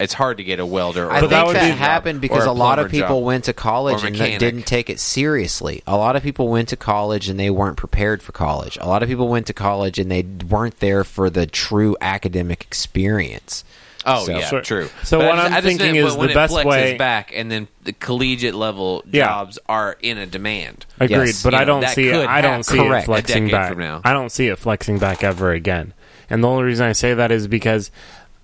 [0.00, 1.06] it's hard to get a welder.
[1.06, 3.24] Or I a think that that, be- happened because a, lot of people job.
[3.24, 5.82] went to college and didn't take it seriously.
[5.86, 8.76] A lot of people went to college and they weren't prepared for college.
[8.80, 12.62] A lot of people went to college and they weren't there for the true academic
[12.62, 13.64] experience.
[14.06, 14.88] Oh So- yeah, So- true.
[15.02, 16.54] so But what I just- I'm I just thinking meant is when the it best
[16.54, 19.26] flexes way- back, and then the collegiate level Yeah.
[19.26, 20.86] jobs are in a demand.
[21.00, 21.42] Agreed, Yes.
[21.42, 22.12] but You I know, don't that see it.
[22.12, 23.04] could I don't see Correct.
[23.04, 23.68] it flexing decade back.
[23.70, 24.00] from now.
[24.04, 25.92] I don't see it flexing back ever again.
[26.30, 27.90] And the only reason I say that is because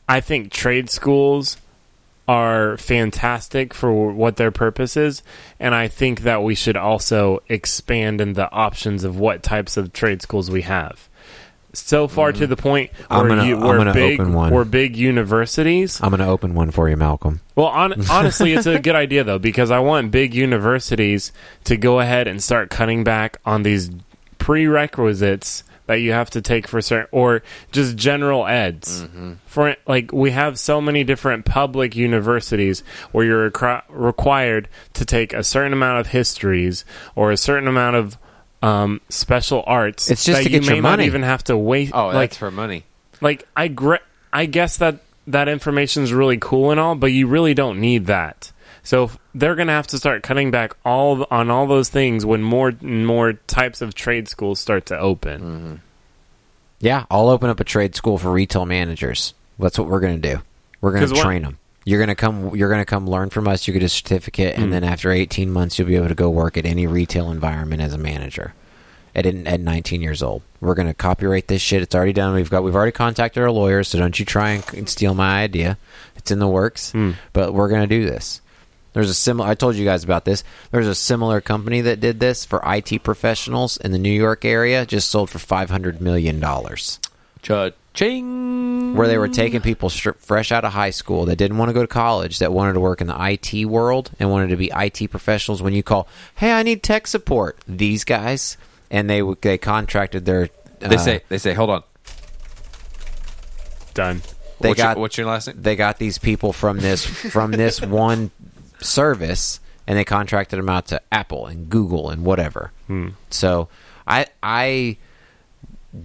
[0.09, 1.57] I think trade schools
[2.29, 5.23] are fantastic for what their purpose is,
[5.59, 9.93] and I think that we should also expand in the options of what types of
[9.93, 11.09] trade schools we have.
[11.73, 13.05] So far to the point Mm.
[13.11, 14.53] I'm where, gonna- you, I'm where gonna big open one.
[14.53, 17.41] where big universities I'm going to open one for you, Malcolm.
[17.55, 21.33] well, on, honestly, it's a good idea though because I want big universities
[21.65, 23.91] to go ahead and start cutting back on these
[24.39, 27.43] prerequisites that you have to take for certain or
[27.73, 29.05] just general eds.
[29.47, 35.33] For like, we have so many different public universities where you're recri- required to take
[35.33, 36.85] a certain amount of histories
[37.17, 38.19] or a certain amount of
[38.63, 40.11] um, special arts.
[40.11, 41.07] It's just that to you get may your not money.
[41.07, 41.91] even have to wait.
[41.95, 42.85] Oh, like that's for money.
[43.21, 43.97] like I gre-
[44.33, 48.07] I guess that that information is really cool and all, but you really don't need
[48.07, 48.53] that.
[48.83, 52.25] So if they're going to have to start cutting back all on all those things
[52.25, 55.83] when more and more types of trade schools start to open.
[56.81, 59.35] Yeah, I'll open up a trade school for retail managers.
[59.59, 60.43] That's what we're going to do.
[60.81, 61.59] We're going to what- train them.
[61.85, 62.55] You're going to come.
[62.55, 63.67] You're to come learn from us.
[63.67, 64.71] You get a certificate, and hmm.
[64.71, 67.95] then after 18 months, you'll be able to go work at any retail environment as
[67.95, 68.55] a manager.
[69.15, 71.83] At at 19 years old, we're going to copyright this shit.
[71.83, 72.35] It's already done.
[72.35, 72.63] We've got.
[72.63, 75.79] We've already contacted our lawyers, so don't you try and steal my idea.
[76.17, 77.13] It's in the works, hmm.
[77.33, 78.41] but we're going to do this.
[78.93, 79.49] There's a similar.
[79.49, 80.45] I told you guys about this.
[80.71, 84.85] There's a similar company that did this for IT professionals in the New York area.
[84.85, 87.01] Just sold for 500 million dollars
[87.43, 88.60] Cha-ching!
[88.95, 91.73] Where they were taking people str- fresh out of high school that didn't want to
[91.73, 94.71] go to college that wanted to work in the IT world and wanted to be
[94.75, 95.63] IT professionals.
[95.63, 98.57] When you call, hey, I need tech support, these guys,
[98.91, 100.49] and they w- they contracted their.
[100.83, 101.83] Uh, They say, they say, hold on.
[103.95, 104.23] Done.
[104.61, 105.57] they what's, got your, what's your last name?
[105.61, 108.31] they got these people from this from this one
[108.81, 112.73] service and they contracted them out to Apple and Google and whatever.
[113.31, 113.69] So
[114.07, 114.97] I I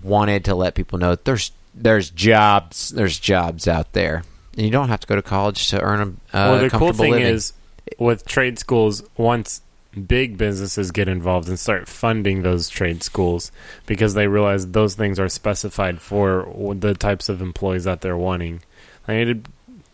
[0.03, 4.23] wanted to let people know that there's there's jobs there's jobs out there
[4.56, 5.99] and you don't have to go to college to earn
[6.34, 7.27] a uh, well, the cool thing living.
[7.27, 7.53] is
[7.99, 9.61] with trade schools, once
[10.07, 13.52] big businesses get involved and start funding those trade schools
[13.85, 18.61] because they realize those things are specified for the types of employees that they're wanting.
[19.07, 19.45] Like, it-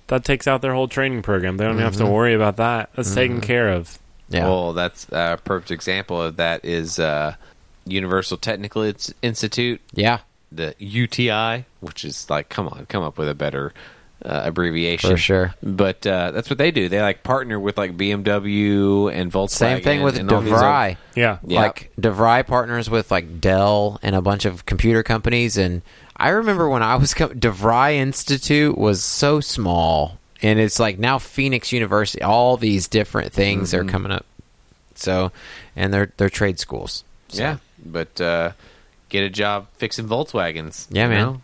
[0.08, 1.56] that takes out their whole training program.
[1.58, 2.90] They don't have to worry about that.
[2.95, 3.98] That's taken care of.
[4.28, 4.45] yeah.
[4.45, 7.36] Well, that's a perfect example of that is uh,
[7.86, 8.84] Universal Technical
[9.22, 10.20] Institute, yeah.
[10.52, 13.73] The UTI, which is like, come on, come up with a better
[14.23, 15.10] uh, abbreviation.
[15.10, 15.53] For sure.
[15.64, 16.90] But uh, that's what they do.
[16.90, 19.49] They like partner with like BMW and Volkswagen.
[19.49, 20.98] Same thing with and all these other- DeVry.
[21.15, 21.40] Yeah.
[21.45, 21.61] Yeah.
[21.61, 25.82] Like DeVry partners with like Dell and a bunch of computer companies, and
[26.18, 31.18] I remember when I was com- DeVry Institute was so small, and it's like now
[31.18, 32.22] Phoenix University.
[32.22, 33.88] All these different things Mm-hmm.
[33.88, 34.26] are coming up.
[34.95, 35.32] So,
[35.76, 37.03] and they're they're trade schools.
[37.30, 38.52] So- Yeah, but uh,
[39.12, 40.88] get a job fixing Volkswagens.
[40.90, 41.42] yeah, man, know?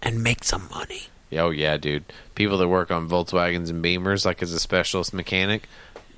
[0.00, 1.04] and make some money.
[1.32, 2.04] Oh yeah, dude.
[2.36, 5.68] People that work on Volkswagens and Beamers, like as a specialist mechanic,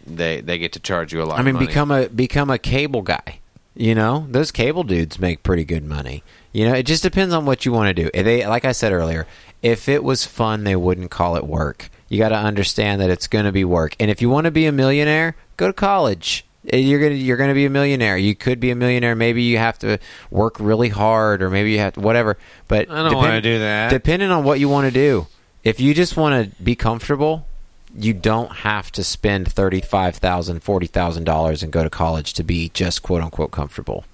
[0.07, 1.39] they they get to charge you a lot.
[1.39, 3.41] I mean, become a become a cable guy.
[3.77, 6.23] You know, those cable dudes make pretty good money.
[6.53, 8.09] You know, it just depends on what you want to do.
[8.15, 9.27] If They, like I said earlier,
[9.63, 11.91] if it was fun, they wouldn't call it work.
[12.09, 13.97] You got to understand that it's going to be work.
[13.99, 16.45] And if you want to be a millionaire, go to college.
[16.73, 18.16] Eh, You're gonna you're gonna be a millionaire.
[18.16, 19.15] You could be a millionaire.
[19.15, 19.99] Maybe you have to
[20.31, 22.39] work really hard, or maybe you have to, whatever.
[22.69, 23.91] But I don't wanna do that.
[23.91, 25.27] Depending on what you want to do,
[25.62, 27.47] if you just want to be comfortable,
[27.95, 32.43] you don't have to spend thirty-five thousand, forty thousand dollars and go to college to
[32.43, 34.05] be just quote unquote comfortable.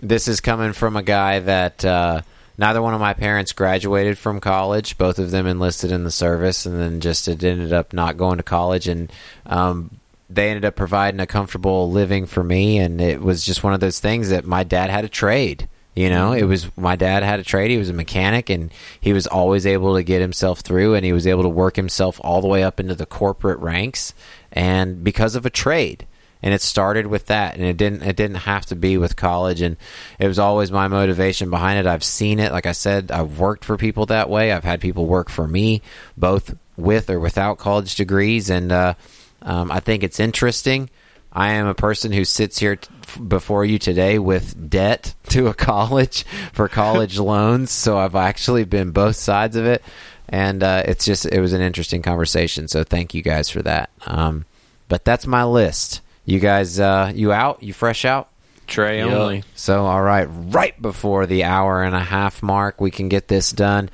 [0.00, 2.22] This is coming from a guy that uh,
[2.56, 4.98] neither one of my parents graduated from college.
[4.98, 8.36] Both of them enlisted in the service, and then just it ended up not going
[8.38, 9.12] to college, and
[9.46, 9.97] um,
[10.30, 12.78] they ended up providing a comfortable living for me.
[12.78, 15.68] And it was just one of those things that my dad had a trade.
[15.98, 17.72] You know, it was my dad had a trade.
[17.72, 21.12] He was a mechanic, and he was always able to get himself through, and he
[21.12, 24.14] was able to work himself all the way up into the corporate ranks,
[24.52, 26.06] and because of a trade.
[26.40, 28.02] And it started with that, and it didn't.
[28.02, 29.76] It didn't have to be with college, and
[30.20, 31.86] it was always my motivation behind it.
[31.86, 32.52] I've seen it.
[32.52, 34.52] Like I said, I've worked for people that way.
[34.52, 35.82] I've had people work for me,
[36.16, 38.94] both with or without college degrees, and uh,
[39.42, 40.90] um, I think it's interesting.
[41.32, 45.48] I am a person who sits here t- f- before you today with debt to
[45.48, 47.70] a college for college loans.
[47.70, 49.82] So I've actually been both sides of it,
[50.28, 52.68] and uh, it's just it was an interesting conversation.
[52.68, 53.90] So thank you guys for that.
[54.06, 54.44] Um,
[54.88, 56.00] but that's my list.
[56.24, 57.62] You guys, uh, you out?
[57.62, 58.28] You fresh out?
[58.66, 59.44] Trey only.
[59.54, 63.50] So, all right, right before the hour and a half mark, we can get this
[63.50, 63.88] done.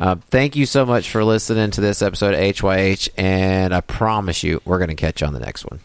[0.00, 4.42] Uh, thank you so much for listening to this episode of HYH, and I promise
[4.42, 5.80] you, we're going to catch you on the next one.